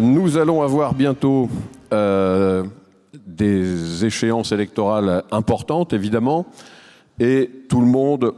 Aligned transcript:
nous 0.00 0.36
allons 0.36 0.62
avoir 0.62 0.94
bientôt 0.94 1.48
des 3.26 4.04
échéances 4.04 4.52
électorales 4.52 5.24
importantes, 5.30 5.92
évidemment, 5.92 6.46
et 7.18 7.50
tout 7.68 7.80
le 7.80 7.86
monde 7.86 8.34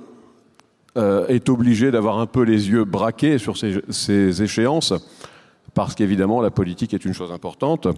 est 0.97 1.49
obligé 1.49 1.91
d'avoir 1.91 2.19
un 2.19 2.27
peu 2.27 2.43
les 2.43 2.69
yeux 2.71 2.85
braqués 2.85 3.39
sur 3.39 3.57
ces, 3.57 3.81
ces 3.91 4.43
échéances, 4.43 4.93
parce 5.75 5.95
qu'évidemment, 5.95 6.41
la 6.41 6.51
politique 6.51 6.95
est 6.95 7.05
une 7.05 7.15
chose 7.15 7.33
importante. 7.33 7.89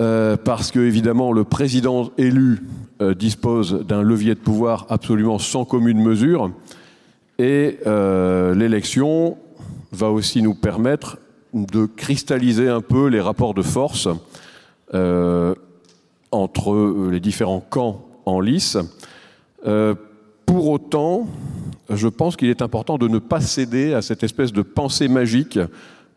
Euh, 0.00 0.36
parce 0.36 0.72
que 0.72 0.80
évidemment 0.80 1.30
le 1.30 1.44
président 1.44 2.10
élu 2.18 2.64
euh, 3.00 3.14
dispose 3.14 3.84
d'un 3.86 4.02
levier 4.02 4.34
de 4.34 4.40
pouvoir 4.40 4.86
absolument 4.88 5.38
sans 5.38 5.64
commune 5.64 6.02
mesure, 6.02 6.50
et 7.38 7.78
euh, 7.86 8.56
l'élection 8.56 9.38
va 9.92 10.10
aussi 10.10 10.42
nous 10.42 10.54
permettre 10.54 11.18
de 11.54 11.86
cristalliser 11.86 12.68
un 12.68 12.80
peu 12.80 13.06
les 13.06 13.20
rapports 13.20 13.54
de 13.54 13.62
force 13.62 14.08
entre 16.30 17.10
les 17.10 17.20
différents 17.20 17.60
camps 17.60 18.04
en 18.26 18.40
lice. 18.40 18.76
pour 20.46 20.68
autant, 20.68 21.26
je 21.90 22.08
pense 22.08 22.36
qu'il 22.36 22.48
est 22.48 22.62
important 22.62 22.98
de 22.98 23.08
ne 23.08 23.18
pas 23.18 23.40
céder 23.40 23.94
à 23.94 24.02
cette 24.02 24.22
espèce 24.22 24.52
de 24.52 24.62
pensée 24.62 25.08
magique 25.08 25.58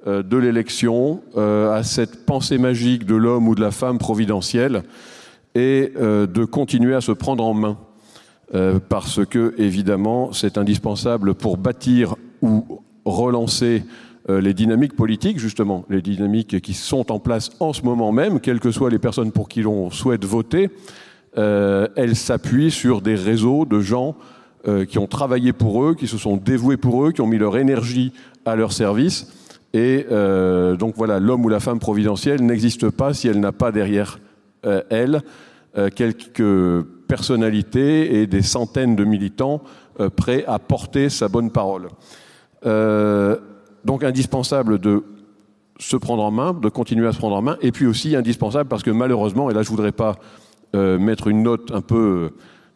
euh, 0.07 0.23
de 0.23 0.37
l'élection 0.37 1.21
euh, 1.35 1.73
à 1.73 1.83
cette 1.83 2.25
pensée 2.25 2.57
magique 2.57 3.05
de 3.05 3.15
l'homme 3.15 3.47
ou 3.47 3.55
de 3.55 3.61
la 3.61 3.71
femme 3.71 3.97
providentielle 3.97 4.83
et 5.53 5.91
euh, 5.97 6.27
de 6.27 6.45
continuer 6.45 6.95
à 6.95 7.01
se 7.01 7.11
prendre 7.11 7.43
en 7.43 7.53
main. 7.53 7.77
parce 8.87 9.25
que, 9.25 9.53
évidemment, 9.57 10.31
c'est 10.31 10.57
indispensable 10.57 11.33
pour 11.33 11.57
bâtir 11.57 12.15
ou 12.41 12.81
relancer 13.03 13.83
les 14.27 14.53
dynamiques 14.53 14.95
politiques, 14.95 15.39
justement, 15.39 15.85
les 15.89 16.01
dynamiques 16.01 16.59
qui 16.61 16.73
sont 16.73 17.11
en 17.11 17.19
place 17.19 17.49
en 17.59 17.71
ce 17.71 17.83
moment 17.83 18.11
même, 18.11 18.39
quelles 18.39 18.59
que 18.59 18.71
soient 18.71 18.89
les 18.89 18.99
personnes 18.99 19.31
pour 19.31 19.47
qui 19.47 19.61
l'on 19.61 19.89
souhaite 19.89 20.25
voter, 20.25 20.69
elles 21.35 22.15
s'appuient 22.15 22.71
sur 22.71 23.01
des 23.01 23.15
réseaux 23.15 23.65
de 23.65 23.79
gens 23.79 24.17
qui 24.89 24.99
ont 24.99 25.07
travaillé 25.07 25.53
pour 25.53 25.83
eux, 25.83 25.95
qui 25.95 26.07
se 26.07 26.17
sont 26.17 26.35
dévoués 26.35 26.75
pour 26.75 27.05
eux, 27.05 27.13
qui 27.13 27.21
ont 27.21 27.27
mis 27.27 27.37
leur 27.37 27.57
énergie 27.57 28.11
à 28.45 28.57
leur 28.57 28.73
service 28.73 29.27
et 29.73 30.05
euh, 30.11 30.75
donc 30.75 30.95
voilà, 30.95 31.19
l'homme 31.19 31.45
ou 31.45 31.49
la 31.49 31.59
femme 31.59 31.79
providentielle 31.79 32.41
n'existe 32.43 32.89
pas 32.89 33.13
si 33.13 33.27
elle 33.27 33.39
n'a 33.39 33.51
pas 33.51 33.71
derrière 33.71 34.19
euh, 34.65 34.81
elle 34.89 35.21
euh, 35.77 35.89
quelques 35.93 36.83
personnalités 37.07 38.21
et 38.21 38.27
des 38.27 38.41
centaines 38.41 38.95
de 38.95 39.03
militants 39.03 39.61
prêts 40.15 40.43
à 40.45 40.59
porter 40.59 41.09
sa 41.09 41.27
bonne 41.27 41.51
parole. 41.51 41.87
Donc 43.87 44.03
indispensable 44.03 44.77
de 44.77 45.03
se 45.79 45.97
prendre 45.97 46.21
en 46.21 46.29
main, 46.29 46.53
de 46.53 46.69
continuer 46.69 47.07
à 47.07 47.13
se 47.13 47.17
prendre 47.17 47.35
en 47.35 47.41
main, 47.41 47.57
et 47.61 47.71
puis 47.71 47.87
aussi 47.87 48.15
indispensable 48.15 48.69
parce 48.69 48.83
que 48.83 48.91
malheureusement, 48.91 49.49
et 49.49 49.53
là 49.53 49.63
je 49.63 49.69
voudrais 49.69 49.91
pas 49.91 50.17
mettre 50.73 51.27
une 51.27 51.43
note 51.43 51.71
un 51.71 51.81
peu 51.81 52.31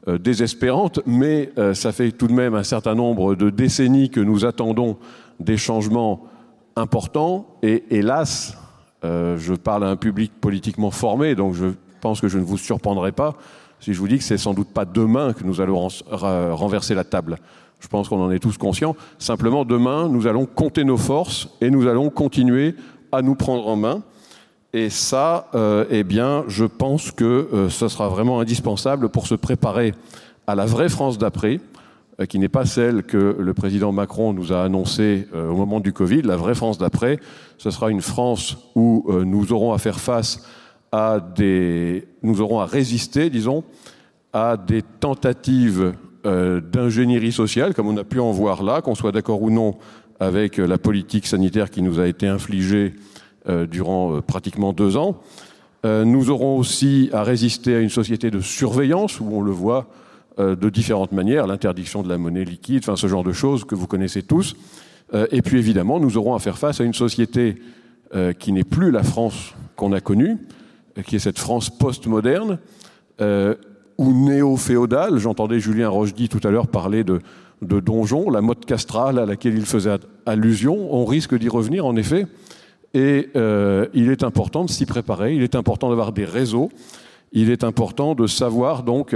désespérante, 0.08 1.02
mais 1.06 1.52
ça 1.74 1.92
fait 1.92 2.12
tout 2.12 2.28
de 2.28 2.34
même 2.34 2.56
un 2.56 2.64
certain 2.64 2.96
nombre 2.96 3.36
de 3.36 3.50
décennies 3.50 4.10
que 4.10 4.20
nous 4.20 4.46
attendons 4.46 4.98
des 5.40 5.58
changements 5.58 6.24
important 6.76 7.58
et 7.64 7.84
hélas, 7.90 8.58
euh, 9.04 9.38
je 9.38 9.54
parle 9.54 9.84
à 9.84 9.88
un 9.88 9.96
public 9.96 10.32
politiquement 10.40 10.92
formé, 10.92 11.36
donc 11.36 11.54
je 11.54 11.68
pense 12.02 12.22
que 12.22 12.28
je 12.28 12.38
ne 12.38 12.44
vous 12.44 12.58
surprendrai 12.58 13.12
pas 13.12 13.36
si 13.80 13.94
je 13.94 14.00
vous 14.00 14.08
dis 14.08 14.20
que 14.20 14.24
c'est 14.24 14.38
sans 14.38 14.54
doute 14.54 14.70
pas 14.70 14.86
demain 14.86 15.34
que 15.34 15.44
nous 15.44 15.60
allons 15.60 15.88
renverser 16.12 16.94
la 16.94 17.04
table. 17.04 17.38
Je 17.82 17.88
pense 17.88 18.08
qu'on 18.08 18.22
en 18.22 18.32
est 18.32 18.40
tous 18.40 18.58
conscients. 18.58 18.96
Simplement, 19.18 19.66
demain, 19.66 20.08
nous 20.08 20.28
allons 20.28 20.46
compter 20.46 20.84
nos 20.84 20.98
forces 20.98 21.50
et 21.60 21.70
nous 21.70 21.88
allons 21.88 22.10
continuer 22.10 22.76
à 23.12 23.22
nous 23.22 23.36
prendre 23.36 23.68
en 23.68 23.76
main. 23.76 24.04
Et 24.72 24.90
ça, 24.90 25.50
euh, 25.56 25.86
eh 25.90 26.04
bien, 26.04 26.46
je 26.48 26.64
pense 26.64 27.12
que 27.12 27.26
euh, 27.26 27.70
ce 27.70 27.88
sera 27.90 28.08
vraiment 28.08 28.40
indispensable 28.40 29.10
pour 29.10 29.28
se 29.28 29.36
préparer 29.36 29.94
à 30.48 30.56
la 30.56 30.66
vraie 30.66 30.88
France 30.88 31.18
d'après, 31.18 31.60
euh, 32.20 32.26
qui 32.26 32.40
n'est 32.40 32.50
pas 32.50 32.66
celle 32.66 33.04
que 33.04 33.36
le 33.38 33.54
président 33.54 33.92
Macron 33.92 34.32
nous 34.32 34.54
a 34.54 34.62
annoncée 34.64 35.28
au 35.34 35.56
moment 35.56 35.80
du 35.80 35.92
Covid. 35.92 36.22
La 36.22 36.38
vraie 36.38 36.56
France 36.56 36.78
d'après, 36.78 37.20
ce 37.58 37.72
sera 37.72 37.90
une 37.90 38.02
France 38.02 38.58
où 38.76 39.12
nous 39.26 39.52
aurons 39.52 39.74
à 39.74 39.80
faire 39.80 40.00
face 40.00 40.46
à 40.92 41.20
des, 41.20 42.08
nous 42.22 42.42
aurons 42.42 42.60
à 42.60 42.66
résister, 42.66 43.30
disons, 43.30 43.64
à 44.34 44.56
des 44.56 44.82
tentatives 44.82 45.94
d'ingénierie 46.24 47.32
sociale, 47.32 47.74
comme 47.74 47.88
on 47.88 47.98
a 47.98 48.04
pu 48.04 48.20
en 48.20 48.32
voir 48.32 48.64
là, 48.64 48.82
qu'on 48.82 48.96
soit 48.96 49.12
d'accord 49.12 49.42
ou 49.42 49.50
non 49.50 49.76
avec 50.20 50.58
la 50.58 50.78
politique 50.78 51.26
sanitaire 51.26 51.72
qui 51.72 51.82
nous 51.82 52.00
a 52.00 52.08
été 52.08 52.28
infligée 52.28 52.94
durant 53.70 54.22
pratiquement 54.22 54.72
deux 54.72 54.98
ans. 54.98 55.20
Nous 55.84 56.30
aurons 56.30 56.58
aussi 56.58 57.10
à 57.12 57.24
résister 57.24 57.76
à 57.76 57.80
une 57.80 57.90
société 57.90 58.30
de 58.30 58.40
surveillance 58.40 59.20
où 59.20 59.28
on 59.32 59.42
le 59.42 59.52
voit 59.52 59.88
euh, 60.40 60.56
de 60.56 60.70
différentes 60.70 61.12
manières, 61.12 61.46
l'interdiction 61.46 62.04
de 62.04 62.10
la 62.10 62.18
monnaie 62.18 62.46
liquide, 62.46 62.80
enfin 62.84 62.96
ce 62.96 63.08
genre 63.08 63.24
de 63.24 63.34
choses 63.34 63.66
que 63.66 63.76
vous 63.76 63.86
connaissez 63.86 64.24
tous. 64.24 64.56
Euh, 65.14 65.28
et 65.30 65.42
puis 65.42 65.58
évidemment, 65.58 66.00
nous 66.00 66.16
aurons 66.16 66.36
à 66.36 66.40
faire 66.40 66.58
face 66.58 66.80
à 66.80 66.86
une 66.86 66.94
société 66.94 67.56
euh, 68.16 68.32
qui 68.32 68.54
n'est 68.54 68.64
plus 68.64 68.92
la 68.92 69.04
France 69.04 69.54
qu'on 69.76 69.92
a 69.92 70.00
connue, 70.00 70.38
qui 71.06 71.18
est 71.18 71.20
cette 71.20 71.40
France 71.40 71.70
postmoderne 71.70 72.60
ou 74.02 74.14
néo-féodale. 74.14 75.18
J'entendais 75.18 75.60
Julien 75.60 75.90
Rochdy 75.90 76.28
tout 76.28 76.46
à 76.46 76.52
l'heure 76.52 76.68
parler 76.68 77.04
de, 77.04 77.22
donjons, 77.62 78.30
la 78.30 78.42
mode 78.42 78.66
castrale 78.66 79.20
à 79.20 79.26
laquelle 79.26 79.58
il 79.58 79.66
faisait 79.66 80.00
allusion. 80.26 80.94
On 80.94 81.06
risque 81.06 81.38
d'y 81.38 81.48
revenir 81.50 81.86
en 81.86 81.96
effet. 81.96 82.28
Et 82.94 83.30
il 83.94 84.12
est 84.12 84.24
important 84.24 84.66
de 84.66 84.70
s'y 84.70 84.86
préparer, 84.86 85.34
il 85.34 85.44
est 85.44 85.56
important 85.56 85.90
d'avoir 85.90 86.12
des 86.12 86.26
réseaux, 86.26 86.70
il 87.32 87.50
est 87.50 87.64
important 87.64 88.16
de 88.16 88.28
savoir 88.28 88.84
donc 88.84 89.16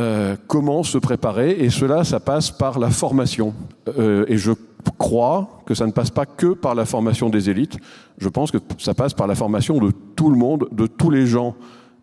euh, 0.00 0.34
comment 0.48 0.82
se 0.82 0.98
préparer, 0.98 1.52
et 1.52 1.70
cela, 1.70 2.02
ça 2.02 2.18
passe 2.18 2.50
par 2.50 2.80
la 2.80 2.90
formation. 2.90 3.54
Euh, 3.96 4.24
et 4.26 4.38
je 4.38 4.50
crois 4.98 5.62
que 5.66 5.74
ça 5.74 5.86
ne 5.86 5.92
passe 5.92 6.10
pas 6.10 6.26
que 6.26 6.48
par 6.48 6.74
la 6.74 6.84
formation 6.84 7.30
des 7.30 7.48
élites, 7.48 7.78
je 8.18 8.28
pense 8.28 8.50
que 8.50 8.58
ça 8.78 8.92
passe 8.92 9.14
par 9.14 9.28
la 9.28 9.36
formation 9.36 9.78
de 9.78 9.92
tout 10.16 10.30
le 10.30 10.36
monde, 10.36 10.66
de 10.72 10.88
tous 10.88 11.10
les 11.10 11.26
gens 11.26 11.54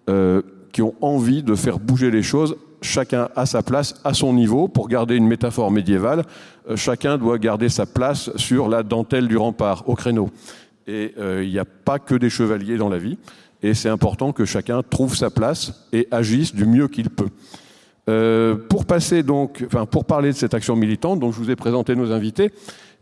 euh, 0.09 0.41
qui 0.71 0.81
ont 0.81 0.95
envie 1.01 1.43
de 1.43 1.55
faire 1.55 1.79
bouger 1.79 2.11
les 2.11 2.23
choses, 2.23 2.55
chacun 2.81 3.29
à 3.35 3.45
sa 3.45 3.61
place, 3.61 3.95
à 4.03 4.13
son 4.13 4.33
niveau, 4.33 4.67
pour 4.67 4.87
garder 4.87 5.15
une 5.15 5.27
métaphore 5.27 5.71
médiévale, 5.71 6.23
chacun 6.75 7.17
doit 7.17 7.37
garder 7.37 7.69
sa 7.69 7.85
place 7.85 8.31
sur 8.37 8.69
la 8.69 8.83
dentelle 8.83 9.27
du 9.27 9.37
rempart, 9.37 9.83
au 9.87 9.95
créneau. 9.95 10.29
Et 10.87 11.13
il 11.17 11.49
n'y 11.49 11.59
a 11.59 11.65
pas 11.65 11.99
que 11.99 12.15
des 12.15 12.29
chevaliers 12.29 12.77
dans 12.77 12.89
la 12.89 12.97
vie, 12.97 13.17
et 13.61 13.73
c'est 13.73 13.89
important 13.89 14.31
que 14.31 14.45
chacun 14.45 14.81
trouve 14.81 15.15
sa 15.15 15.29
place 15.29 15.87
et 15.93 16.07
agisse 16.11 16.55
du 16.55 16.65
mieux 16.65 16.87
qu'il 16.87 17.09
peut. 17.09 17.29
Euh, 18.09 18.55
pour 18.55 18.85
passer 18.85 19.21
donc, 19.21 19.63
enfin, 19.67 19.85
pour 19.85 20.05
parler 20.05 20.31
de 20.31 20.35
cette 20.35 20.53
action 20.53 20.75
militante, 20.75 21.19
donc 21.19 21.33
je 21.33 21.37
vous 21.37 21.51
ai 21.51 21.55
présenté 21.55 21.95
nos 21.95 22.11
invités. 22.11 22.51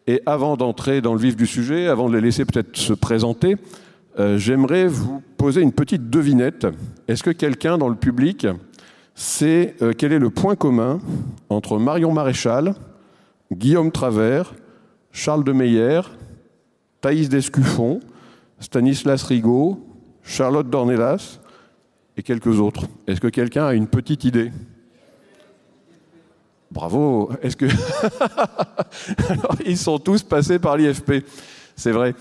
Et 0.07 0.21
avant 0.25 0.57
d'entrer 0.57 1.01
dans 1.01 1.13
le 1.13 1.19
vif 1.19 1.35
du 1.35 1.47
sujet, 1.47 1.87
avant 1.87 2.09
de 2.09 2.15
les 2.15 2.21
laisser 2.21 2.43
peut-être 2.43 2.75
se 2.75 2.93
présenter, 2.93 3.55
euh, 4.19 4.37
j'aimerais 4.37 4.87
vous 4.87 5.21
poser 5.37 5.61
une 5.61 5.71
petite 5.71 6.09
devinette. 6.09 6.67
Est-ce 7.07 7.23
que 7.23 7.29
quelqu'un 7.29 7.77
dans 7.77 7.87
le 7.87 7.95
public 7.95 8.47
sait 9.15 9.75
euh, 9.81 9.93
quel 9.97 10.11
est 10.11 10.19
le 10.19 10.29
point 10.29 10.55
commun 10.55 10.99
entre 11.49 11.77
Marion 11.77 12.11
Maréchal, 12.11 12.75
Guillaume 13.51 13.91
Travers, 13.91 14.53
Charles 15.11 15.45
de 15.45 15.53
Meyer, 15.53 16.01
Thaïs 16.99 17.29
Descuffon, 17.29 18.01
Stanislas 18.59 19.23
Rigaud, 19.23 19.85
Charlotte 20.21 20.69
Dornelas 20.69 21.39
et 22.17 22.23
quelques 22.23 22.59
autres? 22.59 22.87
Est-ce 23.07 23.21
que 23.21 23.27
quelqu'un 23.27 23.67
a 23.67 23.73
une 23.73 23.87
petite 23.87 24.25
idée? 24.25 24.51
Bravo. 26.71 27.31
Est-ce 27.41 27.55
que 27.55 27.65
ils 29.65 29.77
sont 29.77 29.97
tous 29.97 30.23
passés 30.23 30.59
par 30.59 30.75
l'IFP 30.75 31.23
C'est 31.75 31.91
vrai. 31.91 32.13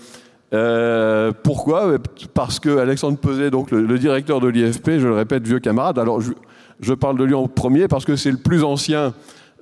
Euh, 0.53 1.31
pourquoi? 1.43 1.97
Parce 2.33 2.59
que 2.59 2.77
Alexandre 2.77 3.17
Peset, 3.17 3.51
donc 3.51 3.71
le, 3.71 3.99
directeur 3.99 4.39
de 4.39 4.47
l'IFP, 4.47 4.99
je 4.99 5.07
le 5.07 5.13
répète, 5.13 5.45
vieux 5.45 5.59
camarade. 5.59 5.99
Alors 5.99 6.21
je, 6.21 6.93
parle 6.93 7.17
de 7.17 7.23
lui 7.23 7.35
en 7.35 7.47
premier 7.47 7.87
parce 7.87 8.05
que 8.05 8.15
c'est 8.15 8.31
le 8.31 8.37
plus 8.37 8.63
ancien 8.63 9.13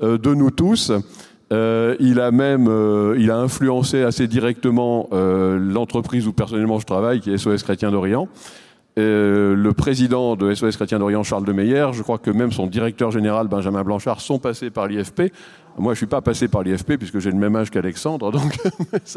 euh, 0.01 0.17
de 0.17 0.33
nous 0.33 0.51
tous. 0.51 0.91
Euh, 1.53 1.95
il 1.99 2.19
a 2.19 2.31
même, 2.31 2.69
il 3.17 3.31
a 3.31 3.37
influencé 3.37 4.03
assez 4.03 4.27
directement 4.27 5.09
l'entreprise 5.11 6.27
où 6.27 6.33
personnellement 6.33 6.79
je 6.79 6.85
travaille, 6.85 7.19
qui 7.19 7.31
est 7.31 7.37
SOS 7.37 7.63
Chrétien 7.63 7.91
d'Orient. 7.91 8.27
Euh, 8.97 9.55
le 9.55 9.73
président 9.73 10.35
de 10.35 10.53
SOS 10.53 10.75
Chrétien 10.75 10.97
d'Orient, 10.97 11.21
Charles 11.21 11.45
de 11.45 11.53
Meyer, 11.53 11.87
je 11.93 12.01
crois 12.01 12.17
que 12.17 12.31
même 12.31 12.51
son 12.51 12.65
directeur 12.65 13.11
général, 13.11 13.47
Benjamin 13.47 13.83
Blanchard, 13.83 14.21
sont 14.21 14.39
passés 14.39 14.71
par 14.71 14.87
l'IFP. 14.87 15.31
Moi, 15.77 15.93
je 15.93 15.97
suis 15.97 16.07
pas 16.07 16.21
passé 16.21 16.47
par 16.47 16.63
l'IFP 16.63 16.97
puisque 16.97 17.19
j'ai 17.19 17.31
le 17.31 17.37
même 17.37 17.55
âge 17.55 17.69
qu'Alexandre. 17.69 18.31
Donc, 18.31 18.57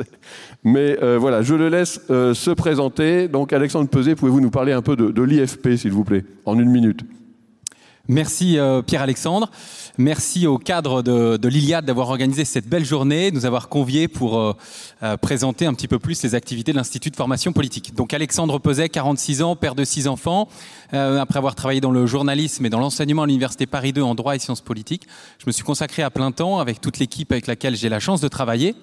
mais 0.64 0.98
euh, 1.02 1.18
voilà, 1.18 1.42
je 1.42 1.54
le 1.54 1.68
laisse 1.68 2.00
euh, 2.10 2.34
se 2.34 2.50
présenter. 2.50 3.28
Donc, 3.28 3.52
Alexandre 3.52 3.88
Peset, 3.88 4.14
pouvez-vous 4.14 4.40
nous 4.40 4.50
parler 4.50 4.72
un 4.72 4.82
peu 4.82 4.96
de 4.96 5.22
l'IFP, 5.22 5.76
s'il 5.76 5.92
vous 5.92 6.04
plaît, 6.04 6.24
en 6.44 6.58
une 6.58 6.70
minute? 6.70 7.04
Merci 8.10 8.58
euh, 8.58 8.82
Pierre-Alexandre. 8.82 9.48
Merci 9.96 10.48
au 10.48 10.58
cadre 10.58 11.00
de, 11.00 11.36
de 11.36 11.48
l'Iliade 11.48 11.84
d'avoir 11.84 12.08
organisé 12.08 12.44
cette 12.44 12.68
belle 12.68 12.84
journée, 12.84 13.30
de 13.30 13.36
nous 13.36 13.46
avoir 13.46 13.68
conviés 13.68 14.08
pour 14.08 14.36
euh, 14.36 14.52
euh, 15.04 15.16
présenter 15.16 15.64
un 15.64 15.74
petit 15.74 15.86
peu 15.86 16.00
plus 16.00 16.20
les 16.24 16.34
activités 16.34 16.72
de 16.72 16.76
l'Institut 16.76 17.10
de 17.10 17.16
formation 17.16 17.52
politique. 17.52 17.94
Donc 17.94 18.12
Alexandre 18.12 18.58
Peset, 18.58 18.88
46 18.88 19.42
ans, 19.42 19.54
père 19.54 19.76
de 19.76 19.84
six 19.84 20.08
enfants, 20.08 20.48
après 20.90 21.36
avoir 21.38 21.54
travaillé 21.54 21.80
dans 21.80 21.92
le 21.92 22.04
journalisme 22.04 22.66
et 22.66 22.68
dans 22.68 22.80
l'enseignement 22.80 23.22
à 23.22 23.26
l'Université 23.26 23.66
Paris 23.66 23.92
2 23.92 24.02
en 24.02 24.16
droit 24.16 24.34
et 24.34 24.40
sciences 24.40 24.60
politiques, 24.60 25.06
je 25.38 25.44
me 25.46 25.52
suis 25.52 25.62
consacré 25.62 26.02
à 26.02 26.10
plein 26.10 26.32
temps 26.32 26.58
avec 26.58 26.80
toute 26.80 26.98
l'équipe 26.98 27.30
avec 27.30 27.46
laquelle 27.46 27.76
j'ai 27.76 27.88
la 27.88 28.00
chance 28.00 28.20
de 28.20 28.26
travailler 28.26 28.74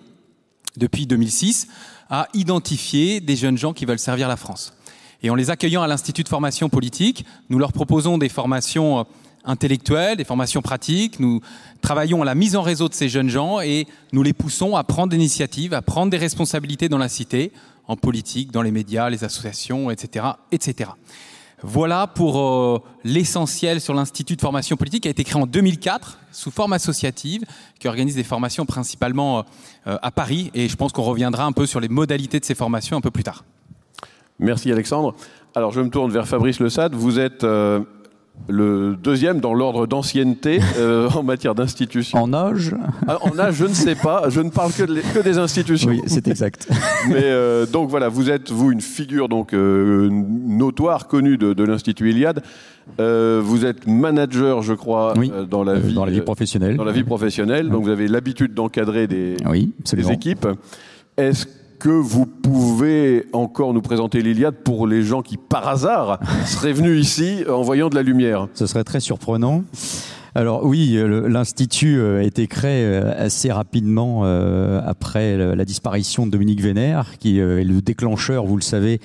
depuis 0.78 1.06
2006 1.06 1.68
à 2.10 2.30
identifier 2.34 3.20
des 3.20 3.36
jeunes 3.36 3.58
gens 3.58 3.74
qui 3.74 3.84
veulent 3.84 4.00
servir 4.00 4.30
la 4.30 4.38
France. 4.38 4.77
Et 5.24 5.30
en 5.30 5.36
les 5.36 5.50
accueillant 5.50 5.82
à 5.82 5.88
l'Institut 5.88 6.24
de 6.24 6.30
formation 6.30 6.70
politique, 6.70 7.26
nous 7.50 7.60
leur 7.60 7.74
proposons 7.74 8.18
des 8.18 8.30
formations 8.30 9.00
euh, 9.00 9.04
intellectuelles, 9.46 10.18
des 10.18 10.24
formations 10.24 10.62
pratiques. 10.62 11.20
Nous 11.20 11.42
travaillons 11.82 12.22
à 12.22 12.26
la 12.26 12.36
mise 12.36 12.56
en 12.56 12.62
réseau 12.62 12.90
de 12.90 12.94
ces 12.94 13.10
jeunes 13.10 13.30
gens 13.30 13.60
et 13.62 13.88
nous 14.12 14.24
les 14.24 14.34
poussons 14.34 14.76
à 14.76 14.84
prendre 14.84 15.10
des 15.10 15.16
initiatives, 15.16 15.74
à 15.74 15.82
prendre 15.82 16.12
des 16.12 16.18
responsabilités 16.18 16.90
dans 16.90 16.98
la 16.98 17.10
cité, 17.10 17.52
en 17.88 17.96
politique, 17.96 18.52
dans 18.52 18.62
les 18.62 18.72
médias, 18.72 19.10
les 19.10 19.24
associations, 19.24 19.90
etc., 19.90 20.26
etc. 20.52 20.92
Voilà 21.64 22.06
pour 22.06 22.40
euh, 22.40 22.84
l'essentiel 23.04 23.82
sur 23.82 23.96
l'Institut 23.96 24.36
de 24.36 24.42
formation 24.42 24.78
politique 24.78 25.04
qui 25.04 25.08
a 25.08 25.12
été 25.12 25.24
créé 25.24 25.42
en 25.42 25.48
2004 25.48 26.20
sous 26.32 26.52
forme 26.52 26.74
associative, 26.74 27.44
qui 27.80 27.88
organise 27.88 28.14
des 28.14 28.24
formations 28.24 28.68
principalement 28.68 29.44
euh, 29.88 29.98
à 30.04 30.12
Paris. 30.12 30.52
Et 30.54 30.70
je 30.70 30.76
pense 30.76 30.92
qu'on 30.92 31.02
reviendra 31.02 31.46
un 31.46 31.54
peu 31.54 31.66
sur 31.66 31.80
les 31.80 31.90
modalités 31.90 32.40
de 32.40 32.46
ces 32.46 32.54
formations 32.54 32.96
un 32.96 33.02
peu 33.02 33.10
plus 33.10 33.24
tard. 33.24 33.44
Merci 34.40 34.72
Alexandre. 34.72 35.16
Alors 35.56 35.72
je 35.72 35.82
me 35.82 35.90
tourne 35.90 36.12
vers 36.12 36.28
Fabrice 36.28 36.60
Le 36.60 36.70
Sade. 36.70 36.94
Vous 36.94 37.18
êtes 37.18 37.44
euh, 37.44 37.80
le 38.48 38.96
deuxième 38.96 39.40
dans 39.40 39.56
l'ordre 39.56 39.88
d'ancienneté 39.88 40.60
euh, 40.78 41.10
en 41.16 41.24
matière 41.24 41.56
d'institution. 41.56 42.20
En 42.20 42.34
âge 42.34 42.76
ah, 43.08 43.18
En 43.22 43.40
âge, 43.40 43.56
je 43.56 43.66
ne 43.66 43.74
sais 43.74 43.96
pas. 43.96 44.30
Je 44.30 44.42
ne 44.42 44.52
parle 44.52 44.72
que, 44.74 44.84
que 44.84 45.24
des 45.24 45.40
institutions. 45.40 45.90
Oui, 45.90 46.02
c'est 46.06 46.28
exact. 46.28 46.70
Mais 47.10 47.24
euh, 47.24 47.66
donc 47.66 47.90
voilà, 47.90 48.10
vous 48.10 48.30
êtes 48.30 48.52
vous 48.52 48.72
une 48.72 48.82
figure 48.82 49.28
donc 49.28 49.54
notoire, 49.54 51.08
connue 51.08 51.40
de, 51.40 51.64
l'Institut 51.64 52.12
Iliade. 52.12 52.44
vous 53.00 53.66
êtes 53.66 53.88
manager, 53.88 54.62
je 54.62 54.76
crois, 54.76 55.16
dans 55.50 55.64
la 55.64 55.80
vie 55.80 55.96
dans 55.96 56.06
la 56.06 56.12
vie 56.12 56.22
professionnelle. 56.22 56.78
Dans 56.78 56.84
la 56.84 56.92
vie 56.92 57.04
professionnelle. 57.04 57.70
Donc 57.70 57.86
vous 57.86 57.90
avez 57.90 58.08
l'habitude 58.08 58.54
d'encadrer 58.54 59.08
des, 59.08 59.38
oui, 59.50 59.72
des 59.92 60.12
équipes. 60.12 60.48
Est-ce 61.18 61.48
que 61.80 61.90
vous 61.90 62.26
pouvez 62.26 63.26
encore 63.34 63.74
nous 63.74 63.82
présenter 63.82 64.22
l'Iliade 64.22 64.56
pour 64.64 64.88
les 64.88 65.04
gens 65.04 65.22
qui, 65.22 65.38
par 65.38 65.68
hasard, 65.68 66.20
seraient 66.46 66.74
venus 66.74 67.02
ici 67.02 67.44
en 67.50 67.62
voyant 67.62 67.90
de 67.90 67.96
la 67.96 68.04
lumière 68.04 68.48
Ce 68.54 68.66
serait 68.66 68.84
très 68.84 69.00
surprenant. 69.00 69.64
Alors 70.36 70.64
oui, 70.66 70.96
l'Institut 71.28 71.98
euh, 71.98 72.20
a 72.20 72.24
été 72.24 72.46
créé 72.46 72.86
euh, 72.86 73.12
assez 73.18 73.52
rapidement 73.52 74.22
euh, 74.24 74.80
après 74.86 75.36
la 75.36 75.66
disparition 75.66 76.28
de 76.28 76.32
Dominique 76.32 76.62
Vénère, 76.62 77.18
qui 77.18 77.40
est 77.40 77.64
le 77.64 77.82
déclencheur, 77.82 78.46
vous 78.46 78.56
le 78.56 78.62
savez, 78.62 79.02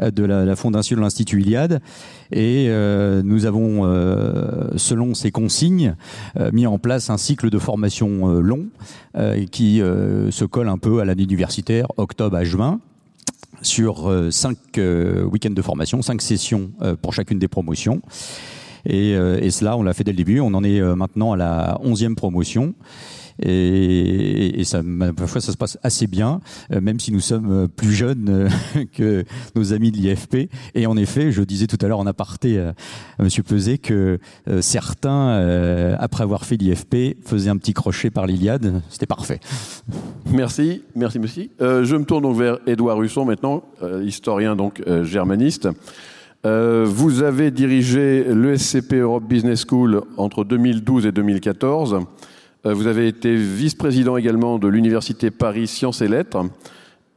de 0.00 0.24
la, 0.24 0.54
fondation 0.54 0.96
de 0.96 1.00
l'Institut 1.00 1.40
Iliade. 1.40 1.80
Et 2.30 2.66
euh, 2.68 3.22
nous 3.24 3.46
avons, 3.46 3.84
euh, 3.84 4.68
selon 4.76 5.14
ces 5.14 5.30
consignes, 5.30 5.94
euh, 6.38 6.50
mis 6.52 6.66
en 6.66 6.78
place 6.78 7.10
un 7.10 7.16
cycle 7.16 7.50
de 7.50 7.58
formation 7.58 8.28
long 8.40 8.66
qui 9.50 9.78
se 9.78 10.44
colle 10.44 10.68
un 10.68 10.78
peu 10.78 11.00
à 11.00 11.04
l'année 11.04 11.24
universitaire, 11.24 11.86
octobre 11.96 12.36
à 12.36 12.44
juin 12.44 12.80
sur 13.62 14.12
cinq 14.30 14.58
week-ends 14.76 15.50
de 15.50 15.62
formation, 15.62 16.02
cinq 16.02 16.22
sessions 16.22 16.70
pour 17.02 17.14
chacune 17.14 17.38
des 17.38 17.48
promotions. 17.48 18.00
Et, 18.86 19.10
et 19.10 19.50
cela, 19.50 19.76
on 19.76 19.82
l'a 19.82 19.92
fait 19.92 20.04
dès 20.04 20.12
le 20.12 20.16
début. 20.16 20.38
On 20.38 20.54
en 20.54 20.62
est 20.62 20.80
maintenant 20.94 21.32
à 21.32 21.36
la 21.36 21.80
onzième 21.82 22.14
promotion. 22.14 22.74
Et, 23.40 24.62
ça, 24.64 24.82
parfois, 25.16 25.40
ça 25.40 25.52
se 25.52 25.56
passe 25.56 25.78
assez 25.82 26.06
bien, 26.06 26.40
euh, 26.72 26.80
même 26.80 26.98
si 26.98 27.12
nous 27.12 27.20
sommes 27.20 27.50
euh, 27.50 27.68
plus 27.68 27.92
jeunes 27.92 28.28
euh, 28.28 28.84
que 28.92 29.24
nos 29.54 29.72
amis 29.72 29.92
de 29.92 29.96
l'IFP. 29.96 30.50
Et 30.74 30.86
en 30.86 30.96
effet, 30.96 31.30
je 31.30 31.42
disais 31.42 31.66
tout 31.66 31.78
à 31.80 31.88
l'heure 31.88 32.00
en 32.00 32.06
aparté 32.06 32.58
à, 32.58 32.74
Monsieur 33.18 33.42
Peset 33.42 33.78
que 33.78 34.18
certains, 34.60 35.96
après 35.98 36.22
avoir 36.22 36.44
fait 36.44 36.56
l'IFP, 36.56 37.16
faisaient 37.24 37.50
un 37.50 37.56
petit 37.56 37.72
crochet 37.72 38.10
par 38.10 38.26
l'Iliade. 38.26 38.80
C'était 38.88 39.06
parfait. 39.06 39.40
Merci, 40.30 40.82
merci, 40.94 41.18
monsieur. 41.18 41.48
je 41.58 41.96
me 41.96 42.04
tourne 42.04 42.22
donc 42.22 42.36
vers 42.36 42.58
Édouard 42.66 43.02
Husson 43.02 43.24
maintenant, 43.24 43.62
historien 44.02 44.56
donc 44.56 44.82
germaniste. 45.02 45.68
vous 46.44 47.22
avez 47.22 47.50
dirigé 47.50 48.24
l'ESCP 48.32 48.94
Europe 48.94 49.24
Business 49.24 49.64
School 49.68 50.02
entre 50.16 50.44
2012 50.44 51.06
et 51.06 51.12
2014. 51.12 52.00
Euh, 52.66 52.74
vous 52.74 52.86
avez 52.86 53.06
été 53.06 53.36
vice-président 53.36 54.16
également 54.16 54.58
de 54.58 54.68
l'Université 54.68 55.30
Paris 55.30 55.66
Sciences 55.66 56.00
et 56.00 56.08
Lettres. 56.08 56.44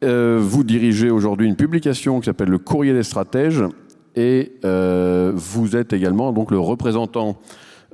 Euh, 0.04 0.40
vous 0.42 0.64
dirigez 0.64 1.10
aujourd'hui 1.10 1.48
une 1.48 1.56
publication 1.56 2.20
qui 2.20 2.26
s'appelle 2.26 2.50
Le 2.50 2.58
Courrier 2.58 2.94
des 2.94 3.04
stratèges 3.04 3.64
et 4.16 4.54
euh, 4.66 5.32
vous 5.36 5.76
êtes 5.76 5.94
également 5.94 6.32
donc 6.34 6.52
le 6.52 6.60
représentant 6.60 7.38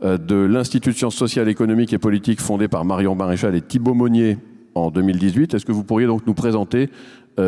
de 0.04 0.36
l'Institut 0.36 0.92
de 0.92 0.96
sciences 0.96 1.16
sociales, 1.16 1.50
économiques 1.50 1.92
et 1.92 1.98
politiques 1.98 2.40
fondé 2.40 2.68
par 2.68 2.86
Marion 2.86 3.16
Maréchal 3.16 3.56
et 3.56 3.62
Thibault 3.62 3.96
Monnier 3.96 4.38
en 4.76 4.92
2018. 4.92 5.56
Est-ce 5.56 5.66
que 5.66 5.72
vous 5.72 5.84
pourriez 5.84 6.06
donc 6.06 6.28
nous 6.28 6.36
présenter 6.36 6.92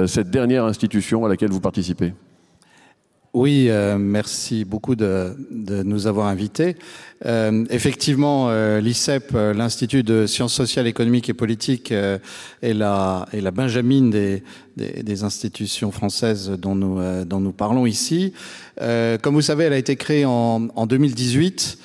cette 0.07 0.31
dernière 0.31 0.66
institution 0.66 1.24
à 1.25 1.30
laquelle 1.30 1.51
vous 1.51 1.60
participez? 1.60 2.12
Oui, 3.34 3.68
euh, 3.70 4.00
merci 4.00 4.66
beaucoup 4.66 4.96
de, 4.96 5.36
de, 5.52 5.84
nous 5.84 6.08
avoir 6.08 6.28
invités. 6.28 6.76
Euh, 7.26 7.64
effectivement, 7.70 8.48
euh, 8.50 8.81
l'ICEP, 8.81 9.31
euh, 9.36 9.54
l'Institut 9.54 10.02
de 10.02 10.26
sciences 10.26 10.54
sociales, 10.54 10.88
économiques 10.88 11.30
et 11.30 11.36
politiques, 11.36 11.92
euh, 11.92 12.18
est, 12.64 12.74
la, 12.74 13.28
est 13.31 13.42
la 13.42 13.52
benjamine 13.52 14.10
des, 14.10 14.42
des, 14.78 15.04
des 15.04 15.24
institutions 15.24 15.92
françaises 15.92 16.50
dont 16.50 16.74
nous, 16.74 17.00
dont 17.26 17.40
nous 17.40 17.52
parlons 17.52 17.86
ici. 17.86 18.34
comme 18.78 19.36
vous 19.36 19.42
savez, 19.42 19.66
elle 19.66 19.74
a 19.74 19.78
été 19.78 19.96
créée 19.96 20.25
en, 20.25 20.68
en 20.75 20.88
2018. 20.88 21.78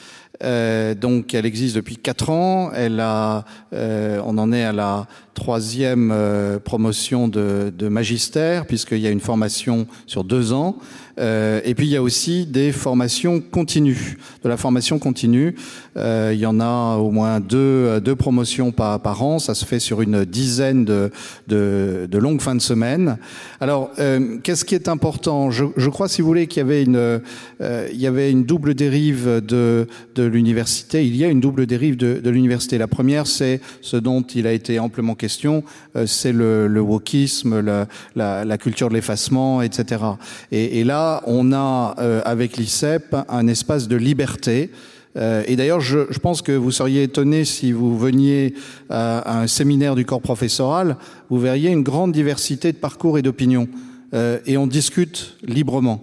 Euh, 0.42 0.94
donc, 0.94 1.34
elle 1.34 1.46
existe 1.46 1.76
depuis 1.76 1.96
quatre 1.96 2.30
ans. 2.30 2.70
Elle 2.74 3.00
a, 3.00 3.44
euh, 3.72 4.20
on 4.24 4.36
en 4.38 4.52
est 4.52 4.64
à 4.64 4.72
la 4.72 5.06
troisième 5.34 6.10
euh, 6.12 6.58
promotion 6.58 7.28
de, 7.28 7.72
de 7.76 7.88
magistère, 7.88 8.66
puisqu'il 8.66 8.98
y 8.98 9.06
a 9.06 9.10
une 9.10 9.20
formation 9.20 9.86
sur 10.06 10.24
deux 10.24 10.52
ans. 10.52 10.76
Euh, 11.18 11.60
et 11.64 11.74
puis 11.74 11.86
il 11.86 11.90
y 11.90 11.96
a 11.96 12.02
aussi 12.02 12.46
des 12.46 12.72
formations 12.72 13.40
continues, 13.40 14.18
de 14.42 14.48
la 14.48 14.56
formation 14.56 14.98
continue. 14.98 15.54
Euh, 15.96 16.32
il 16.34 16.40
y 16.40 16.46
en 16.46 16.60
a 16.60 16.96
au 16.96 17.10
moins 17.10 17.40
deux, 17.40 18.00
deux 18.00 18.16
promotions 18.16 18.72
par, 18.72 19.00
par 19.00 19.22
an. 19.22 19.38
Ça 19.38 19.54
se 19.54 19.64
fait 19.64 19.78
sur 19.78 20.02
une 20.02 20.24
dizaine 20.24 20.84
de, 20.84 21.10
de, 21.48 22.08
de 22.10 22.18
longues 22.18 22.40
fins 22.40 22.54
de 22.54 22.60
semaine. 22.60 23.18
Alors, 23.60 23.90
euh, 23.98 24.38
qu'est-ce 24.42 24.64
qui 24.64 24.74
est 24.74 24.88
important? 24.88 25.50
Je, 25.50 25.64
je, 25.76 25.88
crois, 25.90 26.08
si 26.08 26.22
vous 26.22 26.28
voulez, 26.28 26.46
qu'il 26.46 26.60
y 26.60 26.64
avait 26.64 26.82
une, 26.82 26.96
euh, 26.96 27.88
il 27.92 28.00
y 28.00 28.06
avait 28.06 28.30
une 28.30 28.44
double 28.44 28.74
dérive 28.74 29.40
de, 29.44 29.86
de 30.14 30.22
l'université. 30.24 31.06
Il 31.06 31.16
y 31.16 31.24
a 31.24 31.28
une 31.28 31.40
double 31.40 31.66
dérive 31.66 31.96
de, 31.96 32.20
de 32.22 32.30
l'université. 32.30 32.78
La 32.78 32.88
première, 32.88 33.26
c'est 33.26 33.60
ce 33.80 33.96
dont 33.96 34.22
il 34.22 34.46
a 34.46 34.52
été 34.52 34.78
amplement 34.78 35.14
question, 35.14 35.64
euh, 35.96 36.06
c'est 36.06 36.32
le, 36.32 36.66
le 36.66 36.80
wokisme, 36.80 37.60
la, 37.60 37.86
la, 38.16 38.44
la 38.44 38.58
culture 38.58 38.88
de 38.88 38.94
l'effacement, 38.94 39.62
etc. 39.62 40.02
Et, 40.50 40.80
et 40.80 40.84
là, 40.84 41.22
on 41.26 41.52
a 41.52 41.94
euh, 41.98 42.20
avec 42.24 42.56
l'ICEP 42.56 43.16
un 43.28 43.46
espace 43.46 43.88
de 43.88 43.96
liberté. 43.96 44.70
Euh, 45.16 45.44
et 45.46 45.56
d'ailleurs, 45.56 45.80
je, 45.80 46.18
pense 46.18 46.42
que 46.42 46.52
vous 46.52 46.70
seriez 46.70 47.04
étonné 47.04 47.44
si 47.44 47.72
vous 47.72 47.98
veniez 47.98 48.54
à, 48.90 49.40
un 49.40 49.46
séminaire 49.46 49.94
du 49.94 50.04
corps 50.04 50.22
professoral, 50.22 50.96
vous 51.30 51.38
verriez 51.38 51.70
une 51.70 51.82
grande 51.82 52.12
diversité 52.12 52.72
de 52.72 52.76
parcours 52.76 53.18
et 53.18 53.22
d'opinions. 53.22 53.68
Euh, 54.12 54.38
et 54.46 54.56
on 54.56 54.66
discute 54.66 55.36
librement. 55.42 56.02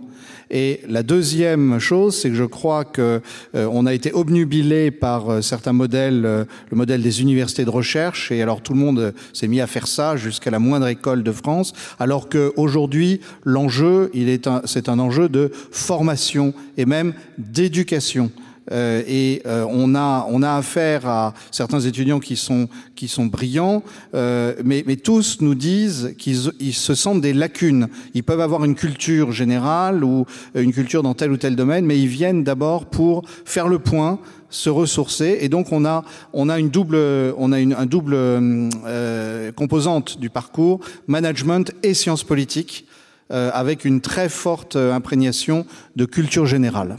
Et 0.54 0.82
la 0.90 1.02
deuxième 1.02 1.80
chose, 1.80 2.18
c'est 2.18 2.30
que 2.30 2.36
je 2.36 2.44
crois 2.44 2.84
que 2.84 3.22
euh, 3.56 3.70
on 3.72 3.86
a 3.86 3.94
été 3.94 4.12
obnubilé 4.12 4.92
par 4.92 5.42
certains 5.42 5.72
modèles, 5.72 6.22
le 6.24 6.48
modèle 6.72 7.02
des 7.02 7.22
universités 7.22 7.64
de 7.64 7.70
recherche, 7.70 8.34
et 8.34 8.42
alors 8.42 8.62
tout 8.62 8.74
le 8.74 8.80
monde 8.80 9.14
s'est 9.32 9.48
mis 9.48 9.62
à 9.62 9.68
faire 9.68 9.88
ça 9.88 10.18
jusqu'à 10.18 10.52
la 10.52 10.60
moindre 10.60 10.88
école 10.88 11.24
de 11.24 11.32
France, 11.32 11.72
alors 12.00 12.28
qu'aujourd'hui 12.28 13.22
l'enjeu, 13.46 14.12
il 14.14 14.28
est 14.28 14.50
c'est 14.66 14.90
un 14.90 15.00
enjeu 15.00 15.30
de 15.30 15.52
formation 15.72 16.54
et 16.76 16.86
même 16.86 17.14
d'éducation. 17.38 18.30
Euh, 18.72 19.04
et 19.08 19.42
euh, 19.46 19.66
on 19.70 19.96
a 19.96 20.26
on 20.30 20.42
a 20.44 20.54
affaire 20.54 21.08
à 21.08 21.34
certains 21.52 21.82
étudiants 21.82 22.20
qui 22.20 22.36
sont 22.36 22.70
qui 22.96 23.08
sont 23.08 23.26
brillants, 23.26 23.84
euh, 24.14 24.56
mais, 24.64 24.84
mais 24.88 24.96
tous 24.96 25.42
nous 25.42 25.56
disent 25.56 26.16
qu'ils 26.18 26.52
ils 26.60 26.74
se 26.74 26.96
sentent 26.96 27.22
des 27.22 27.34
lacunes. 27.34 27.88
Ils 28.14 28.24
peuvent 28.24 28.42
avoir 28.42 28.64
une 28.64 28.76
culture 28.76 29.32
générale 29.32 30.04
ou 30.04 30.26
une 30.56 30.74
culture 30.74 31.04
dans 31.04 31.14
tel 31.14 31.32
ou 31.32 31.38
tel 31.38 31.56
domaine, 31.56 31.86
mais 31.86 32.00
ils 32.00 32.08
viennent 32.08 32.44
d'abord 32.44 32.86
pour 32.86 33.24
faire 33.46 33.68
le 33.68 33.80
point 33.80 34.20
se 34.52 34.70
ressourcer 34.70 35.38
et 35.42 35.50
donc 35.50 35.72
on 35.72 35.86
a 35.86 36.04
on 36.34 36.50
a 36.50 36.60
une 36.60 36.70
double 36.70 36.98
on 37.38 37.52
a 37.52 37.60
une 37.60 37.74
un 37.74 37.86
double 37.86 38.14
euh, 38.16 39.52
composante 39.54 40.20
du 40.20 40.30
parcours 40.30 40.82
management 41.08 41.72
et 41.84 41.94
sciences 41.94 42.24
politiques 42.24 42.86
euh, 43.32 43.50
avec 43.54 43.86
une 43.86 44.02
très 44.02 44.28
forte 44.28 44.76
imprégnation 44.76 45.66
de 45.96 46.04
culture 46.04 46.46
générale. 46.46 46.98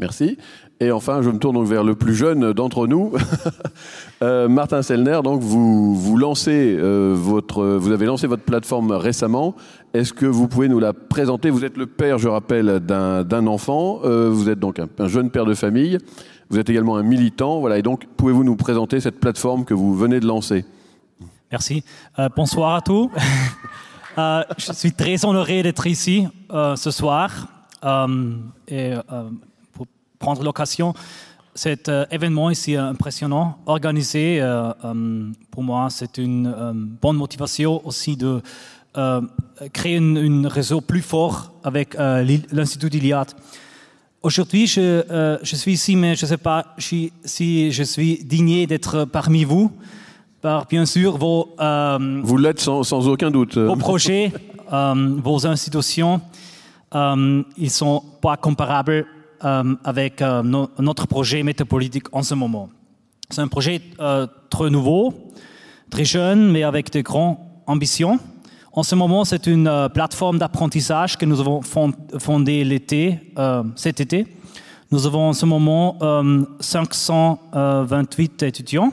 Merci. 0.00 0.36
Et 0.82 0.92
enfin, 0.92 1.20
je 1.20 1.28
me 1.28 1.38
tourne 1.38 1.56
donc 1.56 1.66
vers 1.66 1.84
le 1.84 1.94
plus 1.94 2.14
jeune 2.14 2.54
d'entre 2.54 2.86
nous, 2.86 3.12
euh, 4.22 4.48
Martin 4.48 4.80
Sellner. 4.80 5.20
Donc, 5.22 5.42
vous 5.42 5.94
vous 5.94 6.16
lancez 6.16 6.74
euh, 6.78 7.12
votre, 7.14 7.62
vous 7.76 7.92
avez 7.92 8.06
lancé 8.06 8.26
votre 8.26 8.44
plateforme 8.44 8.92
récemment. 8.92 9.54
Est-ce 9.92 10.14
que 10.14 10.24
vous 10.24 10.48
pouvez 10.48 10.68
nous 10.68 10.78
la 10.78 10.94
présenter? 10.94 11.50
Vous 11.50 11.66
êtes 11.66 11.76
le 11.76 11.84
père, 11.84 12.16
je 12.16 12.28
rappelle, 12.28 12.80
d'un 12.80 13.46
enfant. 13.46 14.00
Euh, 14.04 14.30
vous 14.30 14.48
êtes 14.48 14.58
donc 14.58 14.78
un, 14.78 14.88
un, 14.98 15.06
jeune 15.06 15.28
père 15.28 15.44
de 15.44 15.52
famille. 15.52 15.98
Vous 16.48 16.58
êtes 16.58 16.70
également 16.70 16.96
un 16.96 17.02
militant. 17.02 17.60
Voilà. 17.60 17.76
Et 17.76 17.82
donc, 17.82 18.06
pouvez-vous 18.16 18.44
nous 18.44 18.56
présenter 18.56 19.00
cette 19.00 19.20
plateforme 19.20 19.66
que 19.66 19.74
vous 19.74 19.94
venez 19.94 20.18
de 20.18 20.26
lancer? 20.26 20.64
Merci. 21.52 21.84
Bonsoir 22.34 22.76
à 22.76 22.80
tous. 22.80 23.10
je 24.16 24.72
suis 24.72 24.92
très 24.92 25.26
honoré 25.26 25.62
d'être 25.62 25.86
ici 25.86 26.26
ce 26.50 26.90
soir 26.90 27.48
et 28.68 28.94
prendre 30.20 30.44
l'occasion. 30.44 30.94
Cet 31.54 31.88
euh, 31.88 32.04
événement 32.12 32.50
ici 32.50 32.76
impressionnant, 32.76 33.58
organisé, 33.66 34.40
euh, 34.40 34.70
euh, 34.84 35.32
pour 35.50 35.64
moi, 35.64 35.88
c'est 35.90 36.18
une 36.18 36.54
bonne 37.02 37.16
motivation 37.16 37.84
aussi 37.84 38.16
de 38.16 38.40
créer 39.72 39.98
un 39.98 40.48
réseau 40.48 40.80
plus 40.80 41.00
fort 41.00 41.52
avec 41.62 41.96
l'Institut 42.50 42.90
d'Iliade. 42.90 43.30
Aujourd'hui, 44.20 44.66
je, 44.66 45.38
je, 45.42 45.56
suis 45.56 45.74
ici, 45.74 45.94
mais 45.94 46.16
je 46.16 46.24
ne 46.24 46.28
sais 46.28 46.36
pas 46.36 46.74
si, 46.76 47.12
si 47.24 47.70
je 47.70 47.84
suis 47.84 48.24
digné 48.24 48.66
d'être 48.66 49.04
parmi 49.04 49.44
vous, 49.44 49.70
par 50.40 50.66
bien 50.66 50.86
sûr 50.86 51.18
vos... 51.18 51.54
vous 52.24 52.36
l'êtes 52.36 52.58
sans, 52.58 52.82
sans, 52.82 53.06
aucun 53.06 53.30
doute. 53.30 53.58
Vos 53.58 53.76
projets, 53.76 54.32
vos 54.68 55.46
institutions, 55.46 56.20
ils 56.92 57.44
ne 57.56 57.68
sont 57.68 58.02
pas 58.20 58.36
comparables 58.36 59.06
euh, 59.06 59.19
avec 59.40 60.22
euh, 60.22 60.42
no 60.42 60.70
notre 60.78 61.06
projet 61.06 61.42
métapolitique 61.42 62.06
en 62.12 62.22
ce 62.22 62.34
moment. 62.34 62.68
C'est 63.30 63.40
un 63.40 63.48
projet 63.48 63.80
euh, 64.00 64.26
très 64.50 64.70
nouveau, 64.70 65.14
très 65.88 66.04
jeune, 66.04 66.50
mais 66.50 66.64
avec 66.64 66.90
de 66.92 67.00
grandes 67.00 67.36
ambitions. 67.66 68.18
En 68.72 68.82
ce 68.82 68.96
moment, 68.96 69.24
c'est 69.24 69.46
une 69.46 69.68
euh, 69.68 69.88
plateforme 69.88 70.38
d'apprentissage 70.38 71.16
que 71.16 71.24
nous 71.26 71.38
avons 71.40 71.60
fondée 71.62 72.64
l'été, 72.64 73.32
euh, 73.38 73.62
cet 73.76 74.00
été. 74.00 74.26
Nous 74.90 75.06
avons 75.06 75.28
en 75.28 75.32
ce 75.32 75.46
moment 75.46 75.96
528 76.58 78.42
étudiants 78.42 78.92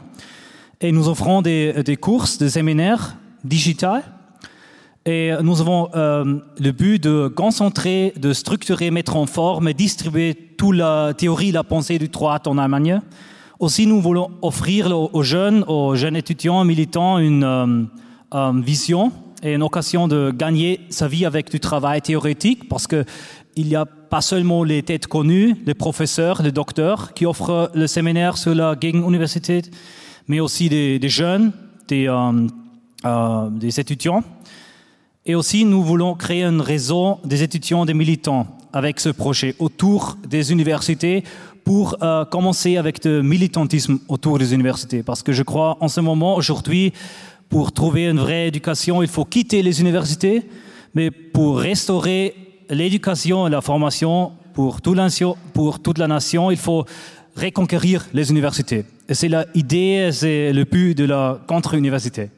et 0.79 0.91
nous 0.91 1.09
offrons 1.09 1.41
des, 1.41 1.81
des 1.81 1.97
courses, 1.97 2.37
des 2.37 2.49
séminaires 2.49 3.17
digitales 3.43 4.03
et 5.07 5.31
nous 5.41 5.61
avons 5.61 5.89
euh, 5.95 6.39
le 6.59 6.71
but 6.73 7.01
de 7.01 7.29
concentrer, 7.29 8.13
de 8.17 8.33
structurer, 8.33 8.91
mettre 8.91 9.15
en 9.15 9.25
forme 9.25 9.69
et 9.69 9.73
distribuer 9.73 10.35
toute 10.57 10.75
la 10.75 11.13
théorie, 11.13 11.53
la 11.53 11.63
pensée 11.63 11.97
du 11.97 12.09
droit 12.09 12.39
en 12.45 12.57
Allemagne. 12.57 12.99
Aussi, 13.57 13.87
nous 13.87 14.01
voulons 14.01 14.29
offrir 14.41 14.91
aux 14.91 15.23
jeunes, 15.23 15.63
aux 15.65 15.95
jeunes 15.95 16.17
étudiants, 16.17 16.65
militants, 16.65 17.19
une 17.19 17.45
euh, 17.45 17.83
euh, 18.33 18.51
vision 18.61 19.13
et 19.41 19.53
une 19.53 19.63
occasion 19.63 20.09
de 20.09 20.29
gagner 20.35 20.81
sa 20.89 21.07
vie 21.07 21.25
avec 21.25 21.49
du 21.49 21.61
travail 21.61 22.01
théorétique, 22.01 22.67
parce 22.67 22.85
que 22.85 23.05
il 23.55 23.67
n'y 23.67 23.77
a 23.77 23.85
pas 23.85 24.21
seulement 24.21 24.65
les 24.65 24.83
têtes 24.83 25.07
connues, 25.07 25.55
les 25.65 25.73
professeurs, 25.73 26.41
les 26.41 26.51
docteurs 26.51 27.13
qui 27.13 27.25
offrent 27.25 27.71
le 27.73 27.87
séminaire 27.87 28.37
sur 28.37 28.53
la 28.53 28.75
Gegenuniversität, 28.79 29.71
mais 30.27 30.41
aussi 30.41 30.67
des, 30.67 30.99
jeunes, 31.09 31.53
des, 31.87 32.07
euh, 33.05 33.49
des 33.51 33.79
étudiants. 33.79 34.23
Et 35.29 35.35
aussi, 35.35 35.65
nous 35.65 35.83
voulons 35.83 36.15
créer 36.15 36.43
un 36.43 36.63
réseau 36.63 37.19
des 37.25 37.43
étudiants, 37.43 37.85
des 37.85 37.93
militants 37.93 38.47
avec 38.71 39.01
ce 39.01 39.09
projet 39.09 39.55
autour 39.59 40.17
des 40.25 40.53
universités 40.53 41.25
pour 41.65 41.97
euh, 42.01 42.23
commencer 42.23 42.77
avec 42.77 43.03
le 43.03 43.21
militantisme 43.21 43.99
autour 44.07 44.39
des 44.39 44.53
universités. 44.53 45.03
Parce 45.03 45.21
que 45.23 45.33
je 45.33 45.43
crois, 45.43 45.75
en 45.81 45.89
ce 45.89 45.99
moment, 45.99 46.37
aujourd'hui, 46.37 46.93
pour 47.49 47.73
trouver 47.73 48.05
une 48.05 48.19
vraie 48.19 48.47
éducation, 48.47 49.03
il 49.03 49.09
faut 49.09 49.25
quitter 49.25 49.61
les 49.61 49.81
universités, 49.81 50.43
mais 50.95 51.11
pour 51.11 51.59
restaurer 51.59 52.33
l'éducation 52.69 53.47
et 53.47 53.49
la 53.49 53.59
formation 53.59 54.31
pour, 54.53 54.79
pour 55.53 55.79
toute 55.81 55.97
la 55.97 56.07
nation, 56.07 56.51
il 56.51 56.57
faut 56.57 56.85
reconquérir 57.35 58.05
les 58.13 58.31
universités. 58.31 58.85
Et 59.09 59.13
c'est 59.13 59.27
l'idée, 59.27 60.09
c'est 60.13 60.53
le 60.53 60.63
but 60.63 60.97
de 60.97 61.03
la 61.03 61.37
contre-université. 61.47 62.29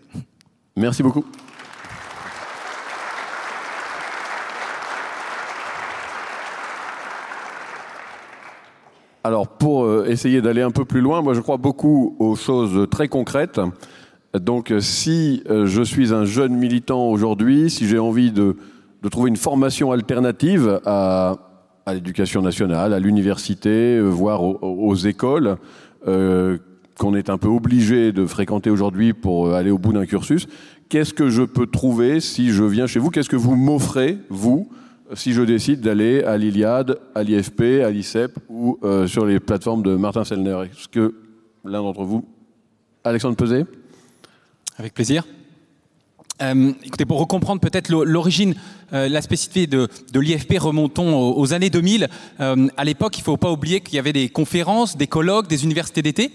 Merci 0.75 1.03
beaucoup. 1.03 1.23
Alors, 9.23 9.47
pour 9.47 9.83
euh, 9.83 10.05
essayer 10.07 10.41
d'aller 10.41 10.61
un 10.61 10.71
peu 10.71 10.85
plus 10.85 11.01
loin, 11.01 11.21
moi 11.21 11.33
je 11.33 11.41
crois 11.41 11.57
beaucoup 11.57 12.15
aux 12.19 12.35
choses 12.35 12.87
très 12.89 13.07
concrètes. 13.07 13.59
Donc, 14.33 14.73
si 14.79 15.43
euh, 15.49 15.65
je 15.65 15.81
suis 15.81 16.13
un 16.13 16.25
jeune 16.25 16.55
militant 16.55 17.07
aujourd'hui, 17.07 17.69
si 17.69 17.87
j'ai 17.87 17.99
envie 17.99 18.31
de, 18.31 18.55
trouver 19.09 19.29
une 19.29 19.37
formation 19.37 19.91
alternative 19.91 20.79
à, 20.85 21.49
à 21.89 21.93
l'éducation 21.93 22.41
nationale, 22.41 22.93
à 22.93 22.99
l'université, 22.99 23.97
euh, 23.97 24.03
voire 24.03 24.43
aux, 24.43 24.95
écoles, 24.95 25.57
euh, 26.07 26.57
qu'on 26.97 27.15
est 27.15 27.29
un 27.29 27.37
peu 27.37 27.47
obligé 27.47 28.11
de 28.11 28.25
fréquenter 28.25 28.69
aujourd'hui 28.69 29.13
pour 29.13 29.53
aller 29.53 29.71
au 29.71 29.77
bout 29.77 29.93
d'un 29.93 30.05
cursus, 30.05 30.47
qu'est-ce 30.89 31.13
que 31.13 31.29
je 31.29 31.43
peux 31.43 31.65
trouver 31.65 32.19
si 32.19 32.51
je 32.51 32.63
viens 32.63 32.87
chez 32.87 32.99
vous? 32.99 33.09
Qu'est-ce 33.09 33.29
que 33.29 33.35
vous 33.35 33.55
m'offrez, 33.55 34.17
vous 34.29 34.69
si 35.13 35.33
je 35.33 35.41
décide 35.41 35.81
d'aller 35.81 36.23
à 36.23 36.37
l'Iliade, 36.37 36.99
à 37.15 37.23
l'IFP, 37.23 37.83
à 37.83 37.89
l'ICEP 37.89 38.37
ou 38.49 38.77
euh, 38.83 39.07
sur 39.07 39.25
les 39.25 39.39
plateformes 39.39 39.83
de 39.83 39.95
Martin 39.95 40.23
Sellner 40.23 40.63
Est-ce 40.71 40.87
que 40.87 41.15
l'un 41.65 41.81
d'entre 41.81 42.03
vous, 42.03 42.25
Alexandre 43.03 43.35
Peset? 43.35 43.65
Avec 44.77 44.93
plaisir. 44.93 45.25
Euh, 46.41 46.71
écoutez, 46.83 47.05
pour 47.05 47.19
recomprendre 47.19 47.59
peut-être 47.59 47.89
l'origine, 47.89 48.55
euh, 48.93 49.09
la 49.09 49.21
spécificité 49.21 49.67
de, 49.67 49.89
l'IFP, 50.13 50.57
remontons 50.57 51.13
aux, 51.13 51.37
aux, 51.37 51.53
années 51.53 51.69
2000. 51.69 52.07
Euh, 52.39 52.67
à 52.77 52.85
l'époque, 52.85 53.17
il 53.17 53.21
ne 53.21 53.25
faut 53.25 53.37
pas 53.37 53.51
oublier 53.51 53.81
qu'il 53.81 53.95
y 53.95 53.99
avait 53.99 54.13
des 54.13 54.29
conférences, 54.29 54.95
des 54.95 55.07
colloques, 55.07 55.47
des 55.47 55.63
universités 55.63 56.01
d'été 56.01 56.31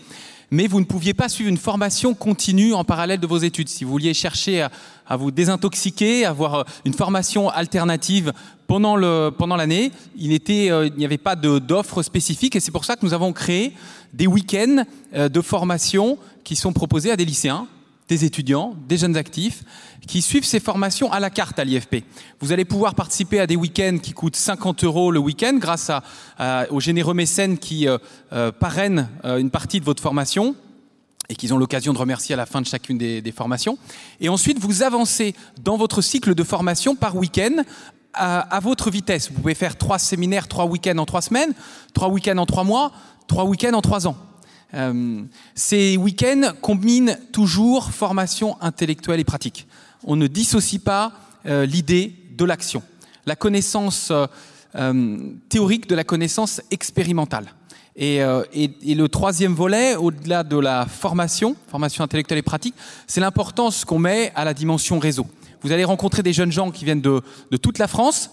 mais 0.51 0.67
vous 0.67 0.81
ne 0.81 0.85
pouviez 0.85 1.15
pas 1.15 1.29
suivre 1.29 1.51
une 1.51 1.57
formation 1.57 2.15
continue 2.15 2.75
en 2.75 2.85
parallèle 2.85 3.19
de 3.19 3.27
vos 3.27 3.39
études. 3.39 3.69
Si 3.69 3.85
vous 3.85 3.91
vouliez 3.91 4.15
chercher 4.15 4.63
à, 4.63 4.71
à 5.07 5.17
vous 5.17 5.31
désintoxiquer, 5.31 6.25
avoir 6.25 6.55
euh, 6.55 6.63
une 6.85 6.95
formation 6.95 7.49
alternative 7.49 8.33
pendant 8.67 8.95
pendant 9.33 9.57
l'année, 9.57 9.93
il 10.17 10.31
n'était 10.31 10.71
euh, 10.71 10.87
il 10.87 10.95
n'y 10.95 11.05
avait 11.05 11.19
pas 11.19 11.37
d'offres 11.37 12.03
spécifiques 12.03 12.57
et 12.57 12.61
c'est 12.61 12.71
pour 12.71 12.85
ça 12.85 12.97
que 12.97 13.05
nous 13.05 13.13
avons 13.13 13.33
créé 13.33 13.75
des 14.15 14.27
week-ends 14.27 14.85
euh, 15.15 15.29
de 15.29 15.41
formation 15.41 16.19
qui 16.45 16.57
sont 16.57 16.73
proposés 16.73 17.11
à 17.11 17.17
des 17.17 17.25
lycéens 17.25 17.67
des 18.07 18.27
étudiants, 18.27 18.75
des 18.87 18.99
jeunes 18.99 19.17
actifs, 19.17 19.65
qui 20.07 20.21
suivent 20.21 20.45
ces 20.45 20.61
formations 20.61 21.11
à 21.11 21.21
la 21.21 21.31
carte 21.31 21.59
à 21.59 21.65
l'IFP. 21.65 22.05
Vous 22.39 22.53
allez 22.53 22.67
pouvoir 22.67 22.95
participer 22.95 23.41
à 23.41 23.47
des 23.47 23.57
week-ends 23.57 23.97
qui 23.97 24.13
coûtent 24.13 24.37
50 24.37 24.85
euros 24.85 25.11
le 25.11 25.19
week-end 25.19 25.55
grâce 25.59 25.89
à, 25.89 26.03
à, 26.37 26.67
aux 26.71 26.81
généreux 26.81 27.15
mécènes 27.15 27.57
qui 27.57 27.87
parrainent 28.61 29.09
une 29.25 29.49
partie 29.49 29.81
de 29.81 29.87
votre 29.87 30.03
formation 30.03 30.55
et 31.29 31.37
qu'ils 31.37 31.55
ont 31.55 31.59
l'occasion 31.59 31.93
de 31.93 31.99
remercier 31.99 32.35
à 32.35 32.37
la 32.37 32.47
fin 32.47 32.61
de 32.61 32.67
chacune 32.67 32.99
des, 32.99 33.33
formations. 33.33 33.79
Et 34.21 34.29
ensuite, 34.29 34.59
vous 34.59 34.83
avancez 34.83 35.35
dans 35.63 35.77
votre 35.77 36.03
cycle 36.03 36.35
de 36.35 36.43
formation 36.43 36.97
par 36.97 37.17
week-end 37.17 37.63
à, 38.13 38.61
votre 38.61 38.91
vitesse. 38.91 39.31
Vous 39.31 39.41
pouvez 39.41 39.55
faire 39.55 39.77
trois 39.77 39.99
séminaires, 39.99 40.47
trois 40.49 40.67
week-ends 40.67 40.99
en 40.99 41.07
trois 41.07 41.23
semaines, 41.23 41.53
trois 41.95 42.09
week-ends 42.09 42.39
en 42.39 42.47
trois 42.47 42.65
mois, 42.65 42.93
trois 43.27 43.45
week-ends 43.45 43.75
en 43.75 43.81
trois 43.81 44.07
ans. 44.07 44.17
Euh, 44.75 45.23
ces 45.55 45.97
week-ends 45.97 46.53
combinent 46.61 47.19
toujours 47.33 47.91
formation 47.91 48.61
intellectuelle 48.61 49.21
et 49.21 49.25
pratique. 49.25 49.67
On 50.05 50.17
ne 50.17 50.27
dissocie 50.27 50.81
pas 50.81 51.13
euh, 51.47 51.67
l'idée 51.67 52.15
de 52.37 52.45
l'action, 52.45 52.83
la 53.27 53.37
connaissance 53.37 54.13
euh, 54.77 55.31
théorique 55.49 55.89
de 55.89 55.95
la 55.95 56.05
connaissance 56.05 56.61
expérimentale. 56.71 57.47
Et, 57.97 58.23
euh, 58.23 58.43
et, 58.53 58.95
le 58.95 59.09
troisième 59.09 59.55
volet, 59.55 59.95
au-delà 59.95 60.43
de 60.43 60.59
la 60.59 60.87
formation, 60.87 61.55
formation 61.69 62.03
intellectuelle 62.03 62.39
et 62.39 62.43
pratique, 62.43 62.75
c'est 63.07 63.21
l'importance 63.21 63.85
qu'on 63.85 64.01
met 64.01 64.33
à 64.35 64.45
la 64.45 64.53
dimension 64.53 64.99
réseau. 64.99 65.27
Vous 65.63 65.71
allez 65.71 65.85
rencontrer 65.85 66.23
des 66.23 66.33
jeunes 66.33 66.51
gens 66.51 66.71
qui 66.71 66.85
viennent 66.85 67.01
de, 67.01 67.23
toute 67.63 67.79
la 67.79 67.87
France, 67.87 68.31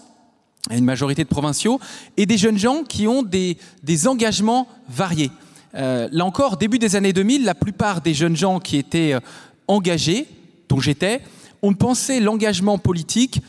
une 0.70 0.84
majorité 0.84 1.22
de 1.22 1.28
provinciaux, 1.28 1.80
et 2.16 2.26
des 2.26 2.38
jeunes 2.38 2.58
gens 2.58 2.82
qui 2.82 3.06
ont 3.06 3.22
des, 3.22 3.56
des 3.84 4.08
engagements 4.08 4.66
variés. 4.88 5.30
Euh, 5.74 6.08
là 6.10 6.24
encore, 6.24 6.56
début 6.56 6.78
des 6.78 6.96
années 6.96 7.12
2000, 7.12 7.44
la 7.44 7.54
plupart 7.54 8.00
des 8.00 8.14
jeunes 8.14 8.36
gens 8.36 8.58
qui 8.58 8.76
étaient 8.76 9.14
euh, 9.14 9.20
engagés, 9.68 10.26
dont 10.68 10.80
j'étais, 10.80 11.22
on 11.62 11.72
pensait 11.74 12.20
l'engagement 12.20 12.78
politique 12.78 13.40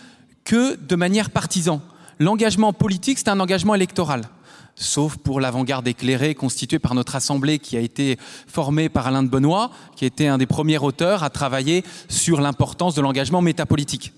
que 0.46 0.76
de 0.76 0.96
manière 0.96 1.32
partisan. 1.32 1.82
L'engagement 2.20 2.72
politique, 2.72 3.18
c'est 3.18 3.30
un 3.30 3.40
engagement 3.40 3.76
électoral. 3.76 4.22
Sauf 4.76 5.18
pour 5.18 5.40
l'avant-garde 5.40 5.88
éclairée 5.88 6.34
constituée 6.34 6.80
par 6.80 6.96
notre 6.96 7.16
assemblée 7.16 7.60
qui 7.60 7.78
a 7.78 7.80
été 7.80 8.18
formée 8.48 8.90
par 8.90 9.08
Alain 9.08 9.24
de 9.24 9.30
Benoît, 9.30 9.70
qui 9.96 10.06
était 10.06 10.28
un 10.28 10.38
des 10.38 10.48
premiers 10.48 10.80
auteurs 10.80 11.24
à 11.24 11.30
travailler 11.30 11.84
sur 12.10 12.42
l'importance 12.42 12.96
de 12.96 13.02
l'engagement 13.02 13.42
métapolitique. 13.42 14.14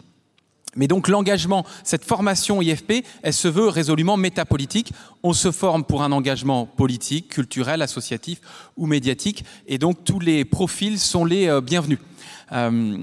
Mais 0.75 0.87
donc 0.87 1.07
l'engagement, 1.07 1.65
cette 1.83 2.03
formation 2.03 2.61
IFP, 2.61 3.05
elle 3.23 3.33
se 3.33 3.47
veut 3.47 3.69
résolument 3.69 4.17
métapolitique. 4.17 4.91
On 5.23 5.33
se 5.33 5.51
forme 5.51 5.85
pour 5.85 6.03
un 6.03 6.11
engagement 6.11 6.65
politique, 6.65 7.29
culturel, 7.29 7.81
associatif 7.81 8.41
ou 8.75 8.85
médiatique, 8.85 9.45
et 9.67 9.77
donc 9.77 10.03
tous 10.03 10.19
les 10.19 10.43
profils 10.43 10.99
sont 10.99 11.25
les 11.25 11.47
euh, 11.47 11.61
bienvenus. 11.61 11.99
Euh, 12.51 12.97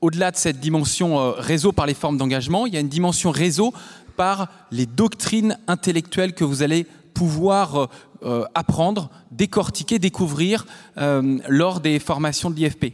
Au-delà 0.00 0.30
de 0.30 0.36
cette 0.36 0.60
dimension 0.60 1.18
euh, 1.18 1.32
réseau 1.32 1.72
par 1.72 1.86
les 1.86 1.94
formes 1.94 2.16
d'engagement, 2.16 2.66
il 2.66 2.74
y 2.74 2.76
a 2.76 2.80
une 2.80 2.88
dimension 2.88 3.32
réseau 3.32 3.74
par 4.16 4.48
les 4.70 4.86
doctrines 4.86 5.58
intellectuelles 5.68 6.34
que 6.34 6.44
vous 6.44 6.62
allez 6.62 6.86
pouvoir 7.16 7.76
euh, 7.76 7.86
euh, 8.22 8.44
apprendre, 8.54 9.10
décortiquer, 9.30 9.98
découvrir 9.98 10.66
euh, 10.98 11.38
lors 11.48 11.80
des 11.80 11.98
formations 11.98 12.50
de 12.50 12.56
l'IFP. 12.56 12.92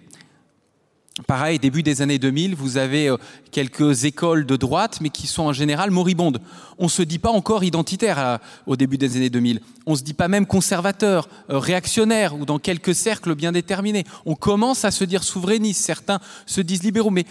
Pareil, 1.26 1.58
début 1.58 1.82
des 1.82 2.00
années 2.00 2.18
2000, 2.18 2.54
vous 2.54 2.78
avez 2.78 3.14
quelques 3.50 4.06
écoles 4.06 4.46
de 4.46 4.56
droite, 4.56 5.00
mais 5.02 5.10
qui 5.10 5.26
sont 5.26 5.42
en 5.42 5.52
général 5.52 5.90
moribondes. 5.90 6.40
On 6.78 6.84
ne 6.84 6.88
se 6.88 7.02
dit 7.02 7.18
pas 7.18 7.28
encore 7.28 7.64
identitaire 7.64 8.38
au 8.66 8.76
début 8.76 8.96
des 8.96 9.16
années 9.16 9.28
2000. 9.28 9.60
On 9.84 9.92
ne 9.92 9.96
se 9.96 10.02
dit 10.02 10.14
pas 10.14 10.28
même 10.28 10.46
conservateur, 10.46 11.28
réactionnaire, 11.50 12.34
ou 12.34 12.46
dans 12.46 12.58
quelques 12.58 12.94
cercles 12.94 13.34
bien 13.34 13.52
déterminés. 13.52 14.04
On 14.24 14.34
commence 14.36 14.86
à 14.86 14.90
se 14.90 15.04
dire 15.04 15.22
souverainiste, 15.22 15.84
certains 15.84 16.18
se 16.46 16.62
disent 16.62 16.82
libéraux, 16.82 17.10
mais 17.10 17.26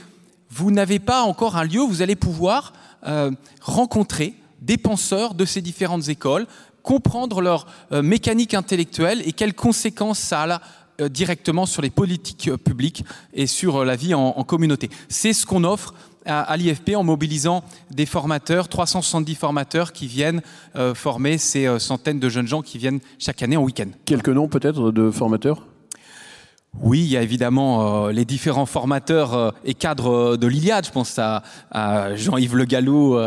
vous 0.51 0.69
n'avez 0.69 0.99
pas 0.99 1.23
encore 1.23 1.55
un 1.55 1.63
lieu 1.63 1.81
où 1.81 1.87
vous 1.87 2.03
allez 2.03 2.15
pouvoir 2.15 2.73
euh, 3.05 3.31
rencontrer 3.61 4.35
des 4.61 4.77
penseurs 4.77 5.33
de 5.33 5.45
ces 5.45 5.61
différentes 5.61 6.09
écoles, 6.09 6.45
comprendre 6.83 7.41
leur 7.41 7.65
euh, 7.91 8.01
mécanique 8.01 8.53
intellectuelle 8.53 9.21
et 9.25 9.33
quelles 9.33 9.55
conséquences 9.55 10.19
ça 10.19 10.43
a 10.43 10.61
euh, 10.99 11.09
directement 11.09 11.65
sur 11.65 11.81
les 11.81 11.89
politiques 11.89 12.51
publiques 12.57 13.03
et 13.33 13.47
sur 13.47 13.83
la 13.85 13.95
vie 13.95 14.13
en, 14.13 14.43
communauté. 14.43 14.89
C'est 15.09 15.33
ce 15.33 15.45
qu'on 15.45 15.63
offre 15.63 15.95
à, 16.25 16.55
l'IFP 16.55 16.95
en 16.95 17.03
mobilisant 17.03 17.63
des 17.89 18.05
formateurs, 18.05 18.67
370 18.67 19.33
formateurs 19.33 19.91
qui 19.91 20.05
viennent 20.05 20.43
former 20.93 21.39
ces 21.39 21.79
centaines 21.79 22.19
de 22.19 22.29
jeunes 22.29 22.47
gens 22.47 22.61
qui 22.61 22.77
viennent 22.77 22.99
chaque 23.17 23.41
année 23.41 23.57
en 23.57 23.63
week-end. 23.63 23.87
Quelques 24.05 24.29
noms 24.29 24.47
peut-être 24.47 24.91
de 24.91 25.09
formateurs? 25.09 25.65
Oui, 26.79 27.01
il 27.01 27.09
y 27.09 27.17
a 27.17 27.21
évidemment 27.21 28.07
euh, 28.07 28.11
les 28.13 28.23
différents 28.23 28.65
formateurs 28.65 29.33
euh, 29.33 29.51
et 29.65 29.73
cadres 29.73 30.11
euh, 30.11 30.37
de 30.37 30.47
l'Iliade. 30.47 30.85
Je 30.85 30.91
pense 30.91 31.19
à, 31.19 31.43
Jean-Yves 32.15 32.55
Le 32.55 32.63
Gallou 32.63 33.17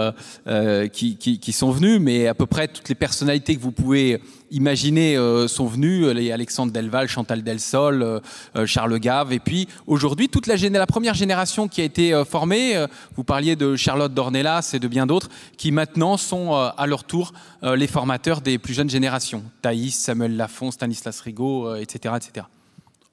qui, 0.92 1.52
sont 1.52 1.70
venus, 1.70 2.00
mais 2.00 2.26
à 2.26 2.34
peu 2.34 2.46
près 2.46 2.68
toutes 2.68 2.88
les 2.88 2.94
personnalités 2.94 3.54
que 3.54 3.60
vous 3.60 3.70
pouvez 3.70 4.20
imaginer 4.50 5.16
sont 5.48 5.66
venues. 5.66 6.12
Les 6.14 6.32
Alexandre 6.32 6.72
Delval, 6.72 7.08
Chantal 7.08 7.42
Delsol, 7.42 8.20
Charles 8.66 8.98
Gave. 8.98 9.32
Et 9.32 9.40
puis 9.40 9.68
aujourd'hui, 9.86 10.28
toute 10.28 10.46
la, 10.46 10.86
première 10.86 11.14
génération 11.14 11.68
qui 11.68 11.80
a 11.80 11.84
été 11.84 12.22
formée, 12.28 12.84
vous 13.16 13.24
parliez 13.24 13.56
de 13.56 13.76
Charlotte 13.76 14.12
Dornelas 14.12 14.72
et 14.74 14.78
de 14.78 14.88
bien 14.88 15.06
d'autres, 15.06 15.30
qui 15.56 15.72
maintenant 15.72 16.16
sont 16.16 16.54
à 16.54 16.86
leur 16.86 17.04
tour 17.04 17.32
les 17.62 17.86
formateurs 17.86 18.40
des 18.40 18.58
plus 18.58 18.74
jeunes 18.74 18.90
générations. 18.90 19.42
Thaïs, 19.62 19.94
Samuel 19.94 20.36
Lafont, 20.36 20.70
Stanislas 20.70 21.20
Rigaud, 21.20 21.74
etc., 21.76 22.14
etc. 22.16 22.46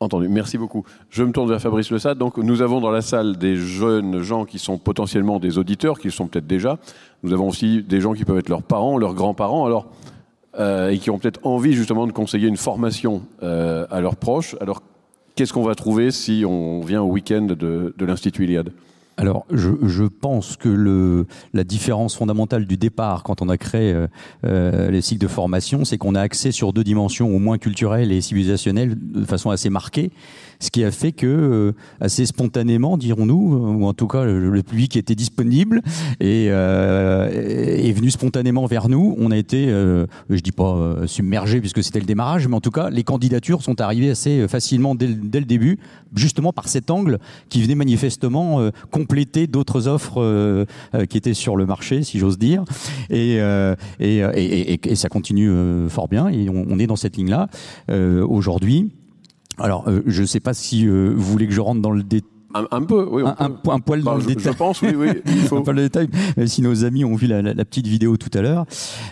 Entendu, 0.02 0.30
merci 0.30 0.58
beaucoup. 0.58 0.84
Je 1.12 1.24
me 1.24 1.32
tourne 1.32 1.48
vers 1.48 1.62
Fabrice 1.62 1.92
Le 1.92 2.00
Sade. 2.00 2.18
Donc, 2.18 2.38
nous 2.38 2.64
avons 2.64 2.82
dans 2.82 2.90
la 2.90 3.02
salle 3.02 3.38
des 3.38 3.56
jeunes 3.56 4.20
gens 4.22 4.46
qui 4.46 4.58
sont 4.58 4.80
potentiellement 4.80 5.38
des 5.38 5.60
auditeurs, 5.60 6.00
qui 6.00 6.08
le 6.08 6.12
sont 6.12 6.26
peut-être 6.26 6.48
déjà. 6.48 6.80
Nous 7.22 7.34
avons 7.34 7.48
aussi 7.48 7.84
des 7.84 8.02
gens 8.02 8.14
qui 8.14 8.26
peuvent 8.26 8.40
être 8.40 8.50
leurs 8.50 8.64
parents, 8.64 8.98
leurs 8.98 9.14
grands-parents, 9.14 9.64
alors, 9.64 9.92
euh, 10.58 10.90
et 10.90 10.98
qui 10.98 11.12
ont 11.12 11.20
peut-être 11.20 11.40
envie 11.46 11.74
justement 11.74 12.08
de 12.08 12.12
conseiller 12.12 12.48
une 12.48 12.58
formation 12.58 13.22
euh, 13.44 13.86
à 13.92 14.02
leurs 14.02 14.16
proches. 14.16 14.56
Alors, 14.60 14.82
qu'est-ce 15.36 15.54
qu'on 15.54 15.62
va 15.62 15.76
trouver 15.76 16.10
si 16.10 16.46
on 16.48 16.82
vient 16.82 17.04
au 17.04 17.12
week-end 17.12 17.46
de 17.56 17.94
l'Institut 18.04 18.46
Iliade? 18.46 18.72
Alors, 19.18 19.46
je, 19.52 19.72
je 19.84 20.06
pense 20.06 20.56
que 20.56 20.70
le, 20.70 21.28
la 21.54 21.64
différence 21.64 22.16
fondamentale 22.16 22.66
du 22.66 22.78
départ, 22.78 23.24
quand 23.24 23.42
on 23.42 23.50
a 23.50 23.58
créé 23.58 23.94
euh, 23.94 24.08
euh, 24.46 24.90
les 24.90 25.02
cycles 25.02 25.22
de 25.22 25.28
formation, 25.28 25.86
c'est 25.86 25.98
qu'on 25.98 26.16
a 26.16 26.22
axé 26.22 26.52
sur 26.52 26.74
deux 26.74 26.84
dimensions, 26.84 27.30
au 27.30 27.38
moins 27.38 27.58
culturelles 27.58 28.12
et 28.12 28.22
civilisationnelles, 28.22 28.96
de 28.98 29.26
façon 29.26 29.50
assez 29.50 29.70
marquée, 29.70 30.12
ce 30.62 30.70
qui 30.72 30.84
a 30.86 30.92
fait 30.92 31.12
que, 31.12 31.28
euh, 31.28 31.72
assez 32.00 32.26
spontanément, 32.26 32.98
dirons-nous, 32.98 33.56
euh, 33.56 33.74
ou 33.74 33.86
en 33.86 33.94
tout 33.94 34.08
cas 34.08 34.24
le, 34.24 34.62
public 34.62 34.96
était 34.96 35.16
disponible 35.16 35.82
et 36.20 36.48
euh, 36.50 37.30
est 37.32 37.92
venu 37.92 38.12
spontanément 38.12 38.66
vers 38.68 38.88
nous. 38.88 39.16
On 39.20 39.32
a 39.32 39.38
été, 39.38 39.66
euh, 39.70 40.06
je 40.30 40.40
dis 40.40 40.52
pas 40.52 40.76
euh, 40.76 41.08
submergé 41.08 41.60
puisque 41.60 41.84
c'était 41.84 42.00
le 42.00 42.06
démarrage, 42.06 42.48
mais 42.48 42.56
en 42.56 42.62
tout 42.62 42.70
cas, 42.72 42.92
les 42.92 43.04
candidatures 43.04 43.64
sont 43.64 43.82
arrivées 43.82 44.12
assez 44.12 44.48
facilement 44.48 44.94
dès, 44.94 45.08
le- 45.08 45.46
début, 45.46 45.80
justement 46.16 46.54
par 46.54 46.68
cet 46.68 46.92
angle 46.92 47.18
qui 47.50 47.64
venait 47.64 47.74
manifestement 47.76 48.60
euh, 48.60 48.70
compléter 48.92 49.48
d'autres 49.48 49.88
offres 49.88 50.22
euh, 50.22 50.66
euh, 50.94 51.06
qui 51.06 51.18
étaient 51.18 51.34
sur 51.34 51.56
le 51.56 51.66
marché, 51.66 52.04
si 52.04 52.20
j'ose 52.20 52.38
dire. 52.38 52.64
Et, 53.10 53.38
euh, 53.40 53.76
et, 54.00 54.18
et, 54.18 54.92
et- 54.92 54.96
ça 54.96 55.10
continue 55.10 55.50
euh, 55.50 55.90
fort 55.90 56.08
bien. 56.08 56.28
Et 56.30 56.50
on, 56.50 56.68
on 56.70 56.78
est 56.78 56.86
dans 56.88 56.96
cette 56.96 57.18
ligne-là 57.18 57.48
euh, 57.90 58.24
aujourd'hui. 58.26 58.92
Alors, 59.62 59.88
euh, 59.88 60.02
je 60.06 60.22
ne 60.22 60.28
sais 60.28 60.40
pas 60.40 60.54
si 60.54 60.88
euh, 60.88 61.14
vous 61.16 61.32
voulez 61.32 61.48
que 61.48 61.54
je 61.54 61.62
rentre 61.62 61.82
dans 61.82 61.92
le 61.92 62.04
détail. 62.04 62.28
un, 62.54 62.66
un 62.72 62.82
peu, 62.82 63.08
oui. 63.10 63.24
Un, 63.40 63.50
peut. 63.52 63.72
poil 63.86 64.02
dans 64.04 64.12
Bah, 64.12 64.18
le 64.18 64.24
je, 64.24 64.28
détail. 64.28 64.44
je 64.54 64.58
pense, 64.58 64.82
oui, 64.82 64.94
oui. 64.96 65.08
Il 65.26 65.42
faut. 65.44 65.58
Un 65.58 65.62
peu 65.62 65.72
le 65.72 65.84
détail, 65.84 66.10
même 66.36 66.48
si 66.48 66.62
nos 66.62 66.84
amis 66.84 67.06
ont 67.06 67.16
vu 67.16 67.28
la, 67.28 67.42
la- 67.42 67.54
la 67.54 67.66
petite 67.66 67.88
vidéo 67.88 68.18
tout 68.18 68.36
à 68.38 68.42
l'heure. 68.42 68.66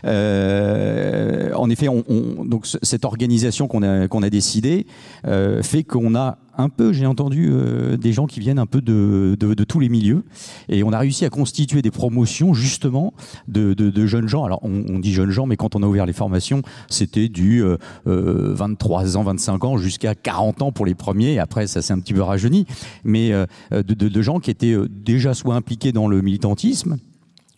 Euh, 0.05 1.53
en 1.53 1.69
effet, 1.69 1.87
on, 1.87 2.03
on- 2.09 2.45
donc 2.45 2.67
cette 2.81 3.05
organisation 3.05 3.67
qu'on 3.67 3.83
a 3.83 4.07
qu'on 4.07 4.23
a 4.23 4.29
décidée 4.29 4.85
euh, 5.27 5.61
fait 5.63 5.83
qu'on 5.83 6.15
a 6.15 6.37
un 6.59 6.69
peu, 6.69 6.93
j'ai 6.93 7.05
entendu 7.05 7.49
euh, 7.51 7.97
des 7.97 8.13
gens 8.13 8.27
qui 8.27 8.39
viennent 8.39 8.59
un 8.59 8.65
peu 8.65 8.81
de, 8.81 9.35
de, 9.39 9.53
de 9.53 9.63
tous 9.63 9.79
les 9.79 9.89
milieux, 9.89 10.23
et 10.67 10.83
on 10.83 10.91
a 10.91 10.99
réussi 10.99 11.25
à 11.25 11.29
constituer 11.29 11.81
des 11.81 11.91
promotions 11.91 12.53
justement 12.53 13.13
de, 13.47 13.73
de, 13.73 14.05
jeunes 14.05 14.27
gens. 14.27 14.43
Alors 14.43 14.59
on, 14.63 14.83
on 14.89 14.99
dit 14.99 15.13
jeunes 15.13 15.31
gens, 15.31 15.45
mais 15.45 15.57
quand 15.57 15.75
on 15.75 15.83
a 15.83 15.87
ouvert 15.87 16.05
les 16.05 16.13
formations, 16.13 16.61
c'était 16.89 17.29
du 17.29 17.63
euh, 17.63 17.77
euh, 18.07 18.53
23 18.53 19.17
ans, 19.17 19.23
25 19.23 19.63
ans 19.63 19.77
jusqu'à 19.77 20.15
40 20.15 20.61
ans 20.61 20.71
pour 20.71 20.85
les 20.85 20.95
premiers. 20.95 21.33
Et 21.33 21.39
après, 21.39 21.67
ça 21.67 21.81
s'est 21.81 21.93
un 21.93 21.99
petit 21.99 22.13
peu 22.13 22.21
rajeuni, 22.21 22.65
mais 23.03 23.31
euh, 23.31 23.83
de 23.83 24.21
gens 24.21 24.39
qui 24.39 24.51
étaient 24.51 24.73
euh, 24.73 24.87
déjà 24.89 25.33
soit 25.33 25.55
impliqués 25.55 25.91
dans 25.91 26.07
le 26.07 26.21
militantisme, 26.21 26.97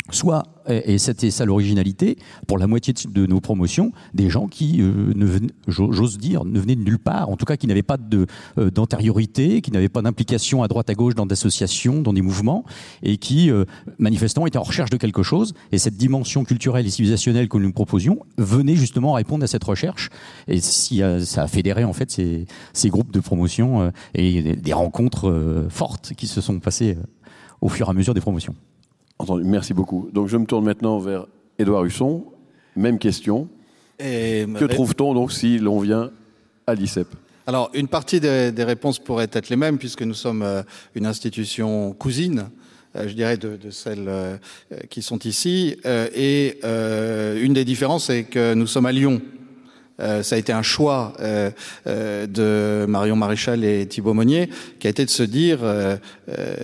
soit, 0.10 0.44
et 0.68 0.98
c'était 0.98 1.32
ça 1.32 1.46
l'originalité, 1.46 2.18
pour 2.48 2.58
la 2.58 2.68
moitié 2.68 2.94
de, 3.08 3.26
nos 3.26 3.40
promotions, 3.40 3.92
des 4.14 4.30
gens 4.30 4.48
qui, 4.48 4.82
euh, 4.82 5.14
j'ose 5.68 6.18
dire, 6.18 6.46
ne 6.46 6.60
venaient 6.60 6.76
de 6.76 6.84
nulle 6.84 7.00
part, 7.00 7.30
en 7.30 7.38
tout 7.38 7.46
cas 7.46 7.58
qui 7.58 7.68
n'avaient 7.68 7.82
pas 7.82 7.98
euh, 8.14 8.72
d'antériorité, 8.72 9.62
qui 9.62 9.72
n'avaient 9.72 9.90
pas 9.90 10.02
d'implication 10.02 10.64
à 10.64 10.68
droite 10.68 10.90
à 10.90 10.94
gauche 10.94 11.16
dans 11.16 11.26
des 11.26 11.34
associations, 11.34 12.02
dans 12.02 12.14
des 12.14 12.22
mouvements, 12.22 12.66
et 13.04 13.18
qui, 13.18 13.50
euh, 13.50 13.66
manifestement, 14.00 14.48
étaient 14.48 14.58
en 14.58 14.64
recherche 14.64 14.90
de 14.90 14.98
quelque 14.98 15.24
chose. 15.24 15.54
Et 15.72 15.78
cette 15.78 15.98
dimension 15.98 16.44
culturelle 16.44 16.86
et 16.86 16.90
civilisationnelle 16.90 17.48
que 17.48 17.58
nous 17.58 17.72
proposions 17.72 18.20
venait 18.38 18.76
justement 18.76 19.14
répondre 19.14 19.44
à 19.44 19.48
cette 19.48 19.64
recherche. 19.64 20.10
Et 20.48 20.60
ça 20.62 21.44
a 21.44 21.48
fédéré, 21.48 21.84
en 21.84 21.94
fait, 21.94 22.12
ces, 22.12 22.46
ces 22.74 22.90
groupes 22.90 23.12
de 23.12 23.20
promotion 23.20 23.92
et 24.14 24.56
des, 24.56 24.74
rencontres 24.74 25.68
fortes 25.70 26.14
qui 26.16 26.28
se 26.28 26.40
sont 26.40 26.60
passées 26.60 26.98
au 27.60 27.70
fur 27.70 27.88
et 27.88 27.90
à 27.90 27.94
mesure 27.94 28.14
des 28.14 28.22
promotions. 28.22 28.56
Entendu, 29.22 29.44
merci 29.44 29.76
beaucoup. 29.76 30.10
Donc, 30.12 30.30
je 30.30 30.38
me 30.38 30.46
tourne 30.46 30.66
maintenant 30.66 30.98
vers 30.98 31.28
Édouard 31.60 31.86
Husson. 31.86 32.26
Même 32.76 32.98
question. 32.98 33.48
Et, 34.00 34.48
Que 34.58 34.66
trouve-t-on 34.66 35.14
donc 35.14 35.32
si 35.32 35.60
l'on 35.60 35.80
vient 35.80 36.10
à 36.66 36.74
l'ICEP? 36.74 37.08
Alors, 37.46 37.70
une 37.76 37.88
partie 37.88 38.20
des, 38.20 38.52
des 38.52 38.64
réponses 38.64 38.98
pourrait 38.98 39.30
être 39.32 39.50
les 39.50 39.58
mêmes, 39.58 39.78
puisque 39.78 40.02
nous 40.02 40.16
sommes 40.16 40.42
euh, 40.42 40.64
une 40.96 41.06
institution 41.06 41.94
cousine, 41.94 42.50
euh, 42.96 43.08
je 43.08 43.14
dirais, 43.14 43.38
de, 43.38 43.58
de 43.58 43.70
celles 43.70 44.06
euh, 44.08 44.38
qui 44.90 45.04
sont 45.04 45.20
ici. 45.20 45.76
Et 45.86 46.60
une 46.64 47.54
des 47.54 47.66
différences, 47.66 48.06
c'est 48.06 48.24
que 48.24 48.56
nous 48.56 48.66
sommes 48.66 48.88
à 48.88 48.92
Lyon. 48.92 49.22
Euh, 50.02 50.24
ça 50.24 50.36
a 50.36 50.40
été 50.40 50.52
un 50.52 50.62
choix 50.62 51.14
euh, 51.20 51.52
euh, 51.88 52.28
de 52.28 52.86
Marion 52.88 53.16
Maréchal 53.16 53.64
et 53.64 53.86
Thibault 53.86 54.14
Monnier, 54.14 54.50
qui 54.80 54.88
a 54.88 54.90
été 54.90 55.06
de 55.06 55.10
se 55.10 55.24
dire, 55.24 55.60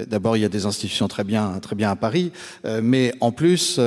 d'abord 0.08 0.38
il 0.38 0.42
y 0.42 0.46
a 0.46 0.50
des 0.50 0.66
institutions 0.66 1.08
très 1.08 1.24
bien, 1.24 1.60
très 1.62 1.76
bien 1.76 1.92
à 1.92 1.96
Paris, 1.96 2.32
mais 2.82 3.14
en 3.22 3.32
plus, 3.32 3.80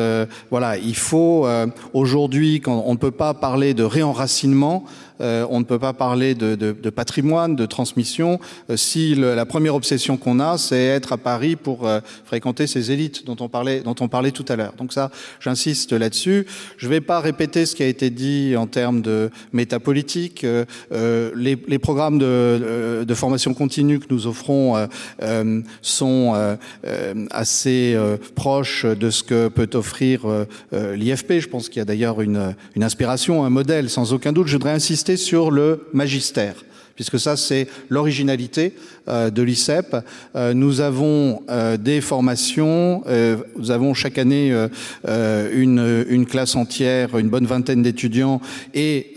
voilà, 0.50 0.76
il 0.76 0.96
faut 0.96 1.46
aujourd'hui, 1.92 2.60
quand 2.60 2.84
on 2.86 2.92
ne 2.92 2.98
peut 2.98 3.10
pas 3.10 3.34
parler 3.34 3.74
de 3.74 3.82
réenracinement, 3.82 4.84
euh, 5.20 5.46
on 5.50 5.61
ne 5.61 5.64
peut 5.64 5.78
pas 5.78 5.92
parler 5.92 6.35
de, 6.35 6.90
patrimoine, 6.90 7.56
de 7.56 7.66
transmission, 7.66 8.40
euh, 8.68 8.76
si 8.76 9.14
la 9.14 9.46
première 9.46 9.74
obsession 9.74 10.16
qu'on 10.16 10.40
a, 10.40 10.59
c'est 10.59 10.87
être 10.87 11.12
à 11.12 11.18
Paris 11.18 11.56
pour 11.56 11.87
euh, 11.87 12.00
fréquenter 12.24 12.66
ces 12.66 12.90
élites 12.90 13.26
dont 13.26 13.37
on 13.40 13.48
parlait, 13.48 13.80
dont 13.80 13.94
on 14.00 14.09
parlait 14.09 14.30
tout 14.30 14.44
à 14.48 14.56
l'heure. 14.56 14.72
Donc 14.78 14.92
ça, 14.92 15.11
j'insiste 15.40 15.92
là-dessus. 15.92 16.46
Je 16.76 16.87
ne 16.87 16.90
vais 16.90 17.00
pas 17.00 17.20
répéter 17.20 17.66
ce 17.66 17.74
qui 17.74 17.83
a 17.83 17.87
été 17.87 18.11
dit 18.11 18.54
en 18.56 18.66
termes 18.66 19.02
de 19.02 19.30
métapolitique. 19.52 20.46
Les, 20.90 21.78
programmes 21.78 22.18
de, 22.18 23.14
formation 23.14 23.54
continue 23.54 23.98
que 23.98 24.06
nous 24.11 24.26
offrons 24.26 24.88
sont 25.83 26.56
assez 27.30 27.98
proches 28.35 28.87
de 28.87 29.11
ce 29.11 29.22
que 29.22 29.48
peut 29.48 29.70
offrir 29.74 30.22
l'IFP. 30.72 31.40
Je 31.40 31.48
pense 31.48 31.68
qu'il 31.68 31.78
y 31.78 31.83
a 31.83 31.85
d'ailleurs 31.85 32.20
une 32.20 32.54
inspiration, 32.80 33.44
un 33.44 33.50
modèle, 33.50 33.90
sans 33.90 34.12
aucun 34.12 34.33
doute. 34.33 34.46
Je 34.46 34.54
voudrais 34.54 34.72
insister 34.72 35.09
sur 35.16 35.50
le 35.50 35.86
magistère 35.92 36.54
puisque 37.00 37.18
ça 37.18 37.34
c'est 37.34 37.66
l'originalité 37.88 38.74
euh, 39.08 39.30
de 39.30 39.40
l'ICEP. 39.40 39.96
Euh, 40.36 40.52
nous 40.52 40.82
avons 40.82 41.40
euh, 41.48 41.78
des 41.78 42.02
formations, 42.02 43.02
nous 43.56 43.70
avons 43.70 43.94
chaque 43.94 44.18
année 44.18 44.54
une, 45.06 46.26
classe 46.28 46.56
entière, 46.56 47.16
une 47.16 47.30
bonne 47.30 47.46
vingtaine 47.46 47.80
d'étudiants, 47.82 48.42
et 48.74 49.14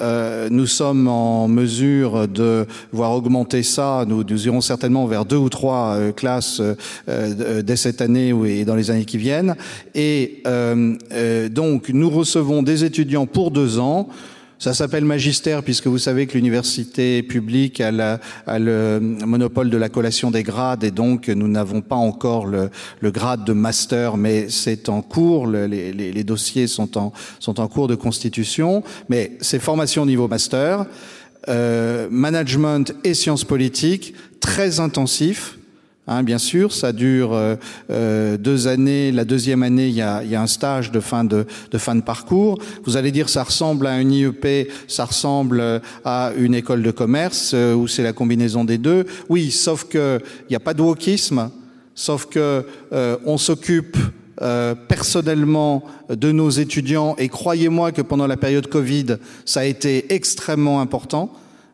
nous 0.50 0.66
sommes 0.66 1.10
en 1.10 1.50
mesure 1.50 2.30
de 2.30 2.66
voir 2.94 3.12
augmenter 3.12 3.64
ça. 3.64 4.06
Nous, 4.08 4.24
nous 4.24 4.46
irons 4.46 4.62
certainement 4.62 5.06
vers 5.06 5.26
deux 5.26 5.36
ou 5.36 5.50
trois 5.50 5.98
classes 6.16 6.62
dès 7.08 7.76
cette 7.76 8.02
année 8.02 8.34
et 8.46 8.64
dans 8.64 8.76
les 8.76 8.92
années 8.92 9.06
qui 9.06 9.18
viennent. 9.18 9.56
Et 9.94 10.42
donc 11.52 11.90
nous 11.90 12.10
recevons 12.10 12.64
des 12.64 12.86
étudiants 12.86 13.26
pour 13.26 13.52
deux 13.52 13.80
ans. 13.80 14.08
Ça 14.64 14.74
s'appelle 14.74 15.04
magistère 15.04 15.62
puisque 15.62 15.88
vous 15.88 15.98
savez 15.98 16.26
que 16.26 16.36
l'université 16.36 17.22
publique 17.22 17.82
a, 17.82 18.18
a, 18.48 18.60
le 18.60 18.98
monopole 19.02 19.70
de 19.70 19.76
la 19.76 19.90
collation 19.90 20.32
des 20.32 20.44
grades 20.44 20.86
et 20.86 20.92
donc 20.92 21.28
nous 21.28 21.50
n'avons 21.50 21.82
pas 21.82 21.98
encore 21.98 22.46
le, 22.46 22.70
le, 23.02 23.12
grade 23.12 23.44
de 23.44 23.52
master, 23.52 24.16
mais 24.16 24.48
c'est 24.48 24.88
en 24.88 25.02
cours. 25.02 25.48
Le, 25.48 25.66
les, 25.66 25.92
les, 25.92 26.14
les, 26.14 26.24
dossiers 26.24 26.68
sont 26.68 26.98
en, 26.98 27.12
sont 27.42 27.60
en 27.60 27.68
cours 27.68 27.90
de 27.90 27.96
constitution, 27.96 28.84
mais 29.10 29.34
c'est 29.42 29.60
formation 29.60 30.04
au 30.04 30.06
niveau 30.06 30.30
master, 30.30 30.86
euh, 31.50 32.08
management 32.10 32.96
et 33.04 33.16
sciences 33.16 33.44
politiques 33.44 34.16
très 34.40 34.80
intensif 34.80 35.58
Hein, 36.06 36.24
bien 36.24 36.38
sûr, 36.38 36.74
ça 36.74 36.92
dure 36.92 37.34
euh, 37.34 37.56
euh, 37.90 38.38
deux 38.38 38.68
années. 38.68 39.12
La 39.12 39.24
deuxième 39.24 39.64
année, 39.64 39.88
il 39.88 39.94
y 39.94 40.02
a, 40.02 40.24
y 40.24 40.36
a 40.36 40.42
un 40.42 40.48
stage 40.48 40.92
de 40.92 41.00
fin 41.00 41.24
de, 41.24 41.46
de, 41.72 41.78
fin 41.78 41.96
de 41.96 42.02
parcours. 42.02 42.60
Vous 42.84 42.98
allez 42.98 43.12
dire, 43.12 43.30
ça 43.30 43.44
ressemble 43.44 43.88
à 43.88 43.92
un 43.92 44.10
IEP, 44.10 44.70
ça 44.88 45.06
ressemble 45.06 45.82
à 46.04 46.32
une 46.38 46.56
école 46.56 46.84
de 46.84 46.92
commerce, 46.92 47.52
euh, 47.54 47.74
où 47.74 47.88
c'est 47.88 48.04
la 48.04 48.12
combinaison 48.12 48.66
des 48.66 48.78
deux. 48.78 49.06
Oui, 49.30 49.50
sauf 49.50 49.86
que 49.86 50.20
il 50.42 50.52
n'y 50.52 50.58
a 50.58 50.60
pas 50.60 50.74
de 50.74 50.82
wokisme, 50.82 51.50
sauf 51.96 52.26
que 52.26 52.66
euh, 52.92 53.18
on 53.26 53.38
s'occupe 53.38 53.98
euh, 54.42 54.74
personnellement 54.76 55.84
de 56.10 56.32
nos 56.32 56.50
étudiants 56.50 57.16
et 57.18 57.30
croyez-moi 57.30 57.92
que 57.92 58.02
pendant 58.02 58.28
la 58.28 58.36
période 58.36 58.68
Covid, 58.68 59.18
ça 59.46 59.62
a 59.62 59.66
été 59.66 60.14
extrêmement 60.14 60.82
important. 60.82 61.32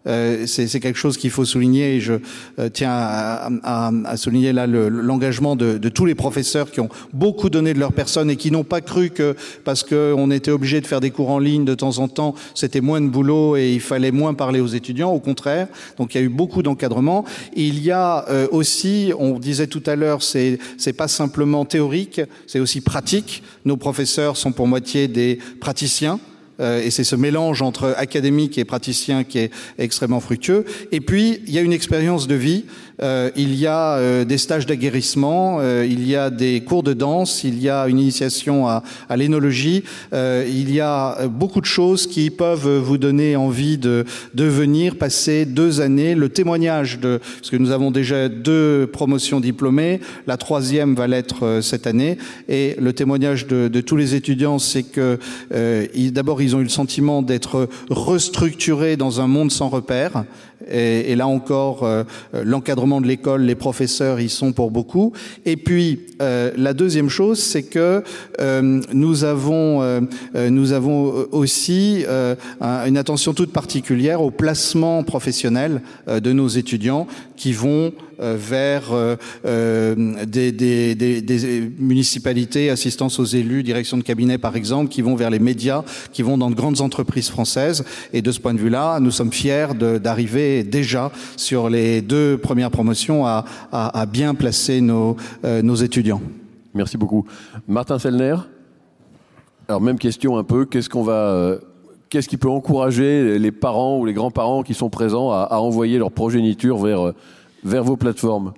Euh, 0.07 0.45
c'est 0.47 0.79
quelque 0.79 0.97
chose 0.97 1.17
qu'il 1.17 1.29
faut 1.29 1.43
souligner 1.43 1.95
et 1.95 1.99
je 1.99 2.13
euh, 2.57 2.69
tiens 2.71 2.91
à, 2.91 3.49
à, 3.63 3.91
à, 4.05 4.17
souligner 4.17 4.53
là 4.53 4.65
l'engagement 4.65 5.55
le, 5.55 5.73
de, 5.73 5.77
de, 5.77 5.89
tous 5.89 6.05
les 6.05 6.15
professeurs 6.15 6.71
qui 6.71 6.79
ont 6.79 6.87
beaucoup 7.11 7.49
donné 7.49 7.73
de 7.73 7.79
leur 7.79 7.91
personne 7.91 8.29
et 8.29 8.37
qui 8.37 8.49
n'ont 8.49 8.63
pas 8.63 8.79
cru 8.79 9.09
que 9.09 9.35
parce 9.65 9.83
qu'on 9.83 10.31
était 10.31 10.51
obligé 10.51 10.79
de 10.79 10.87
faire 10.87 11.01
des 11.01 11.11
cours 11.11 11.29
en 11.29 11.39
ligne 11.39 11.65
de 11.65 11.75
temps 11.75 11.97
en 11.97 12.07
temps, 12.07 12.33
c'était 12.55 12.79
moins 12.79 13.01
de 13.01 13.07
boulot 13.07 13.57
et 13.57 13.73
il 13.73 13.81
fallait 13.81 14.11
moins 14.11 14.33
parler 14.33 14.61
aux 14.61 14.67
étudiants. 14.67 15.11
Au 15.11 15.19
contraire, 15.19 15.67
donc 15.97 16.15
il 16.15 16.17
y 16.19 16.21
a 16.21 16.23
eu 16.23 16.29
beaucoup 16.29 16.63
d'encadrement. 16.63 17.25
Il 17.53 17.83
y 17.83 17.91
a 17.91 18.25
euh, 18.29 18.47
aussi, 18.51 19.11
on 19.19 19.37
disait 19.37 19.67
tout 19.67 19.83
à 19.85 19.97
l'heure, 19.97 20.23
c'est 20.23 20.59
c'est 20.77 20.93
pas 20.93 21.09
simplement 21.09 21.65
théorique, 21.65 22.21
c'est 22.47 22.59
aussi 22.59 22.79
pratique. 22.79 23.43
Nos 23.65 23.75
professeurs 23.75 24.37
sont 24.37 24.53
pour 24.53 24.67
moitié 24.67 25.09
des 25.09 25.39
praticiens. 25.59 26.19
Euh, 26.59 26.81
et 26.81 26.91
c'est 26.91 27.03
ce 27.03 27.15
mélange 27.15 27.61
entre 27.61 27.93
académique 27.97 28.57
et 28.57 28.65
praticien 28.65 29.23
qui 29.23 29.39
est 29.39 29.51
extrêmement 29.77 30.19
fructueux. 30.19 30.65
Et 30.91 31.01
puis, 31.01 31.41
il 31.47 31.53
y 31.53 31.57
a 31.57 31.61
une 31.61 31.73
expérience 31.73 32.27
de 32.27 32.35
vie 32.35 32.65
euh, 33.01 33.29
il 33.35 33.55
y 33.55 33.67
a 33.67 33.95
euh, 33.95 34.25
des 34.25 34.37
stages 34.37 34.65
d'aguerrissement, 34.65 35.59
euh, 35.59 35.85
il 35.89 36.07
y 36.07 36.15
a 36.15 36.29
des 36.29 36.61
cours 36.61 36.83
de 36.83 36.93
danse, 36.93 37.43
il 37.43 37.61
y 37.61 37.69
a 37.69 37.87
une 37.87 37.99
initiation 37.99 38.67
à, 38.67 38.83
à 39.07 39.17
l'énologie, 39.17 39.83
euh, 40.13 40.45
il 40.47 40.73
y 40.73 40.79
a 40.79 41.27
beaucoup 41.27 41.61
de 41.61 41.65
choses 41.65 42.07
qui 42.07 42.29
peuvent 42.29 42.77
vous 42.77 42.97
donner 42.97 43.35
envie 43.35 43.77
de, 43.77 44.05
de 44.33 44.43
venir 44.45 44.95
passer 44.95 45.45
deux 45.45 45.81
années. 45.81 46.15
Le 46.15 46.29
témoignage 46.29 46.99
de, 46.99 47.19
parce 47.37 47.49
que 47.49 47.57
nous 47.57 47.71
avons 47.71 47.91
déjà 47.91 48.29
deux 48.29 48.87
promotions 48.91 49.39
diplômées, 49.39 49.99
la 50.27 50.37
troisième 50.37 50.95
va 50.95 51.07
l'être 51.07 51.59
cette 51.61 51.87
année, 51.87 52.17
et 52.47 52.75
le 52.79 52.93
témoignage 52.93 53.47
de, 53.47 53.67
de 53.67 53.81
tous 53.81 53.95
les 53.95 54.15
étudiants, 54.15 54.59
c'est 54.59 54.83
que 54.83 55.19
d'abord 56.11 56.41
ils 56.41 56.55
ont 56.55 56.59
eu 56.59 56.63
le 56.63 56.69
sentiment 56.69 57.21
d'être 57.21 57.69
restructurés 57.89 58.97
dans 58.97 59.21
un 59.21 59.27
monde 59.27 59.51
sans 59.51 59.69
repères, 59.69 60.25
et, 60.69 61.11
et 61.11 61.15
là 61.15 61.27
encore, 61.27 61.83
euh, 61.83 62.03
l'encadrement 62.43 63.01
de 63.01 63.07
l'école, 63.07 63.43
les 63.43 63.55
professeurs 63.55 64.19
y 64.19 64.29
sont 64.29 64.53
pour 64.53 64.71
beaucoup. 64.71 65.13
Et 65.45 65.57
puis, 65.57 65.99
euh, 66.21 66.51
la 66.57 66.73
deuxième 66.73 67.09
chose, 67.09 67.39
c'est 67.41 67.63
que 67.63 68.03
euh, 68.39 68.81
nous 68.93 69.23
avons, 69.23 69.81
euh, 69.81 70.01
euh 70.35 70.49
nous 70.49 70.73
avons 70.73 71.25
aussi 71.31 72.05
une 72.61 72.97
attention 72.97 73.33
toute 73.33 73.51
particulière 73.51 74.21
au 74.21 74.31
placement 74.31 75.03
professionnel 75.03 75.81
de 76.07 76.33
nos 76.33 76.47
étudiants 76.47 77.07
qui 77.35 77.53
vont 77.53 77.93
vers 78.19 78.91
des, 79.43 80.51
des, 80.51 80.95
des, 80.95 81.71
municipalités, 81.79 82.69
assistance 82.69 83.19
aux 83.19 83.25
élus, 83.25 83.63
direction 83.63 83.97
de 83.97 84.03
cabinet 84.03 84.37
par 84.37 84.55
exemple, 84.55 84.89
qui 84.89 85.01
vont 85.01 85.15
vers 85.15 85.29
les 85.29 85.39
médias, 85.39 85.83
qui 86.11 86.21
vont 86.21 86.37
dans 86.37 86.49
de 86.49 86.55
grandes 86.55 86.81
entreprises 86.81 87.29
françaises. 87.29 87.83
Et 88.13 88.21
de 88.21 88.31
ce 88.31 88.39
point 88.39 88.53
de 88.53 88.59
vue-là, 88.59 88.99
nous 88.99 89.11
sommes 89.11 89.31
fiers 89.31 89.73
d'arriver 89.75 90.63
déjà 90.63 91.11
sur 91.35 91.69
les 91.69 92.01
deux 92.01 92.37
premières 92.37 92.71
promotions 92.71 93.25
à, 93.25 94.05
bien 94.11 94.35
placer 94.35 94.81
nos, 94.81 95.17
euh, 95.43 95.75
étudiants. 95.75 96.21
Merci 96.73 96.97
beaucoup. 96.97 97.25
Martin 97.67 97.99
Fellner 97.99 98.35
Alors 99.67 99.81
même 99.81 99.97
question 99.97 100.37
un 100.37 100.43
peu, 100.43 100.65
qu'est-ce 100.65 100.89
qu'on 100.89 101.03
va... 101.03 101.13
Euh, 101.13 101.59
qu'est-ce 102.09 102.27
qui 102.27 102.37
peut 102.37 102.49
encourager 102.49 103.37
les 103.37 103.51
parents 103.51 103.99
ou 103.99 104.05
les 104.05 104.13
grands-parents 104.13 104.63
qui 104.63 104.73
sont 104.73 104.89
présents 104.89 105.31
à, 105.31 105.41
à 105.43 105.57
envoyer 105.59 105.99
leur 105.99 106.11
progéniture 106.11 106.79
vers, 106.79 107.07
euh, 107.07 107.15
vers 107.63 107.83
vos 107.83 107.97
plateformes 107.97 108.53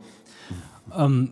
um, 0.95 1.29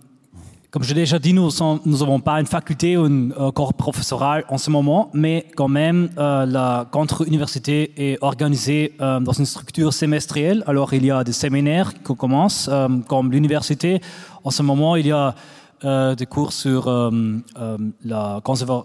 Comme 0.71 0.83
je 0.83 0.93
l'ai 0.93 1.01
déjà 1.01 1.17
dit, 1.17 1.33
nous 1.33 1.49
n'avons 1.83 2.19
pas 2.19 2.39
une 2.39 2.45
faculté 2.45 2.95
ou 2.95 3.05
un 3.05 3.31
euh, 3.31 3.51
corps 3.51 3.73
professoral 3.73 4.45
en 4.49 4.59
ce 4.59 4.69
moment, 4.69 5.09
mais 5.15 5.47
quand 5.55 5.67
même, 5.67 6.11
euh, 6.19 6.45
la 6.45 6.87
contre-université 6.91 7.91
est 7.97 8.19
organisée 8.21 8.93
euh, 9.01 9.19
dans 9.19 9.31
une 9.31 9.47
structure 9.47 9.91
semestrielle. 9.91 10.63
Alors, 10.67 10.93
il 10.93 11.03
y 11.03 11.09
a 11.09 11.23
des 11.23 11.31
séminaires 11.31 11.91
qui 11.95 12.15
commencent, 12.15 12.69
comme 13.07 13.31
l'université. 13.31 13.99
En 14.43 14.51
ce 14.51 14.61
moment, 14.61 14.95
il 14.95 15.07
y 15.07 15.11
a 15.11 15.33
des 16.13 16.25
cours 16.25 16.53
sur 16.53 16.87
la, 18.03 18.41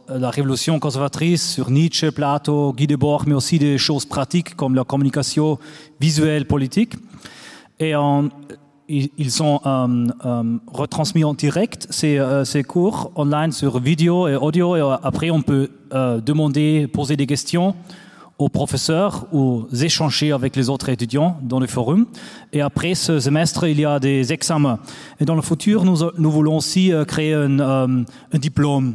la 0.08 0.30
révolution 0.30 0.78
conservatrice, 0.78 1.52
sur 1.52 1.70
Nietzsche, 1.70 2.12
Plato, 2.12 2.72
Guy 2.72 2.86
Debord, 2.86 3.24
mais 3.26 3.34
aussi 3.34 3.58
des 3.58 3.76
choses 3.76 4.06
pratiques 4.06 4.54
comme 4.54 4.74
la 4.74 4.84
communication 4.84 5.58
visuelle 6.00 6.46
politique. 6.46 6.94
Et 7.80 7.96
en, 7.96 8.28
ils 8.88 9.30
sont 9.30 9.60
euh, 9.64 10.06
euh, 10.24 10.58
retransmis 10.66 11.24
en 11.24 11.34
direct 11.34 11.86
ces, 11.90 12.18
euh, 12.18 12.44
ces 12.44 12.62
cours 12.62 13.12
online 13.16 13.52
sur 13.52 13.78
vidéo 13.78 14.28
et 14.28 14.36
audio 14.36 14.76
et 14.76 14.98
après 15.02 15.30
on 15.30 15.42
peut 15.42 15.70
demander 15.92 16.88
poser 16.88 17.16
des 17.16 17.26
questions 17.26 17.76
aux 18.36 18.48
professeurs 18.48 19.28
ou 19.32 19.66
échanger 19.80 20.32
avec 20.32 20.56
les 20.56 20.68
autres 20.68 20.88
étudiants 20.88 21.38
dans 21.40 21.60
le 21.60 21.68
forum. 21.68 22.06
Et 22.52 22.62
après 22.62 22.96
ce 22.96 23.20
semestre 23.20 23.68
il 23.68 23.78
y 23.78 23.84
a 23.84 24.00
des 24.00 24.32
examens. 24.32 24.80
Et 25.20 25.24
dans 25.24 25.36
le 25.36 25.42
futur 25.42 25.84
nous, 25.84 25.98
nous 26.18 26.30
voulons 26.32 26.56
aussi 26.56 26.90
créer 27.06 27.34
un, 27.34 28.04
diplôme. 28.32 28.94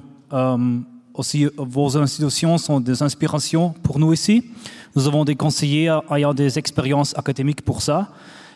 Aussi 1.13 1.47
vos 1.57 1.97
institutions 1.97 2.57
sont 2.57 2.81
des 2.81 3.01
inspirations 3.01 3.73
pour 3.81 3.97
nous 3.97 4.11
ici 4.11 4.43
nous 4.95 5.07
avons 5.07 5.23
des 5.23 5.35
conseillers 5.35 5.97
ayant 6.11 6.33
des 6.33 6.59
expériences 6.59 7.17
académiques 7.17 7.61
pour 7.61 7.81
ça 7.81 8.09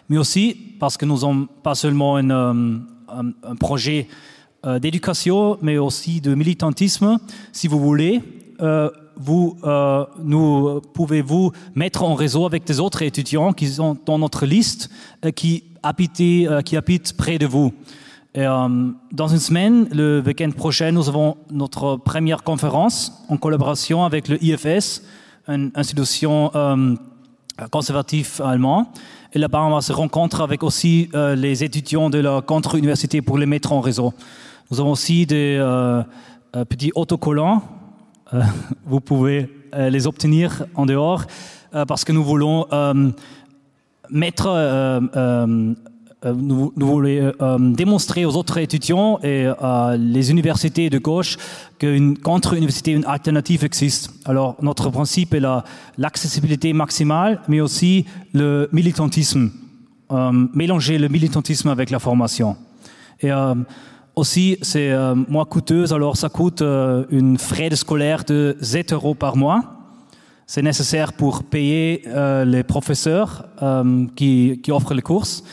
mais 0.09 0.17
aussi 0.17 0.55
parce 0.79 0.97
que 0.97 1.05
nous 1.05 1.15
n'avons 1.15 1.47
pas 1.63 1.75
seulement 1.75 2.17
euh, 2.17 2.77
un, 3.09 3.55
projet 3.59 4.07
euh, 4.65 4.79
d'éducation, 4.79 5.57
mais 5.61 5.77
aussi 5.77 6.21
de 6.21 6.35
militantisme. 6.35 7.19
Si 7.51 7.67
vous 7.67 7.79
voulez, 7.79 8.21
euh, 8.61 8.89
vous, 9.15 9.57
nous 10.23 10.81
pouvez-vous 10.93 11.51
mettre 11.75 12.03
en 12.03 12.15
réseau 12.15 12.47
avec 12.47 12.63
des 12.65 12.79
autres 12.79 13.03
étudiants 13.03 13.53
qui 13.53 13.67
sont 13.67 13.95
dans 14.07 14.17
notre 14.17 14.47
liste 14.47 14.89
qui, 15.35 15.65
habitent, 15.83 16.63
qui 16.65 16.75
habitent 16.75 17.15
près 17.15 17.37
de 17.37 17.45
vous. 17.45 17.71
Dans 18.33 19.27
une 19.27 19.37
semaine, 19.37 19.87
le 19.91 20.23
week-end 20.25 20.49
prochain, 20.49 20.91
nous 20.91 21.09
avons 21.09 21.37
notre 21.51 21.97
première 21.97 22.41
conférence 22.41 23.23
en 23.29 23.37
collaboration 23.37 24.03
avec 24.03 24.27
le 24.29 24.43
IFS, 24.43 25.03
une 25.47 25.71
institution 25.75 26.51
conservative 27.69 28.41
allemande 28.43 28.87
et 29.33 29.39
là-bas 29.39 29.63
on 29.63 29.71
va 29.71 29.81
se 29.81 29.91
rencontre 29.91 30.41
avec 30.41 30.63
aussi 30.63 31.09
euh, 31.15 31.35
les 31.35 31.63
étudiants 31.63 32.09
de 32.09 32.19
la 32.19 32.41
contre-université 32.41 33.21
pour 33.21 33.37
les 33.37 33.47
mettre 33.47 33.73
en 33.73 33.81
réseau. 33.81 34.13
Nous 34.69 34.79
avons 34.79 34.91
aussi 34.91 35.25
des 35.25 35.57
euh, 35.59 36.03
euh, 36.55 36.65
petits 36.65 36.91
autocollants. 36.95 37.63
Vous 38.85 38.99
pouvez 38.99 39.49
les 39.75 40.05
obtenir 40.05 40.65
en 40.75 40.85
dehors 40.85 41.25
parce 41.87 42.03
que 42.03 42.11
nous 42.11 42.23
voulons 42.23 42.67
mettre 44.09 44.47
nous, 46.31 46.71
nous 46.75 46.87
voulons 46.87 47.33
euh, 47.41 47.57
démontrer 47.59 48.25
aux 48.25 48.35
autres 48.35 48.57
étudiants 48.57 49.19
et 49.23 49.45
euh, 49.47 49.97
les 49.97 50.31
universités 50.31 50.89
de 50.89 50.97
gauche 50.99 51.37
qu'une 51.79 52.17
contre-université 52.17 52.91
une 52.91 53.05
alternative 53.05 53.63
existe. 53.65 54.11
Alors 54.25 54.55
notre 54.61 54.89
principe 54.89 55.33
est 55.33 55.41
l'accessibilité 55.97 56.69
la, 56.69 56.77
maximale, 56.77 57.41
mais 57.47 57.59
aussi 57.59 58.05
le 58.33 58.69
militantisme. 58.71 59.51
euh, 60.11 60.31
mélanger 60.53 60.97
le 60.97 61.07
militantisme 61.07 61.69
avec 61.69 61.89
la 61.89 61.99
formation. 61.99 62.55
Et 63.21 63.31
euh, 63.31 63.55
aussi, 64.15 64.57
c'est 64.61 64.91
euh, 64.91 65.15
moins 65.15 65.45
coûteux, 65.45 65.91
alors 65.93 66.17
ça 66.17 66.29
coûte 66.29 66.61
euh, 66.61 67.05
une 67.09 67.37
frais 67.37 67.75
scolaire 67.75 68.23
de 68.25 68.55
7 68.61 68.93
euros 68.93 69.15
par 69.15 69.35
mois. 69.35 69.63
C'est 70.45 70.61
nécessaire 70.61 71.13
pour 71.13 71.43
payer 71.43 72.03
euh, 72.07 72.45
les 72.45 72.63
professeurs 72.63 73.45
euh, 73.61 74.05
qui, 74.15 74.59
qui 74.61 74.71
offrent 74.71 74.93
les 74.93 75.01
courses. 75.01 75.43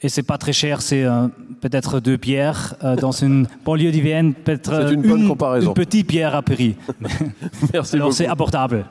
Et 0.00 0.08
c'est 0.08 0.22
pas 0.22 0.38
très 0.38 0.52
cher, 0.52 0.80
c'est 0.80 1.04
euh, 1.04 1.26
peut-être 1.60 1.98
deux 1.98 2.18
pierres 2.18 2.76
euh, 2.84 2.94
dans 2.94 3.10
une 3.10 3.48
banlieue 3.64 3.90
de 3.90 3.98
Vienne, 3.98 4.32
peut-être 4.32 4.70
C'est 4.70 4.82
euh, 4.82 4.92
une 4.92 5.04
une 5.04 5.74
petite 5.74 6.06
pierre 6.06 6.36
à 6.36 6.42
Paris. 6.42 6.76
Merci 7.72 7.96
Alors 7.96 8.12
c'est 8.12 8.26
abordable. 8.26 8.84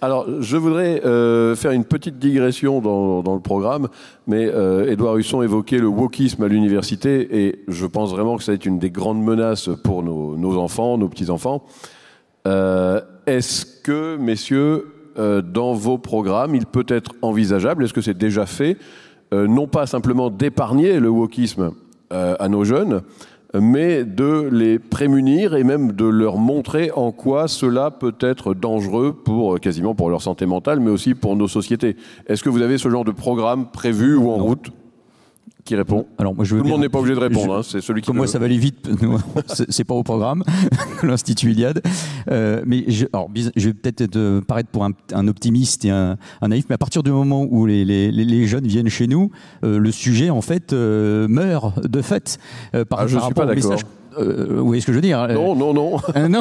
Alors, 0.00 0.26
je 0.40 0.56
voudrais 0.56 1.04
euh, 1.04 1.56
faire 1.56 1.72
une 1.72 1.84
petite 1.84 2.20
digression 2.20 2.80
dans, 2.80 3.20
dans 3.22 3.34
le 3.34 3.40
programme, 3.40 3.88
mais 4.28 4.46
euh, 4.46 4.88
Édouard 4.88 5.16
Husson 5.16 5.42
évoquait 5.42 5.78
le 5.78 5.88
wokisme 5.88 6.44
à 6.44 6.48
l'université, 6.48 7.46
et 7.46 7.64
je 7.66 7.84
pense 7.84 8.12
vraiment 8.12 8.36
que 8.36 8.44
ça 8.44 8.52
est 8.52 8.64
une 8.64 8.78
des 8.78 8.90
grandes 8.90 9.20
menaces 9.20 9.68
pour 9.82 10.04
nos, 10.04 10.36
nos 10.36 10.56
enfants, 10.56 10.98
nos 10.98 11.08
petits-enfants. 11.08 11.64
Euh, 12.46 13.00
est-ce 13.26 13.66
que, 13.82 14.16
messieurs, 14.16 14.94
dans 15.52 15.72
vos 15.72 15.98
programmes, 15.98 16.54
il 16.54 16.64
peut 16.64 16.86
être 16.86 17.10
envisageable, 17.22 17.82
est-ce 17.82 17.92
que 17.92 18.00
c'est 18.00 18.16
déjà 18.16 18.46
fait, 18.46 18.76
non 19.32 19.66
pas 19.66 19.86
simplement 19.86 20.30
d'épargner 20.30 21.00
le 21.00 21.08
wokisme 21.08 21.72
euh, 22.10 22.36
à 22.38 22.48
nos 22.48 22.64
jeunes, 22.64 23.02
mais 23.52 24.02
de 24.04 24.48
les 24.50 24.78
prémunir 24.78 25.54
et 25.54 25.62
même 25.62 25.92
de 25.92 26.06
leur 26.06 26.38
montrer 26.38 26.90
en 26.90 27.12
quoi 27.12 27.48
cela 27.48 27.90
peut 27.90 28.14
être 28.20 28.54
dangereux 28.54 29.12
pour 29.12 29.56
euh, 29.56 29.58
quasiment 29.58 29.94
pour 29.94 30.08
leur 30.08 30.22
santé 30.22 30.46
mentale, 30.46 30.80
mais 30.80 30.90
aussi 30.90 31.14
pour 31.14 31.36
nos 31.36 31.48
sociétés. 31.48 31.96
Est-ce 32.26 32.42
que 32.42 32.48
vous 32.48 32.62
avez 32.62 32.78
ce 32.78 32.88
genre 32.88 33.04
de 33.04 33.10
programme 33.10 33.70
prévu 33.70 34.16
ou 34.16 34.30
en 34.30 34.36
route? 34.36 34.70
Qui 35.68 35.76
répond 35.76 36.06
Alors 36.18 36.34
moi 36.34 36.44
je 36.44 36.56
Tout 36.56 36.62
le 36.62 36.68
monde 36.68 36.80
n'est 36.80 36.88
pas 36.88 36.98
obligé 36.98 37.14
de 37.14 37.20
répondre, 37.20 37.54
je- 37.54 37.58
hein, 37.58 37.62
c'est 37.62 37.80
celui 37.80 38.00
qui 38.00 38.06
Comme 38.06 38.16
moi, 38.16 38.26
veut. 38.26 38.30
ça 38.32 38.38
va 38.38 38.46
aller 38.46 38.56
vite. 38.58 38.88
c'est 39.68 39.84
pas 39.84 39.94
au 39.94 40.02
programme, 40.02 40.42
l'Institut 41.02 41.52
Iliade. 41.52 41.82
Euh, 42.30 42.62
mais 42.66 42.84
je, 42.88 43.06
alors, 43.12 43.28
je 43.56 43.68
vais 43.68 43.74
peut-être 43.74 44.00
être- 44.00 44.40
paraître 44.46 44.70
pour 44.70 44.84
un, 44.84 44.90
un 45.12 45.28
optimiste 45.28 45.84
et 45.84 45.90
un, 45.90 46.16
un 46.40 46.48
naïf, 46.48 46.64
mais 46.68 46.74
à 46.74 46.78
partir 46.78 47.02
du 47.02 47.10
moment 47.10 47.46
où 47.48 47.66
les, 47.66 47.84
les- 47.84 48.10
les- 48.10 48.24
les 48.24 48.46
jeunes 48.46 48.66
viennent 48.66 48.88
chez 48.88 49.06
nous, 49.06 49.30
euh, 49.64 49.78
le 49.78 49.90
sujet 49.92 50.30
en 50.30 50.40
fait 50.40 50.72
euh, 50.72 51.28
meurt 51.28 51.86
de 51.86 52.02
fait 52.02 52.38
par, 52.72 52.80
Ah, 52.80 52.84
je 52.88 52.88
par 52.96 53.08
suis 53.08 53.16
rapport 53.16 53.34
pas 53.34 53.42
au 53.44 53.54
d'accord. 53.54 53.70
message. 53.72 53.86
Euh, 54.20 54.46
vous 54.58 54.66
voyez 54.66 54.80
ce 54.80 54.86
que 54.86 54.92
je 54.92 54.96
veux 54.98 55.02
dire 55.02 55.20
Euh, 55.22 55.34
Non, 55.34 55.54
non, 55.54 55.72
non. 55.72 55.96
euh, 56.16 56.28
non. 56.28 56.40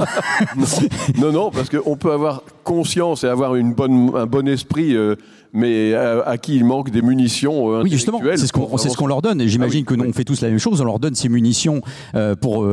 non, 1.21 1.31
non, 1.31 1.51
parce 1.51 1.69
qu'on 1.69 1.95
peut 1.95 2.11
avoir 2.11 2.43
conscience 2.63 3.23
et 3.23 3.27
avoir 3.27 3.55
une 3.55 3.73
bonne, 3.73 4.11
un 4.15 4.25
bon 4.25 4.47
esprit, 4.47 4.95
euh, 4.95 5.15
mais 5.53 5.93
à, 5.93 6.21
à 6.27 6.37
qui 6.37 6.55
il 6.55 6.65
manque 6.65 6.89
des 6.89 7.01
munitions 7.01 7.67
Oui, 7.81 7.89
justement, 7.89 8.19
c'est 8.35 8.47
ce 8.47 8.51
qu'on 8.53 8.77
ce 8.77 9.07
leur 9.07 9.21
donne. 9.21 9.41
J'imagine 9.47 9.79
oui, 9.79 9.85
que 9.85 9.93
nous, 9.95 10.03
oui. 10.03 10.09
on 10.09 10.13
fait 10.13 10.23
tous 10.25 10.41
la 10.41 10.49
même 10.49 10.59
chose. 10.59 10.81
On 10.81 10.85
leur 10.85 10.99
donne 10.99 11.15
ces 11.15 11.29
munitions 11.29 11.81
pour 12.41 12.67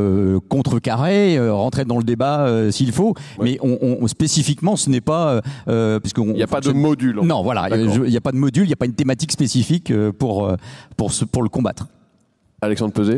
contrecarrer, 0.48 1.38
rentrer 1.50 1.84
dans 1.84 1.98
le 1.98 2.04
débat 2.04 2.48
s'il 2.70 2.92
faut. 2.92 3.14
Mais 3.40 3.58
on, 3.62 3.78
on- 3.80 3.98
on- 4.02 4.06
spécifiquement, 4.08 4.76
ce 4.76 4.90
n'est 4.90 5.00
pas 5.00 5.40
parce 5.66 6.12
qu'on 6.14 6.26
Il 6.26 6.34
n'y 6.34 6.42
a 6.42 6.46
pas 6.46 6.60
de 6.60 6.72
module. 6.72 7.20
Non, 7.22 7.42
voilà, 7.42 7.68
il 7.76 7.86
n'y 8.08 8.16
a 8.16 8.20
pas 8.20 8.32
de 8.32 8.36
module, 8.36 8.64
il 8.64 8.68
n'y 8.68 8.72
a 8.72 8.76
pas 8.76 8.86
une 8.86 8.94
thématique 8.94 9.32
spécifique 9.32 9.92
pour 10.18 10.50
pour 10.96 11.12
ce, 11.12 11.24
pour 11.24 11.42
le 11.42 11.48
combattre. 11.48 11.86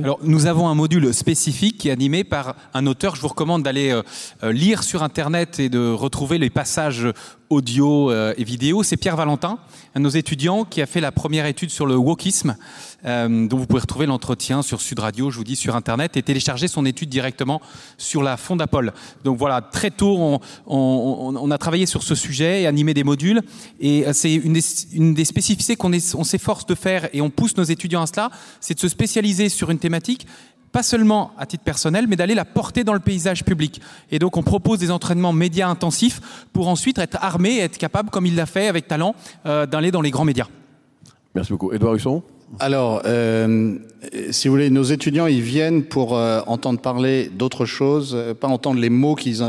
Alors, 0.03 0.19
nous 0.23 0.47
avons 0.47 0.69
un 0.69 0.75
module 0.75 1.13
spécifique 1.15 1.79
qui 1.79 1.89
est 1.89 1.93
animé 1.93 2.25
par 2.25 2.57
un 2.75 2.87
auteur. 2.87 3.17
Je 3.17 3.21
vous 3.21 3.29
recommande 3.29 3.63
d'aller 3.63 3.91
euh, 3.91 4.03
euh, 4.43 4.53
lire 4.53 4.83
sur 4.83 5.03
Internet 5.03 5.61
et 5.61 5.69
de 5.69 5.91
retrouver 5.91 6.39
les 6.39 6.51
passages 6.51 7.09
audio 7.51 8.11
euh, 8.11 8.35
et 8.37 8.45
vidéo. 8.45 8.83
C'est 8.83 8.97
Pierre 8.97 9.17
Valentin, 9.17 9.59
un 9.95 10.01
de 10.01 10.05
nos 10.05 10.11
étudiants, 10.11 10.65
qui 10.65 10.83
a 10.83 10.87
fait 10.87 11.01
la 11.01 11.13
première 11.13 11.47
étude 11.47 11.71
sur 11.71 11.87
le 11.87 11.97
wokisme, 11.97 12.57
euh, 13.05 13.47
dont 13.47 13.57
vous 13.57 13.67
pouvez 13.67 13.81
retrouver 13.81 14.07
l'entretien 14.07 14.63
sur 14.63 14.81
Sud 14.81 14.99
Radio, 14.99 15.31
je 15.31 15.39
vous 15.39 15.45
dis, 15.45 15.57
sur 15.57 15.77
Internet, 15.77 16.17
et 16.17 16.23
télécharger 16.23 16.69
son 16.69 16.85
étude 16.85 17.09
directement 17.09 17.61
sur 17.99 18.23
la 18.23 18.37
Fondapol. 18.37 18.93
Donc 19.25 19.39
voilà, 19.39 19.61
très 19.61 19.91
tôt, 19.91 20.41
on, 20.67 21.51
a 21.51 21.59
travaillé 21.59 21.87
sur 21.87 22.03
ce 22.03 22.15
sujet 22.15 22.63
et 22.63 22.67
animé 22.67 22.95
des 22.95 23.05
modules. 23.05 23.43
Et 23.81 24.07
euh, 24.07 24.13
c'est 24.13 24.35
une 24.35 25.15
des, 25.15 25.25
spécificités 25.25 25.77
qu'on 25.77 25.93
s'efforce 26.25 26.67
de 26.67 26.75
faire 26.75 27.09
et 27.13 27.21
on 27.21 27.31
pousse 27.31 27.57
nos 27.57 27.65
étudiants 27.65 28.03
à 28.03 28.07
cela, 28.07 28.31
c'est 28.61 28.75
de 28.75 28.81
se 28.81 28.89
spécialiser 28.89 29.49
sur 29.49 29.71
une 29.71 29.79
thématique 29.79 30.27
pas 30.77 30.83
seulement 30.83 31.31
à 31.39 31.47
titre 31.47 31.65
personnel, 31.65 32.05
mais 32.07 32.17
d'aller 32.17 32.35
la 32.35 32.45
porter 32.45 32.85
dans 32.85 32.93
le 32.93 33.01
paysage 33.01 33.45
public. 33.45 33.81
Et 34.11 34.19
donc, 34.19 34.37
on 34.37 34.43
propose 34.43 34.79
des 34.79 34.91
entraînements 34.91 35.33
médias 35.33 35.69
intensifs 35.69 36.21
pour 36.53 36.69
ensuite 36.69 36.99
être 36.99 37.17
armé 37.23 37.55
et 37.55 37.61
être 37.61 37.79
capable, 37.79 38.11
comme 38.11 38.27
il 38.27 38.37
l'a 38.37 38.45
fait 38.45 38.69
avec 38.69 38.87
talent, 38.87 39.15
euh, 39.47 39.65
d'aller 39.65 39.91
dans 39.91 40.03
les 40.03 40.11
grands 40.11 40.27
médias. 40.27 40.49
Merci 41.35 41.51
beaucoup. 41.53 41.73
Édouard 41.73 41.95
Husson 41.95 42.23
Alors, 42.61 43.01
euh, 43.07 43.79
si 44.31 44.49
vous 44.49 44.53
voulez, 44.53 44.69
nos 44.69 44.83
étudiants, 44.83 45.25
ils 45.25 45.41
viennent 45.41 45.83
pour 45.83 46.15
euh, 46.15 46.43
entendre 46.47 46.79
parler 46.79 47.31
d'autre 47.31 47.65
chose, 47.65 48.13
euh, 48.15 48.35
pas 48.35 48.49
entendre 48.49 48.79
les 48.79 48.91
mots 48.91 49.15
qu'ils 49.15 49.43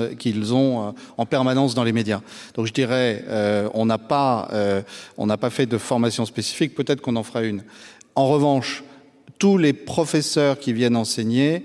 ont 0.53 0.87
euh, 0.87 0.91
en 1.17 1.25
permanence 1.25 1.75
dans 1.75 1.83
les 1.83 1.91
médias. 1.91 2.21
Donc, 2.55 2.67
je 2.67 2.73
dirais, 2.73 3.25
euh, 3.27 3.67
on 3.73 3.85
n'a 3.85 3.97
pas, 3.97 4.47
euh, 4.53 4.81
on 5.17 5.25
n'a 5.25 5.35
pas 5.35 5.49
fait 5.49 5.65
de 5.65 5.77
formation 5.77 6.25
spécifique. 6.25 6.73
Peut-être 6.73 7.01
qu'on 7.01 7.17
en 7.17 7.23
fera 7.23 7.43
une. 7.43 7.63
En 8.15 8.27
revanche, 8.29 8.85
tous 9.39 9.57
les 9.57 9.73
professeurs 9.73 10.59
qui 10.59 10.73
viennent 10.73 10.95
enseigner, 10.95 11.63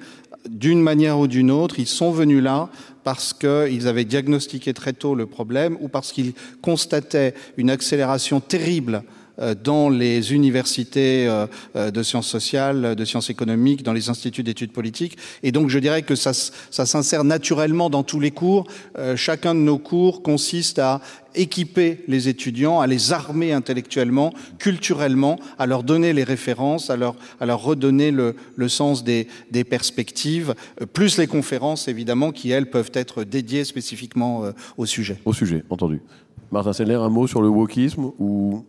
d'une 0.48 0.80
manière 0.80 1.18
ou 1.18 1.26
d'une 1.26 1.50
autre, 1.50 1.78
ils 1.78 1.86
sont 1.86 2.10
venus 2.10 2.42
là 2.42 2.68
parce 3.04 3.32
qu'ils 3.32 3.88
avaient 3.88 4.04
diagnostiqué 4.04 4.74
très 4.74 4.92
tôt 4.92 5.14
le 5.14 5.26
problème 5.26 5.76
ou 5.80 5.88
parce 5.88 6.12
qu'ils 6.12 6.34
constataient 6.60 7.34
une 7.56 7.70
accélération 7.70 8.40
terrible 8.40 9.02
dans 9.38 9.88
les 9.88 10.32
universités 10.34 11.26
euh, 11.26 11.46
euh, 11.76 11.90
de 11.90 12.02
sciences 12.02 12.28
sociales, 12.28 12.94
de 12.94 13.04
sciences 13.04 13.30
économiques, 13.30 13.82
dans 13.82 13.92
les 13.92 14.08
instituts 14.08 14.42
d'études 14.42 14.72
politiques. 14.72 15.16
Et 15.42 15.52
donc 15.52 15.68
je 15.68 15.78
dirais 15.78 16.02
que 16.02 16.14
ça, 16.14 16.32
ça 16.32 16.86
s'insère 16.86 17.24
naturellement 17.24 17.90
dans 17.90 18.02
tous 18.02 18.20
les 18.20 18.30
cours. 18.30 18.66
Euh, 18.98 19.16
chacun 19.16 19.54
de 19.54 19.60
nos 19.60 19.78
cours 19.78 20.22
consiste 20.22 20.78
à 20.78 21.00
équiper 21.34 22.04
les 22.08 22.28
étudiants, 22.28 22.80
à 22.80 22.86
les 22.86 23.12
armer 23.12 23.52
intellectuellement, 23.52 24.32
culturellement, 24.58 25.38
à 25.58 25.66
leur 25.66 25.82
donner 25.82 26.12
les 26.12 26.24
références, 26.24 26.90
à 26.90 26.96
leur, 26.96 27.16
à 27.40 27.46
leur 27.46 27.62
redonner 27.62 28.10
le, 28.10 28.36
le 28.56 28.68
sens 28.68 29.04
des, 29.04 29.28
des 29.50 29.64
perspectives, 29.64 30.54
euh, 30.80 30.86
plus 30.86 31.18
les 31.18 31.26
conférences 31.26 31.88
évidemment 31.88 32.32
qui, 32.32 32.50
elles, 32.50 32.70
peuvent 32.70 32.90
être 32.94 33.24
dédiées 33.24 33.64
spécifiquement 33.64 34.44
euh, 34.44 34.52
au 34.76 34.86
sujet. 34.86 35.18
Au 35.24 35.32
sujet, 35.32 35.64
entendu. 35.70 36.02
Martin 36.50 36.72
Sellner, 36.72 36.94
un 36.94 37.08
mot 37.08 37.26
sur 37.26 37.40
le 37.40 37.48
wokisme 37.48 38.10
ou, 38.18 38.64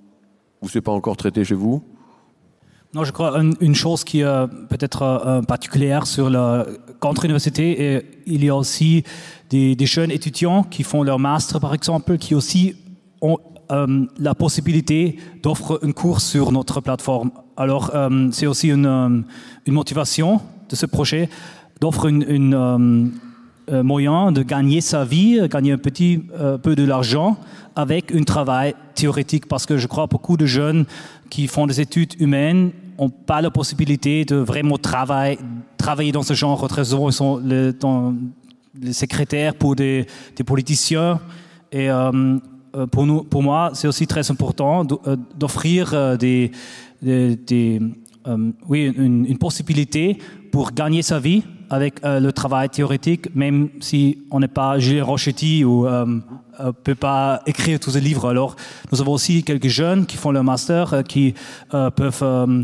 ou 0.63 0.69
c'est 0.69 0.81
pas 0.81 0.91
encore 0.91 1.17
traité 1.17 1.43
chez 1.43 1.55
vous? 1.55 1.83
Non, 2.95 3.03
je 3.03 3.11
crois 3.11 3.39
une, 3.59 3.75
chose 3.75 4.03
qui 4.03 4.21
est 4.21 4.47
peut-être 4.69 5.01
euh, 5.01 5.41
particulière 5.41 6.05
sur 6.05 6.29
la 6.29 6.65
contre-université, 6.99 7.95
et 7.95 8.05
il 8.27 8.45
y 8.45 8.49
a 8.49 8.55
aussi 8.55 9.03
des, 9.49 9.75
jeunes 9.85 10.11
étudiants 10.11 10.63
qui 10.63 10.83
font 10.83 11.01
leur 11.03 11.19
master, 11.19 11.59
par 11.59 11.73
exemple, 11.73 12.17
qui 12.17 12.35
aussi 12.35 12.75
ont 13.21 13.39
euh, 13.71 14.05
la 14.19 14.35
possibilité 14.35 15.17
d'offrir 15.41 15.79
une 15.81 15.93
course 15.93 16.23
sur 16.23 16.51
notre 16.51 16.81
plateforme. 16.81 17.31
Alors, 17.57 17.91
euh, 17.95 18.29
c'est 18.31 18.45
aussi 18.45 18.69
une, 18.69 19.25
une 19.65 19.73
motivation 19.73 20.39
de 20.69 20.75
ce 20.75 20.85
projet 20.85 21.29
d'offrir 21.81 22.09
une, 22.09 23.11
moyen 23.71 24.31
de 24.31 24.43
gagner 24.43 24.81
sa 24.81 25.05
vie, 25.05 25.39
euh, 25.39 25.47
gagner 25.47 25.71
un 25.71 25.77
petit 25.77 26.23
euh, 26.33 26.57
peu 26.57 26.75
de 26.75 26.83
l'argent 26.83 27.37
avec 27.75 28.13
un 28.13 28.23
travail 28.23 28.75
théorique, 28.93 29.47
parce 29.47 29.65
que 29.65 29.77
je 29.77 29.87
crois 29.87 30.07
beaucoup 30.07 30.37
de 30.37 30.45
jeunes 30.45 30.85
qui 31.29 31.47
font 31.47 31.65
des 31.65 31.81
études 31.81 32.13
humaines 32.19 32.71
n'ont 32.99 33.09
pas 33.09 33.41
la 33.41 33.49
possibilité 33.49 34.25
de 34.25 34.35
vraiment 34.35 34.77
travailler, 34.77 35.39
travailler 35.77 36.11
dans 36.11 36.23
ce 36.23 36.33
genre. 36.33 36.67
Très 36.67 36.85
souvent, 36.85 37.09
ils 37.09 37.13
sont 37.13 37.41
les 37.43 38.93
secrétaires 38.93 39.55
pour 39.55 39.75
des, 39.75 40.05
politiciens. 40.45 41.19
Et 41.71 41.89
euh, 41.89 42.37
euh, 42.75 42.87
pour, 42.87 43.05
nous, 43.05 43.23
pour 43.23 43.41
moi, 43.41 43.71
c'est 43.73 43.87
aussi 43.87 44.07
très 44.07 44.29
important 44.29 44.83
d'o- 44.85 45.01
euh, 45.07 45.15
d'offrir 45.35 45.91
euh, 45.93 46.15
euh, 47.05 47.35
oui, 48.67 48.93
une 48.95 49.37
possibilité 49.37 50.17
pour 50.51 50.71
gagner 50.71 51.01
sa 51.01 51.19
vie 51.19 51.43
avec 51.73 52.03
euh, 52.05 52.19
le 52.19 52.31
travail 52.31 52.69
théorique, 52.69 53.35
même 53.35 53.69
si 53.79 54.19
on 54.29 54.39
n'est 54.39 54.47
pas 54.47 54.77
Julien 54.77 55.03
Rochetti 55.03 55.65
ou 55.65 55.87
euh, 55.87 56.05
euh, 56.59 56.71
peut 56.71 56.93
pas 56.93 57.41
écrire 57.47 57.79
tous 57.79 57.91
ces 57.91 57.99
livres. 57.99 58.29
Alors, 58.29 58.55
nous 58.91 59.01
avons 59.01 59.13
aussi 59.13 59.43
quelques 59.43 59.69
jeunes 59.69 60.05
qui 60.05 60.17
font 60.17 60.31
leur 60.31 60.43
master, 60.43 61.03
qui 61.03 61.33
peuvent 61.71 62.57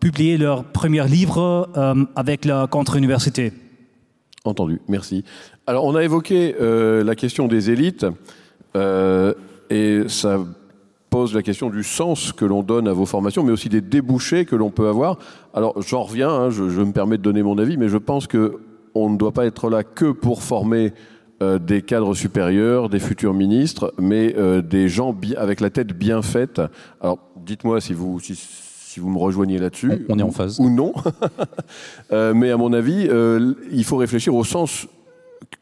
publier 0.00 0.36
leur 0.36 0.64
premier 0.64 1.06
livre 1.06 1.70
avec 2.14 2.44
la 2.44 2.66
contre-université. 2.66 3.52
Entendu, 4.44 4.82
merci. 4.86 5.24
Alors, 5.66 5.84
on 5.86 5.94
a 5.94 6.04
évoqué 6.04 6.54
la 6.60 7.14
question 7.14 7.48
des 7.48 7.70
élites, 7.70 8.04
et 9.70 10.02
ça 10.08 10.38
pose 11.14 11.32
la 11.32 11.42
question 11.42 11.70
du 11.70 11.84
sens 11.84 12.32
que 12.32 12.44
l'on 12.44 12.64
donne 12.64 12.88
à 12.88 12.92
vos 12.92 13.06
formations, 13.06 13.44
mais 13.44 13.52
aussi 13.52 13.68
des 13.68 13.80
débouchés 13.80 14.46
que 14.46 14.56
l'on 14.56 14.70
peut 14.70 14.88
avoir. 14.88 15.16
Alors, 15.54 15.80
j'en 15.80 16.02
reviens, 16.02 16.28
hein, 16.28 16.50
je, 16.50 16.68
je 16.68 16.80
me 16.80 16.90
permets 16.90 17.18
de 17.18 17.22
donner 17.22 17.44
mon 17.44 17.56
avis, 17.56 17.76
mais 17.76 17.86
je 17.88 17.98
pense 17.98 18.26
que 18.26 18.58
on 18.96 19.10
ne 19.10 19.16
doit 19.16 19.30
pas 19.30 19.46
être 19.46 19.70
là 19.70 19.84
que 19.84 20.10
pour 20.10 20.42
former 20.42 20.92
euh, 21.40 21.60
des 21.60 21.82
cadres 21.82 22.14
supérieurs, 22.14 22.88
des 22.88 22.98
futurs 22.98 23.32
ministres, 23.32 23.94
mais 23.96 24.34
euh, 24.36 24.60
des 24.60 24.88
gens 24.88 25.16
avec 25.36 25.60
la 25.60 25.70
tête 25.70 25.96
bien 25.96 26.20
faite. 26.20 26.60
Alors, 27.00 27.20
dites-moi 27.36 27.80
si 27.80 27.92
vous, 27.92 28.18
si, 28.18 28.34
si 28.34 28.98
vous 28.98 29.08
me 29.08 29.18
rejoignez 29.18 29.58
là-dessus. 29.58 29.92
On, 30.08 30.18
est 30.18 30.22
en 30.22 30.32
phase. 30.32 30.58
Ou 30.58 30.68
non. 30.68 30.94
euh, 32.12 32.34
mais 32.34 32.50
à 32.50 32.56
mon 32.56 32.72
avis, 32.72 33.08
il 33.70 33.84
faut 33.84 33.98
réfléchir 33.98 34.34
au 34.34 34.42
sens 34.42 34.88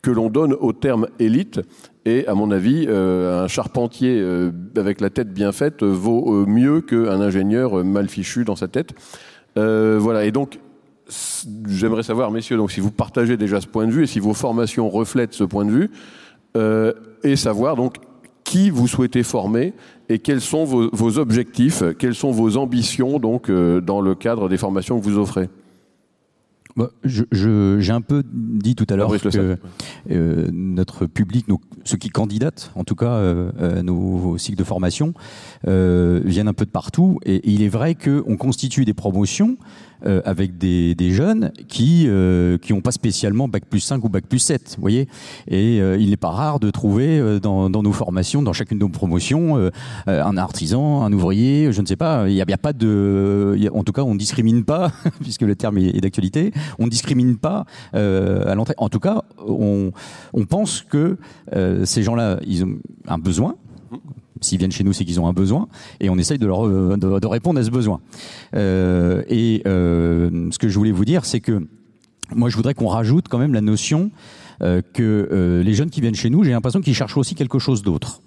que 0.00 0.10
l'on 0.10 0.30
donne 0.30 0.54
au 0.54 0.72
terme 0.72 1.08
élite. 1.18 1.60
Et 2.04 2.26
à 2.26 2.34
mon 2.34 2.50
avis, 2.50 2.86
euh, 2.88 3.44
un 3.44 3.48
charpentier 3.48 4.18
euh, 4.20 4.50
avec 4.76 5.00
la 5.00 5.10
tête 5.10 5.32
bien 5.32 5.52
faite 5.52 5.84
vaut 5.84 6.34
euh, 6.34 6.46
mieux 6.46 6.80
qu'un 6.80 7.20
ingénieur 7.20 7.84
mal 7.84 8.08
fichu 8.08 8.44
dans 8.44 8.56
sa 8.56 8.68
tête. 8.68 8.92
voilà. 9.54 10.24
Et 10.24 10.32
donc, 10.32 10.58
j'aimerais 11.68 12.02
savoir, 12.02 12.30
messieurs, 12.30 12.56
donc 12.56 12.72
si 12.72 12.80
vous 12.80 12.90
partagez 12.90 13.36
déjà 13.36 13.60
ce 13.60 13.66
point 13.66 13.86
de 13.86 13.92
vue 13.92 14.04
et 14.04 14.06
si 14.06 14.18
vos 14.18 14.34
formations 14.34 14.88
reflètent 14.88 15.34
ce 15.34 15.44
point 15.44 15.64
de 15.64 15.70
vue, 15.70 15.90
et 17.24 17.36
savoir 17.36 17.76
donc 17.76 17.96
qui 18.44 18.68
vous 18.68 18.86
souhaitez 18.86 19.22
former 19.22 19.72
et 20.08 20.18
quels 20.18 20.40
sont 20.40 20.64
vos, 20.64 20.90
vos 20.92 21.18
objectifs, 21.18 21.82
quelles 21.98 22.14
sont 22.14 22.30
vos 22.30 22.56
ambitions 22.56 23.18
donc 23.18 23.50
dans 23.50 24.00
le 24.00 24.14
cadre 24.14 24.48
des 24.48 24.58
formations 24.58 24.98
que 24.98 25.04
vous 25.04 25.18
offrez. 25.18 25.48
Bah, 26.76 26.90
J'ai 27.04 27.92
un 27.92 28.00
peu 28.00 28.22
dit 28.32 28.74
tout 28.74 28.86
à 28.88 28.96
l'heure 28.96 29.10
que 29.10 29.58
euh, 30.10 30.48
notre 30.52 31.06
public, 31.06 31.46
ceux 31.84 31.98
qui 31.98 32.08
candidatent, 32.08 32.70
en 32.74 32.84
tout 32.84 32.94
cas 32.94 33.12
euh, 33.12 33.52
euh, 33.60 33.82
nos 33.82 34.38
cycles 34.38 34.58
de 34.58 34.64
formation, 34.64 35.12
euh, 35.68 36.20
viennent 36.24 36.48
un 36.48 36.54
peu 36.54 36.64
de 36.64 36.70
partout. 36.70 37.18
Et, 37.24 37.36
et 37.36 37.50
il 37.50 37.62
est 37.62 37.68
vrai 37.68 37.94
qu'on 37.94 38.36
constitue 38.36 38.84
des 38.84 38.94
promotions 38.94 39.56
euh, 40.04 40.20
avec 40.24 40.58
des, 40.58 40.94
des, 40.94 41.10
jeunes 41.10 41.52
qui 41.68 42.06
euh, 42.08 42.58
qui 42.58 42.72
n'ont 42.72 42.80
pas 42.80 42.90
spécialement 42.90 43.46
bac 43.46 43.64
plus 43.66 43.80
5 43.80 44.04
ou 44.04 44.08
bac 44.08 44.26
plus 44.26 44.40
7, 44.40 44.74
vous 44.76 44.80
voyez. 44.80 45.08
Et 45.46 45.80
euh, 45.80 45.96
il 45.98 46.10
n'est 46.10 46.16
pas 46.16 46.30
rare 46.30 46.58
de 46.58 46.70
trouver 46.70 47.38
dans, 47.40 47.68
nos 47.70 47.92
formations, 47.92 48.42
dans 48.42 48.52
chacune 48.52 48.78
de 48.78 48.84
nos 48.84 48.90
promotions, 48.90 49.70
un 50.06 50.36
artisan, 50.36 51.02
un 51.02 51.12
ouvrier, 51.12 51.72
je 51.72 51.80
ne 51.80 51.86
sais 51.86 51.96
pas. 51.96 52.28
Il 52.28 52.34
n'y 52.34 52.40
a, 52.40 52.46
a, 52.48 52.58
pas 52.58 52.72
de, 52.72 53.56
en 53.72 53.84
tout 53.84 53.92
cas, 53.92 54.02
on 54.02 54.14
ne 54.14 54.18
discrimine 54.18 54.64
pas, 54.64 54.92
puisque 55.20 55.42
le 55.42 55.54
terme 55.54 55.78
est, 55.78 55.96
est 55.96 56.00
d'actualité. 56.00 56.52
On 56.78 56.86
ne 56.86 56.90
discrimine 56.90 57.36
pas 57.36 57.64
à 57.92 58.54
l'entrée. 58.54 58.74
En 58.78 58.88
tout 58.88 59.00
cas, 59.00 59.22
on, 59.46 59.92
on 60.32 60.44
pense 60.44 60.82
que 60.82 61.16
ces 61.84 62.02
gens-là, 62.02 62.40
ils 62.46 62.64
ont 62.64 62.78
un 63.06 63.18
besoin 63.18 63.56
s'ils 64.42 64.58
viennent 64.58 64.72
chez 64.72 64.84
nous, 64.84 64.92
c'est 64.92 65.04
qu'ils 65.04 65.20
ont 65.20 65.26
un 65.26 65.32
besoin, 65.32 65.68
et 66.00 66.10
on 66.10 66.18
essaye 66.18 66.38
de, 66.38 66.46
de 66.46 67.26
répondre 67.26 67.58
à 67.58 67.64
ce 67.64 67.70
besoin. 67.70 68.00
Euh, 68.54 69.22
et 69.28 69.62
euh, 69.66 70.50
ce 70.50 70.58
que 70.58 70.68
je 70.68 70.78
voulais 70.78 70.92
vous 70.92 71.04
dire, 71.04 71.24
c'est 71.24 71.40
que 71.40 71.66
moi, 72.34 72.48
je 72.48 72.56
voudrais 72.56 72.74
qu'on 72.74 72.88
rajoute 72.88 73.28
quand 73.28 73.38
même 73.38 73.54
la 73.54 73.60
notion 73.60 74.10
euh, 74.62 74.80
que 74.92 75.28
euh, 75.32 75.62
les 75.62 75.74
jeunes 75.74 75.90
qui 75.90 76.00
viennent 76.00 76.14
chez 76.14 76.30
nous, 76.30 76.44
j'ai 76.44 76.50
l'impression 76.50 76.80
qu'ils 76.80 76.94
cherchent 76.94 77.16
aussi 77.16 77.34
quelque 77.34 77.58
chose 77.58 77.82
d'autre. 77.82 78.22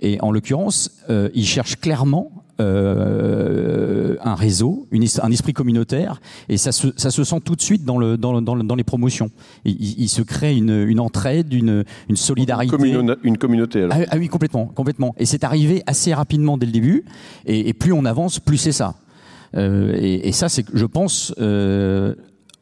Et 0.00 0.20
en 0.20 0.30
l'occurrence, 0.30 0.90
euh, 1.10 1.28
ils 1.34 1.46
cherchent 1.46 1.76
clairement 1.76 2.39
euh, 2.60 4.16
un 4.22 4.34
réseau, 4.34 4.86
une, 4.90 5.04
un 5.22 5.30
esprit 5.30 5.52
communautaire, 5.52 6.20
et 6.48 6.56
ça 6.56 6.72
se, 6.72 6.88
ça 6.96 7.10
se 7.10 7.24
sent 7.24 7.40
tout 7.44 7.56
de 7.56 7.60
suite 7.62 7.84
dans, 7.84 7.98
le, 7.98 8.16
dans, 8.16 8.40
dans, 8.42 8.56
dans 8.56 8.74
les 8.74 8.84
promotions. 8.84 9.30
Il, 9.64 10.00
il, 10.00 10.08
se 10.08 10.22
crée 10.22 10.56
une, 10.56 10.70
une 10.70 11.00
entraide, 11.00 11.52
une, 11.52 11.84
une 12.08 12.16
solidarité. 12.16 12.76
Une, 12.76 13.16
une 13.22 13.38
communauté 13.38 13.82
alors. 13.82 13.96
Ah, 13.98 14.04
ah, 14.10 14.16
oui, 14.18 14.28
complètement, 14.28 14.66
complètement. 14.66 15.14
Et 15.18 15.26
c'est 15.26 15.44
arrivé 15.44 15.82
assez 15.86 16.14
rapidement 16.14 16.58
dès 16.58 16.66
le 16.66 16.72
début, 16.72 17.04
et, 17.46 17.68
et 17.68 17.72
plus 17.72 17.92
on 17.92 18.04
avance, 18.04 18.38
plus 18.38 18.58
c'est 18.58 18.72
ça. 18.72 18.94
Euh, 19.56 19.94
et, 19.96 20.28
et, 20.28 20.32
ça, 20.32 20.48
c'est, 20.48 20.64
je 20.72 20.86
pense, 20.86 21.34
euh, 21.40 22.14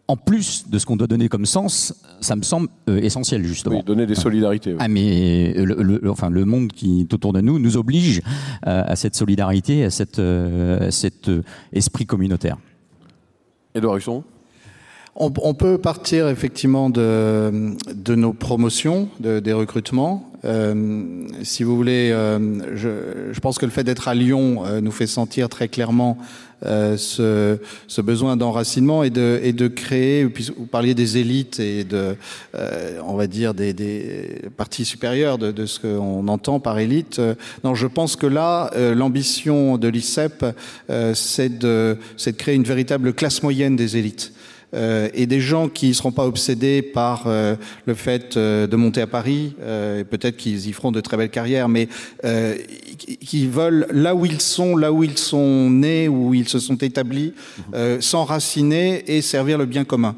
en 0.08 0.16
plus 0.16 0.68
de 0.68 0.78
ce 0.78 0.86
qu'on 0.86 0.96
doit 0.96 1.06
donner 1.06 1.28
comme 1.28 1.44
sens, 1.44 1.94
ça 2.20 2.34
me 2.34 2.42
semble 2.42 2.68
euh, 2.88 2.98
essentiel 2.98 3.44
justement. 3.44 3.76
Oui, 3.76 3.82
donner 3.84 4.06
des 4.06 4.14
solidarités. 4.14 4.72
Oui. 4.72 4.78
Ah 4.80 4.88
mais 4.88 5.52
le, 5.52 5.82
le, 5.82 6.10
enfin 6.10 6.30
le 6.30 6.46
monde 6.46 6.72
qui 6.72 7.02
est 7.02 7.14
autour 7.14 7.34
de 7.34 7.42
nous 7.42 7.58
nous 7.58 7.76
oblige 7.76 8.22
à, 8.62 8.80
à 8.90 8.96
cette 8.96 9.14
solidarité, 9.14 9.84
à 9.84 9.90
cette, 9.90 10.18
euh, 10.18 10.88
à 10.88 10.90
cet 10.90 11.28
euh, 11.28 11.42
esprit 11.74 12.06
communautaire. 12.06 12.56
Edouard 13.74 13.98
Husson 13.98 14.24
on, 15.20 15.32
on, 15.42 15.52
peut 15.52 15.78
partir 15.78 16.28
effectivement 16.28 16.90
de, 16.90 17.74
de 17.92 18.14
nos 18.14 18.32
promotions, 18.32 19.08
de, 19.18 19.40
des 19.40 19.52
recrutements. 19.52 20.27
Euh, 20.44 21.26
si 21.42 21.64
vous 21.64 21.76
voulez, 21.76 22.10
euh, 22.12 22.38
je, 22.76 23.32
je, 23.32 23.40
pense 23.40 23.58
que 23.58 23.66
le 23.66 23.72
fait 23.72 23.84
d'être 23.84 24.06
à 24.06 24.14
Lyon 24.14 24.64
euh, 24.64 24.80
nous 24.80 24.92
fait 24.92 25.08
sentir 25.08 25.48
très 25.48 25.66
clairement 25.66 26.16
euh, 26.64 26.96
ce, 26.96 27.58
ce, 27.88 28.00
besoin 28.00 28.36
d'enracinement 28.36 29.02
et 29.02 29.10
de, 29.10 29.40
et 29.42 29.52
de 29.52 29.66
créer. 29.66 30.26
Puis 30.26 30.50
vous 30.56 30.66
parliez 30.66 30.94
des 30.94 31.18
élites 31.18 31.58
et 31.58 31.82
de, 31.82 32.16
euh, 32.54 33.00
on 33.04 33.14
va 33.14 33.26
dire 33.26 33.52
des, 33.52 33.72
des 33.72 34.42
parties 34.56 34.84
supérieures 34.84 35.38
de, 35.38 35.50
de 35.50 35.66
ce 35.66 35.80
qu'on 35.80 36.28
entend 36.28 36.60
par 36.60 36.78
élite. 36.78 37.20
non, 37.64 37.74
je 37.74 37.86
pense 37.88 38.14
que 38.14 38.26
là, 38.26 38.70
l'ambition 38.94 39.76
de 39.76 39.88
l'ICEP, 39.88 40.44
c'est 41.14 41.58
de, 41.58 41.96
de 42.24 42.30
créer 42.30 42.54
une 42.54 42.64
véritable 42.64 43.12
classe 43.12 43.42
moyenne 43.42 43.76
des 43.76 43.96
élites 43.96 44.32
euh, 44.74 45.08
et 45.14 45.26
des 45.26 45.40
gens 45.40 45.68
qui 45.68 45.88
ne 45.88 45.92
seront 45.92 46.12
pas 46.12 46.26
obsédés 46.26 46.82
par 46.82 47.24
euh, 47.26 47.56
le 47.86 47.94
fait 47.94 48.36
euh, 48.36 48.66
de 48.66 48.76
monter 48.76 49.00
à 49.00 49.06
Paris, 49.06 49.54
peut-être 50.10 50.36
qu'ils 50.36 50.68
y 50.68 50.72
feront 50.72 50.92
de 50.92 51.00
très 51.00 51.16
belles 51.16 51.30
carrières, 51.30 51.68
mais 51.68 51.88
qui 52.98 53.46
veulent, 53.46 53.86
là 53.90 54.14
où 54.14 54.26
ils 54.26 54.40
sont, 54.40 54.76
là 54.76 54.92
où 54.92 55.02
ils 55.02 55.18
sont 55.18 55.70
nés, 55.70 56.08
où 56.08 56.34
ils 56.34 56.48
se 56.48 56.58
sont 56.58 56.76
établis, 56.76 57.32
euh, 57.74 58.00
s'enraciner 58.00 59.04
et 59.06 59.22
servir 59.22 59.58
le 59.58 59.66
bien 59.66 59.84
commun. 59.84 60.16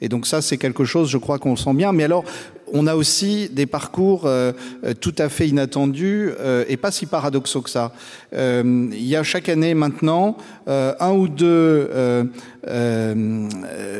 Et 0.00 0.08
donc 0.08 0.26
ça, 0.26 0.40
c'est 0.40 0.56
quelque 0.56 0.84
chose, 0.84 1.10
je 1.10 1.18
crois 1.18 1.38
qu'on 1.38 1.50
le 1.50 1.56
sent 1.56 1.74
bien. 1.74 1.92
Mais 1.92 2.04
alors, 2.04 2.24
on 2.72 2.86
a 2.86 2.94
aussi 2.94 3.48
des 3.48 3.66
parcours 3.66 4.22
euh, 4.24 4.52
tout 5.00 5.14
à 5.18 5.28
fait 5.28 5.48
inattendus 5.48 6.30
euh, 6.40 6.64
et 6.68 6.76
pas 6.76 6.90
si 6.90 7.06
paradoxaux 7.06 7.62
que 7.62 7.70
ça. 7.70 7.92
Euh, 8.32 8.88
il 8.92 9.06
y 9.06 9.16
a 9.16 9.22
chaque 9.22 9.48
année 9.48 9.74
maintenant 9.74 10.36
euh, 10.68 10.94
un 11.00 11.12
ou 11.12 11.28
deux, 11.28 11.88
euh, 11.92 12.24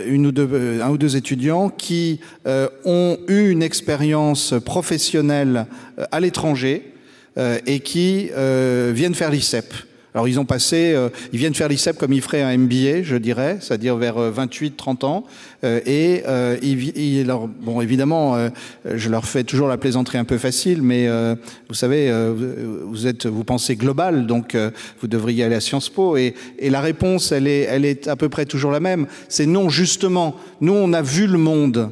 une 0.07 0.27
ou 0.27 0.33
deux, 0.33 0.81
un 0.83 0.91
ou 0.91 0.99
deux 0.99 1.17
étudiants 1.17 1.69
qui 1.69 2.21
ont 2.85 3.19
eu 3.29 3.51
une 3.51 3.63
expérience 3.63 4.55
professionnelle 4.65 5.67
à 6.11 6.21
l'étranger 6.21 6.93
et 7.67 7.81
qui 7.81 8.31
viennent 8.93 9.15
faire 9.15 9.31
l'ICEP. 9.31 9.73
Alors 10.15 10.27
ils 10.27 10.41
ont 10.41 10.45
passé, 10.45 10.93
euh, 10.95 11.09
ils 11.33 11.39
viennent 11.39 11.55
faire 11.55 11.69
l'ICEP 11.69 11.97
comme 11.97 12.13
ils 12.13 12.23
feraient 12.23 12.43
un 12.43 12.57
MBA, 12.57 13.03
je 13.03 13.17
dirais, 13.17 13.59
c'est-à-dire 13.61 13.97
vers 13.97 14.17
28-30 14.19 15.05
ans. 15.05 15.25
Euh, 15.63 15.81
et 15.87 16.23
euh, 16.27 16.57
ils, 16.63 16.97
ils, 16.99 17.33
bon, 17.61 17.81
évidemment, 17.81 18.35
euh, 18.35 18.49
je 18.93 19.09
leur 19.09 19.25
fais 19.25 19.45
toujours 19.45 19.69
la 19.69 19.77
plaisanterie 19.77 20.19
un 20.19 20.25
peu 20.25 20.39
facile, 20.39 20.83
mais 20.83 21.07
euh, 21.07 21.37
vous 21.69 21.75
savez, 21.75 22.11
euh, 22.11 22.35
vous 22.87 23.07
êtes, 23.07 23.27
vous 23.27 23.45
pensez 23.45 23.77
global, 23.77 24.27
donc 24.27 24.57
vous 25.01 25.07
devriez 25.07 25.45
aller 25.45 25.55
à 25.55 25.61
Sciences 25.61 25.89
Po. 25.89 26.17
Et, 26.17 26.35
et 26.59 26.71
la 26.71 26.81
réponse, 26.81 27.31
elle 27.31 27.47
est, 27.47 27.61
elle 27.63 27.85
est 27.85 28.09
à 28.09 28.17
peu 28.17 28.29
près 28.29 28.47
toujours 28.47 28.73
la 28.73 28.81
même. 28.81 29.07
C'est 29.29 29.47
non, 29.47 29.69
justement. 29.69 30.35
Nous, 30.61 30.73
on 30.73 30.93
a 30.93 31.03
vu 31.03 31.27
le 31.27 31.39
monde, 31.39 31.91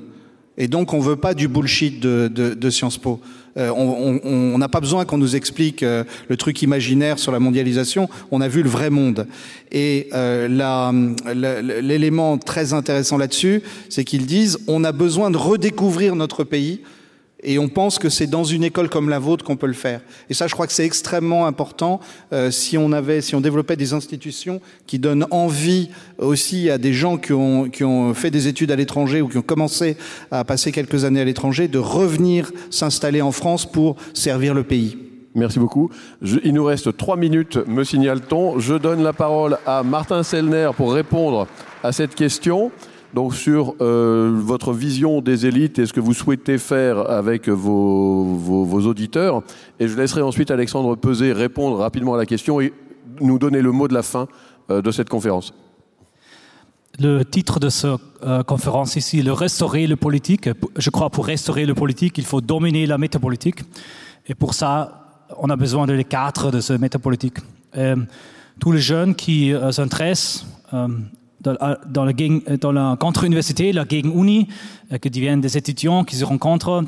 et 0.56 0.66
donc 0.66 0.92
on 0.92 0.98
veut 0.98 1.16
pas 1.16 1.34
du 1.34 1.46
bullshit 1.46 2.00
de, 2.00 2.28
de, 2.32 2.54
de 2.54 2.70
Sciences 2.70 2.98
Po. 2.98 3.20
Euh, 3.58 3.70
on 3.70 4.58
n'a 4.58 4.68
pas 4.68 4.80
besoin 4.80 5.04
qu'on 5.04 5.18
nous 5.18 5.36
explique 5.36 5.82
euh, 5.82 6.04
le 6.28 6.36
truc 6.36 6.62
imaginaire 6.62 7.18
sur 7.18 7.32
la 7.32 7.40
mondialisation. 7.40 8.08
On 8.30 8.40
a 8.40 8.48
vu 8.48 8.62
le 8.62 8.68
vrai 8.68 8.90
monde. 8.90 9.26
Et 9.72 10.08
euh, 10.14 10.48
l'élément 11.82 12.38
très 12.38 12.72
intéressant 12.72 13.18
là-dessus, 13.18 13.62
c'est 13.88 14.04
qu'ils 14.04 14.26
disent 14.26 14.58
on 14.68 14.84
a 14.84 14.92
besoin 14.92 15.30
de 15.30 15.36
redécouvrir 15.36 16.14
notre 16.14 16.44
pays 16.44 16.80
et 17.42 17.58
on 17.58 17.68
pense 17.68 17.98
que 17.98 18.08
c'est 18.08 18.26
dans 18.26 18.44
une 18.44 18.64
école 18.64 18.88
comme 18.88 19.08
la 19.08 19.18
vôtre 19.18 19.44
qu'on 19.44 19.56
peut 19.56 19.66
le 19.66 19.72
faire. 19.72 20.00
Et 20.28 20.34
ça, 20.34 20.46
je 20.46 20.54
crois 20.54 20.66
que 20.66 20.72
c'est 20.72 20.84
extrêmement 20.84 21.46
important 21.46 22.00
euh, 22.32 22.50
si 22.50 22.76
on 22.76 22.92
avait, 22.92 23.20
si 23.20 23.34
on 23.34 23.40
développait 23.40 23.76
des 23.76 23.92
institutions 23.92 24.60
qui 24.86 24.98
donnent 24.98 25.26
envie 25.30 25.90
aussi 26.18 26.68
à 26.68 26.78
des 26.78 26.92
gens 26.92 27.16
qui 27.16 27.32
ont, 27.32 27.68
qui 27.68 27.84
ont 27.84 28.12
fait 28.12 28.30
des 28.30 28.48
études 28.48 28.72
à 28.72 28.76
l'étranger 28.76 29.22
ou 29.22 29.28
qui 29.28 29.38
ont 29.38 29.42
commencé 29.42 29.96
à 30.30 30.44
passer 30.44 30.72
quelques 30.72 31.04
années 31.04 31.20
à 31.20 31.24
l'étranger 31.24 31.68
de 31.68 31.78
revenir 31.78 32.50
s'installer 32.70 33.22
en 33.22 33.32
France 33.32 33.70
pour 33.70 33.96
servir 34.14 34.54
le 34.54 34.64
pays. 34.64 34.98
Merci 35.34 35.60
beaucoup. 35.60 35.90
Il 36.42 36.54
nous 36.54 36.64
reste 36.64 36.96
trois 36.96 37.16
minutes, 37.16 37.58
me 37.68 37.84
signale-t-on. 37.84 38.58
Je 38.58 38.74
donne 38.74 39.04
la 39.04 39.12
parole 39.12 39.58
à 39.66 39.84
Martin 39.84 40.24
Sellner 40.24 40.70
pour 40.76 40.92
répondre 40.92 41.46
à 41.84 41.92
cette 41.92 42.16
question 42.16 42.72
donc 43.14 43.34
sur 43.34 43.74
euh, 43.80 44.32
votre 44.34 44.72
vision 44.72 45.20
des 45.20 45.46
élites 45.46 45.78
et 45.78 45.86
ce 45.86 45.92
que 45.92 46.00
vous 46.00 46.12
souhaitez 46.12 46.58
faire 46.58 47.10
avec 47.10 47.48
vos, 47.48 48.24
vos, 48.24 48.86
auditeurs. 48.86 49.42
Et 49.80 49.88
je 49.88 49.96
laisserai 49.96 50.22
ensuite 50.22 50.50
Alexandre 50.50 50.94
Peset 50.96 51.32
répondre 51.32 51.78
rapidement 51.78 52.14
à 52.14 52.16
la 52.18 52.26
question 52.26 52.60
et 52.60 52.72
nous 53.20 53.38
donner 53.38 53.62
le 53.62 53.72
mot 53.72 53.88
de 53.88 53.94
la 53.94 54.02
fin 54.02 54.28
euh, 54.70 54.82
de 54.82 54.90
cette 54.90 55.08
conférence. 55.08 55.54
Le 57.00 57.22
titre 57.22 57.60
de 57.60 57.68
cette 57.68 58.00
euh, 58.24 58.42
conférence 58.42 58.96
ici, 58.96 59.22
le 59.22 59.32
restaurer 59.32 59.86
le 59.86 59.96
politique. 59.96 60.50
Je 60.76 60.90
crois 60.90 61.10
pour 61.10 61.26
restaurer 61.26 61.64
le 61.64 61.74
politique, 61.74 62.18
il 62.18 62.24
faut 62.24 62.40
dominer 62.40 62.86
la 62.86 62.98
métapolitique. 62.98 63.60
Et 64.26 64.34
pour 64.34 64.52
ça, 64.52 65.24
on 65.38 65.48
a 65.48 65.56
besoin 65.56 65.86
de 65.86 65.92
les 65.92 66.04
quatre 66.04 66.50
de 66.50 66.60
ce 66.60 66.72
métapolitique. 66.74 67.38
Tous 68.58 68.72
les 68.72 68.80
jeunes 68.80 69.14
qui 69.14 69.52
s'intéressent 69.70 70.46
dans, 71.40 71.56
dans, 71.86 72.04
la, 72.04 72.12
dans 72.56 72.72
la 72.72 72.96
contre-université, 72.98 73.72
la 73.72 73.84
gegen-uni, 73.84 74.48
euh, 74.92 74.98
qui 74.98 75.10
deviennent 75.10 75.40
des 75.40 75.56
étudiants 75.56 76.04
qui 76.04 76.16
se 76.16 76.24
rencontrent 76.24 76.84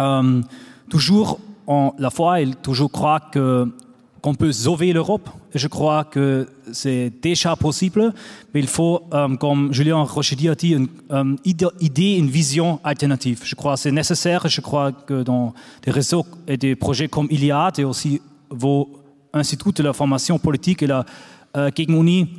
euh, 0.00 0.42
toujours 0.88 1.40
en 1.66 1.94
la 1.98 2.10
foi 2.10 2.40
et 2.40 2.50
toujours 2.62 2.90
croire 2.90 3.30
que 3.30 3.68
qu'on 4.20 4.34
peut 4.34 4.52
sauver 4.52 4.92
l'Europe. 4.92 5.28
Je 5.54 5.66
crois 5.66 6.04
que 6.04 6.48
c'est 6.72 7.10
déjà 7.22 7.56
possible, 7.56 8.12
mais 8.52 8.60
il 8.60 8.66
faut, 8.66 9.02
euh, 9.12 9.34
comme 9.36 9.72
Julien 9.72 10.02
Rochedi 10.02 10.48
a 10.48 10.54
dit, 10.54 10.72
une 10.72 10.88
euh, 11.10 11.36
idée, 11.44 12.16
une 12.16 12.28
vision 12.28 12.80
alternative. 12.84 13.40
Je 13.44 13.54
crois 13.54 13.74
que 13.74 13.80
c'est 13.80 13.90
nécessaire. 13.90 14.46
Je 14.46 14.60
crois 14.60 14.92
que 14.92 15.22
dans 15.22 15.54
des 15.82 15.90
réseaux 15.90 16.24
et 16.46 16.56
des 16.56 16.76
projets 16.76 17.08
comme 17.08 17.26
Iliad 17.30 17.78
et 17.78 17.84
aussi 17.84 18.20
vos 18.50 18.90
instituts 19.32 19.72
de 19.72 19.82
la 19.82 19.92
formation 19.92 20.38
politique 20.38 20.82
et 20.82 20.86
la 20.86 21.04
euh, 21.56 21.70
euh 21.76 22.30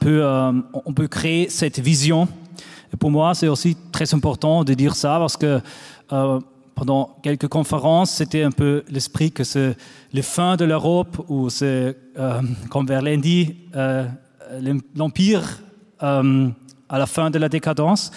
peut, 0.00 0.22
euh, 0.22 0.52
on 0.72 0.92
peut 0.92 1.08
créer 1.08 1.48
cette 1.48 1.78
vision. 1.78 2.28
Et 2.92 2.96
pour 2.96 3.10
moi, 3.10 3.34
c'est 3.34 3.48
aussi 3.48 3.76
très 3.92 4.14
important 4.14 4.64
de 4.64 4.74
dire 4.74 4.94
ça 4.94 5.18
parce 5.18 5.36
que 5.36 5.60
euh, 6.12 6.40
pendant 6.74 7.16
quelques 7.22 7.48
conférences, 7.48 8.10
c'était 8.10 8.42
un 8.42 8.50
peu 8.50 8.84
l'esprit 8.88 9.32
que 9.32 9.44
c'est 9.44 9.76
les 10.12 10.22
fins 10.22 10.56
de 10.56 10.64
l'Europe 10.64 11.24
ou 11.28 11.50
c'est, 11.50 11.96
euh, 12.18 12.42
comme 12.70 12.86
Verlaine 12.86 13.20
dit, 13.20 13.56
euh, 13.74 14.06
l'empire 14.94 15.60
euh, 16.02 16.48
à 16.88 16.98
la 16.98 17.06
fin 17.06 17.30
de 17.30 17.38
la 17.38 17.48
décadence. 17.48 18.12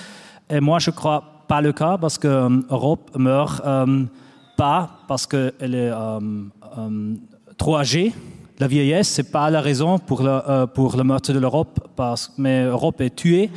Et 0.50 0.60
moi, 0.60 0.80
je 0.80 0.92
crois 0.92 1.46
pas 1.48 1.62
le 1.62 1.72
cas 1.72 1.98
parce 1.98 2.18
que 2.18 2.50
l'Europe 2.70 3.10
meurt 3.18 3.62
euh, 3.66 4.06
pas 4.58 4.90
parce 5.08 5.26
qu'elle 5.26 5.74
est 5.74 5.92
euh, 5.92 6.20
euh, 6.78 7.16
trop 7.58 7.78
âgée. 7.78 8.14
La 8.60 8.68
vieillesse, 8.68 9.08
c'est 9.08 9.32
pas 9.32 9.50
la 9.50 9.62
raison 9.62 10.00
pour 10.00 10.22
le, 10.22 10.42
euh, 10.48 10.68
pour 10.68 10.98
le 10.98 11.04
meurtre 11.04 11.32
de 11.32 11.40
l'Europe, 11.40 11.80
parce 11.96 12.34
mais 12.38 12.66
l'Europe 12.66 13.00
est 13.02 13.16
tuée. 13.16 13.50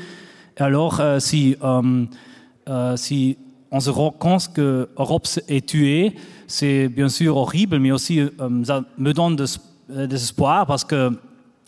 Alors, 0.57 1.00
euh, 1.00 1.18
si, 1.18 1.57
euh, 1.62 2.96
si 2.96 3.36
on 3.70 3.80
se 3.80 3.90
rend 3.90 4.11
compte 4.11 4.53
que 4.53 4.88
l'Europe 4.96 5.26
est 5.48 5.66
tuée, 5.66 6.14
c'est 6.46 6.88
bien 6.88 7.09
sûr 7.09 7.36
horrible, 7.36 7.78
mais 7.78 7.90
aussi 7.90 8.20
ça 8.64 8.84
me 8.98 9.12
donne 9.12 9.36
de, 9.36 9.46
de 9.88 10.05
l'espoir 10.05 10.66
parce 10.66 10.84
que 10.84 11.11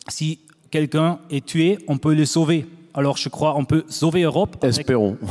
si 0.09 0.41
quelqu'un 0.71 1.19
est 1.31 1.45
tué, 1.45 1.79
on 1.89 1.99
peut 1.99 2.15
le 2.15 2.27
sauver. 2.27 2.67
Alors 2.93 3.17
je 3.17 3.29
crois 3.29 3.57
on 3.57 3.65
peut 3.65 3.85
sauver 3.89 4.23
l'Europe. 4.23 4.63
Espérons. 4.63 5.17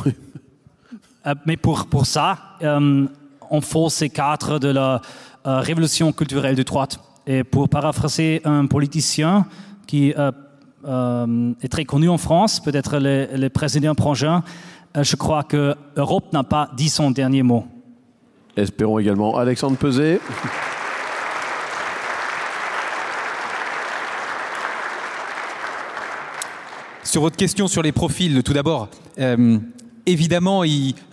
Euh, 1.25 1.35
mais 1.45 1.57
pour, 1.57 1.85
pour 1.85 2.05
ça, 2.05 2.37
euh, 2.61 3.07
on 3.49 3.61
faut 3.61 3.89
ces 3.89 4.09
cadres 4.09 4.59
de 4.59 4.67
la 4.67 5.01
euh, 5.45 5.59
révolution 5.59 6.11
culturelle 6.11 6.55
de 6.55 6.63
droite. 6.63 6.99
Et 7.25 7.43
pour 7.43 7.69
paraphraser 7.69 8.41
un 8.43 8.65
politicien 8.65 9.45
qui 9.87 10.13
euh, 10.17 10.31
euh, 10.85 11.53
est 11.61 11.69
très 11.69 11.85
connu 11.85 12.09
en 12.09 12.17
France, 12.17 12.59
peut-être 12.59 12.99
le, 12.99 13.27
le 13.35 13.49
président 13.49 13.95
Prangin, 13.95 14.43
euh, 14.95 15.03
je 15.03 15.15
crois 15.15 15.43
que 15.43 15.75
l'Europe 15.95 16.33
n'a 16.33 16.43
pas 16.43 16.69
dit 16.75 16.89
son 16.89 17.11
dernier 17.11 17.43
mot. 17.43 17.65
Espérons 18.55 18.99
également. 18.99 19.37
Alexandre 19.37 19.77
Peset. 19.77 20.19
Sur 27.03 27.21
votre 27.21 27.37
question 27.37 27.67
sur 27.67 27.81
les 27.81 27.91
profils, 27.91 28.43
tout 28.43 28.53
d'abord, 28.53 28.89
euh, 29.19 29.59
évidemment, 30.05 30.63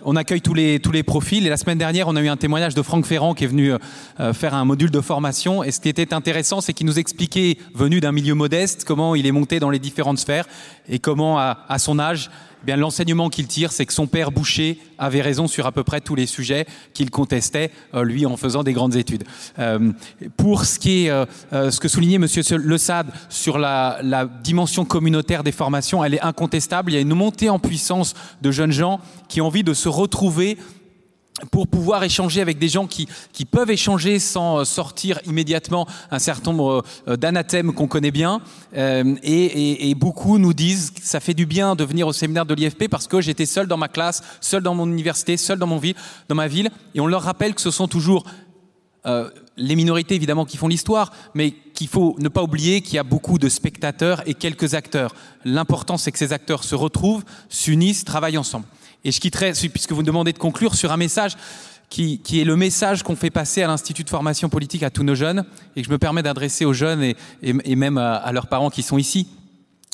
on 0.03 0.15
accueille 0.15 0.41
tous 0.41 0.53
les, 0.53 0.79
tous 0.79 0.91
les 0.91 1.03
profils. 1.03 1.45
Et 1.45 1.49
la 1.49 1.57
semaine 1.57 1.77
dernière, 1.77 2.07
on 2.07 2.15
a 2.15 2.21
eu 2.21 2.27
un 2.27 2.37
témoignage 2.37 2.75
de 2.75 2.81
Franck 2.81 3.05
Ferrand 3.05 3.33
qui 3.33 3.43
est 3.43 3.47
venu 3.47 3.73
euh, 4.19 4.33
faire 4.33 4.53
un 4.53 4.65
module 4.65 4.91
de 4.91 5.01
formation. 5.01 5.63
Et 5.63 5.71
ce 5.71 5.79
qui 5.79 5.89
était 5.89 6.13
intéressant, 6.13 6.61
c'est 6.61 6.73
qu'il 6.73 6.85
nous 6.85 6.99
expliquait, 6.99 7.57
venu 7.73 7.99
d'un 7.99 8.11
milieu 8.11 8.33
modeste, 8.33 8.83
comment 8.85 9.15
il 9.15 9.25
est 9.25 9.31
monté 9.31 9.59
dans 9.59 9.69
les 9.69 9.79
différentes 9.79 10.19
sphères 10.19 10.47
et 10.89 10.99
comment, 10.99 11.37
à, 11.39 11.77
son 11.77 11.99
âge, 11.99 12.29
bien 12.63 12.75
l'enseignement 12.75 13.29
qu'il 13.29 13.47
tire, 13.47 13.71
c'est 13.71 13.85
que 13.85 13.93
son 13.93 14.07
père 14.07 14.31
Boucher 14.31 14.79
avait 14.97 15.21
raison 15.21 15.47
sur 15.47 15.65
à 15.65 15.71
peu 15.71 15.83
près 15.83 16.01
tous 16.01 16.15
les 16.15 16.25
sujets 16.25 16.65
qu'il 16.93 17.09
contestait, 17.09 17.71
euh, 17.93 18.03
lui 18.03 18.25
en 18.25 18.37
faisant 18.37 18.63
des 18.63 18.73
grandes 18.73 18.95
études. 18.95 19.23
Euh, 19.59 19.91
pour 20.37 20.65
ce 20.65 20.79
qui 20.79 21.05
est 21.05 21.09
euh, 21.09 21.25
euh, 21.53 21.71
ce 21.71 21.79
que 21.79 21.87
soulignait 21.87 22.17
Monsieur 22.17 22.43
Le 22.57 22.77
Sade 22.77 23.07
sur 23.29 23.57
la, 23.57 23.99
la 24.03 24.25
dimension 24.25 24.85
communautaire 24.85 25.43
des 25.43 25.51
formations, 25.51 26.03
elle 26.03 26.13
est 26.13 26.21
incontestable. 26.21 26.91
Il 26.91 26.95
y 26.95 26.97
a 26.97 27.01
une 27.01 27.13
montée 27.13 27.49
en 27.49 27.59
puissance 27.59 28.13
de 28.41 28.51
jeunes 28.51 28.71
gens 28.71 28.99
qui 29.27 29.41
ont 29.41 29.47
envie 29.47 29.63
de 29.63 29.73
se 29.73 29.89
retrouver 29.89 30.57
pour 31.49 31.67
pouvoir 31.67 32.03
échanger 32.03 32.41
avec 32.41 32.59
des 32.59 32.67
gens 32.67 32.87
qui, 32.87 33.07
qui 33.33 33.45
peuvent 33.45 33.71
échanger 33.71 34.19
sans 34.19 34.63
sortir 34.65 35.19
immédiatement 35.25 35.87
un 36.11 36.19
certain 36.19 36.51
nombre 36.51 36.83
euh, 37.07 37.15
d'anathèmes 37.15 37.73
qu'on 37.73 37.87
connaît 37.87 38.11
bien. 38.11 38.41
Euh, 38.75 39.15
et, 39.23 39.95
beaucoup 39.95 40.39
nous 40.39 40.53
disent 40.53 40.93
ça 41.01 41.19
fait 41.19 41.33
du 41.33 41.45
bien 41.45 41.75
de 41.75 41.83
venir 41.83 42.07
au 42.07 42.13
séminaire 42.13 42.45
de 42.45 42.55
l'IFP 42.55 42.87
parce 42.89 43.07
que 43.07 43.21
j'étais 43.21 43.45
seul 43.45 43.67
dans 43.67 43.77
ma 43.77 43.87
classe, 43.87 44.21
seul 44.39 44.63
dans 44.63 44.73
mon 44.73 44.87
université, 44.87 45.37
seul 45.37 45.59
dans, 45.59 45.67
mon 45.67 45.77
ville, 45.77 45.95
dans 46.27 46.35
ma 46.35 46.47
ville. 46.47 46.69
Et 46.95 46.99
on 46.99 47.07
leur 47.07 47.21
rappelle 47.21 47.53
que 47.53 47.61
ce 47.61 47.71
sont 47.71 47.87
toujours 47.87 48.23
euh, 49.05 49.29
les 49.57 49.75
minorités 49.75 50.15
évidemment 50.15 50.45
qui 50.45 50.57
font 50.57 50.67
l'histoire, 50.67 51.11
mais 51.33 51.51
qu'il 51.51 51.87
faut 51.87 52.15
ne 52.19 52.29
pas 52.29 52.41
oublier 52.41 52.81
qu'il 52.81 52.95
y 52.95 52.99
a 52.99 53.03
beaucoup 53.03 53.37
de 53.37 53.49
spectateurs 53.49 54.21
et 54.27 54.33
quelques 54.33 54.73
acteurs. 54.73 55.13
L'important 55.45 55.97
c'est 55.97 56.11
que 56.11 56.17
ces 56.17 56.33
acteurs 56.33 56.63
se 56.63 56.75
retrouvent, 56.75 57.23
s'unissent, 57.49 58.05
travaillent 58.05 58.37
ensemble. 58.37 58.65
Et 59.03 59.11
je 59.11 59.19
quitterai, 59.19 59.51
puisque 59.51 59.91
vous 59.91 60.01
me 60.01 60.05
demandez 60.05 60.33
de 60.33 60.37
conclure, 60.37 60.75
sur 60.75 60.91
un 60.91 60.97
message 60.97 61.35
qui, 61.89 62.19
qui 62.19 62.39
est 62.39 62.45
le 62.45 62.55
message 62.55 63.03
qu'on 63.03 63.15
fait 63.15 63.29
passer 63.29 63.61
à 63.61 63.67
l'Institut 63.67 64.03
de 64.03 64.09
formation 64.09 64.49
politique 64.49 64.83
à 64.83 64.89
tous 64.89 65.03
nos 65.03 65.15
jeunes, 65.15 65.43
et 65.75 65.81
que 65.81 65.87
je 65.87 65.91
me 65.91 65.97
permets 65.97 66.23
d'adresser 66.23 66.65
aux 66.65 66.73
jeunes 66.73 67.03
et, 67.03 67.15
et, 67.43 67.75
même 67.75 67.97
à, 67.97 68.31
leurs 68.31 68.47
parents 68.47 68.69
qui 68.69 68.81
sont 68.81 68.97
ici. 68.97 69.27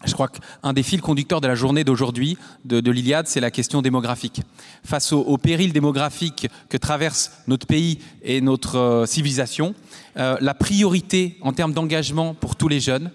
Je 0.05 0.13
crois 0.13 0.27
qu'un 0.27 0.73
des 0.73 0.83
fils 0.83 1.01
conducteurs 1.01 1.41
de 1.41 1.47
la 1.47 1.55
journée 1.55 1.83
d'aujourd'hui 1.83 2.37
de, 2.65 2.81
de 2.81 2.91
l'Iliade, 2.91 3.27
c'est 3.27 3.39
la 3.39 3.49
question 3.49 3.81
démographique. 3.81 4.41
Face 4.83 5.11
au, 5.11 5.21
au 5.21 5.39
péril 5.39 5.73
démographique 5.73 6.47
que 6.69 6.77
traverse 6.77 7.31
notre 7.47 7.65
pays 7.65 7.97
et 8.21 8.41
notre 8.41 8.77
euh, 8.77 9.05
civilisation, 9.07 9.73
euh, 10.17 10.37
la 10.39 10.53
priorité 10.53 11.39
en 11.41 11.51
termes 11.51 11.73
d'engagement 11.73 12.35
pour 12.35 12.55
tous 12.55 12.67
les 12.67 12.79
jeunes, 12.79 13.09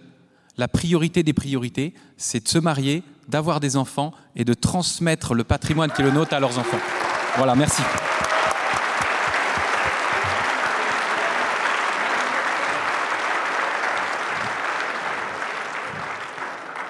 la 0.59 0.67
priorité 0.67 1.23
des 1.23 1.33
priorités, 1.33 1.95
c'est 2.17 2.43
de 2.43 2.49
se 2.49 2.59
marier, 2.59 3.05
d'avoir 3.33 3.61
des 3.61 3.77
enfants 3.77 4.13
et 4.37 4.45
de 4.45 4.55
transmettre 4.55 5.35
le 5.35 5.43
patrimoine 5.43 5.91
qui 5.91 6.03
est 6.03 6.05
le 6.05 6.11
nôtre 6.11 6.35
à 6.35 6.41
leurs 6.41 6.59
enfants. 6.59 6.79
Voilà, 7.39 7.55
merci. 7.55 7.83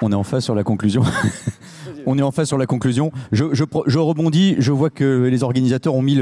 On 0.01 0.11
est 0.11 0.15
en 0.15 0.23
face 0.23 0.43
sur 0.43 0.53
la 0.53 0.65
conclusion. 0.65 1.03
On 2.05 2.17
est 2.17 2.21
en 2.21 2.31
face 2.31 2.49
sur 2.49 2.57
la 2.57 2.65
conclusion. 2.65 3.13
Je, 3.31 3.45
rebondis. 3.97 4.55
Je 4.59 4.73
vois 4.73 4.89
que 4.89 5.23
les 5.31 5.43
organisateurs 5.43 5.95
ont 5.95 6.01
mis 6.01 6.19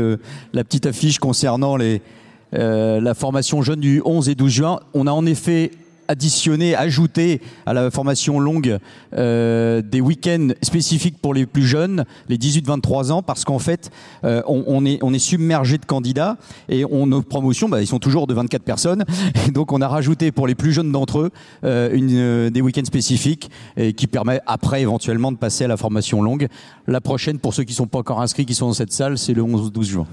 la 0.54 0.64
petite 0.64 0.86
affiche 0.86 1.18
concernant 1.18 1.80
euh, 1.80 3.02
la 3.02 3.14
formation 3.16 3.64
jeune 3.64 3.80
du 3.80 4.04
11 4.06 4.30
et 4.30 4.36
12 4.36 4.52
juin. 4.52 4.80
On 4.94 5.08
a 5.08 5.12
en 5.12 5.26
effet 5.26 5.72
additionner, 6.12 6.76
ajouter 6.76 7.42
à 7.66 7.74
la 7.74 7.90
formation 7.90 8.40
longue 8.40 8.78
euh, 9.14 9.82
des 9.82 10.02
week-ends 10.02 10.50
spécifiques 10.62 11.18
pour 11.22 11.34
les 11.34 11.46
plus 11.46 11.66
jeunes, 11.66 12.04
les 12.28 12.38
18-23 12.38 13.12
ans, 13.12 13.22
parce 13.24 13.46
qu'en 13.46 13.60
fait, 13.60 13.90
euh, 14.26 14.42
on, 14.46 14.86
est, 14.86 15.20
submergé 15.20 15.78
de 15.78 15.86
candidats 15.86 16.38
et 16.68 16.84
nos 16.84 17.22
promotions, 17.22 17.70
bah, 17.70 17.82
ils 17.82 17.88
sont 17.88 18.00
toujours 18.00 18.28
de 18.28 18.34
24 18.34 18.64
personnes. 18.64 19.06
Donc, 19.54 19.72
on 19.72 19.82
a 19.82 19.88
rajouté 19.88 20.32
pour 20.32 20.48
les 20.48 20.56
plus 20.56 20.74
jeunes 20.74 20.92
d'entre 20.92 21.20
eux 21.20 21.30
euh, 21.64 21.90
une, 21.94 22.50
des 22.50 22.62
week-ends 22.62 22.86
spécifiques 22.86 23.50
et 23.78 23.94
qui 23.94 24.08
permet 24.08 24.42
après 24.48 24.82
éventuellement 24.82 25.32
de 25.32 25.38
passer 25.38 25.64
à 25.64 25.68
la 25.68 25.78
formation 25.78 26.22
longue. 26.22 26.48
La 26.88 27.00
prochaine, 27.00 27.40
pour 27.40 27.54
ceux 27.54 27.64
qui 27.64 27.72
ne 27.72 27.78
sont 27.78 27.88
pas 27.88 28.00
encore 28.00 28.22
inscrits, 28.22 28.46
qui 28.46 28.56
sont 28.56 28.68
dans 28.68 28.74
cette 28.74 28.92
salle, 28.92 29.18
c'est 29.18 29.34
le 29.34 29.44
11-12 29.44 29.84
juin. 29.84 30.08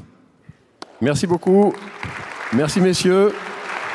Merci 1.00 1.26
beaucoup. 1.26 1.72
Merci 2.52 2.80
messieurs. 2.80 3.32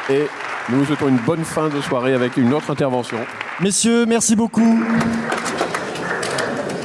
Et 0.09 0.25
nous 0.69 0.79
vous 0.79 0.85
souhaitons 0.85 1.09
une 1.09 1.17
bonne 1.17 1.43
fin 1.43 1.69
de 1.69 1.81
soirée 1.81 2.13
avec 2.13 2.37
une 2.37 2.53
autre 2.53 2.71
intervention. 2.71 3.17
Messieurs, 3.59 4.05
merci 4.05 4.35
beaucoup. 4.35 4.81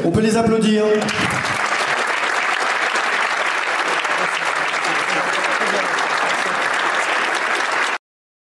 On 0.04 0.10
peut 0.10 0.20
les 0.20 0.36
applaudir. 0.36 0.84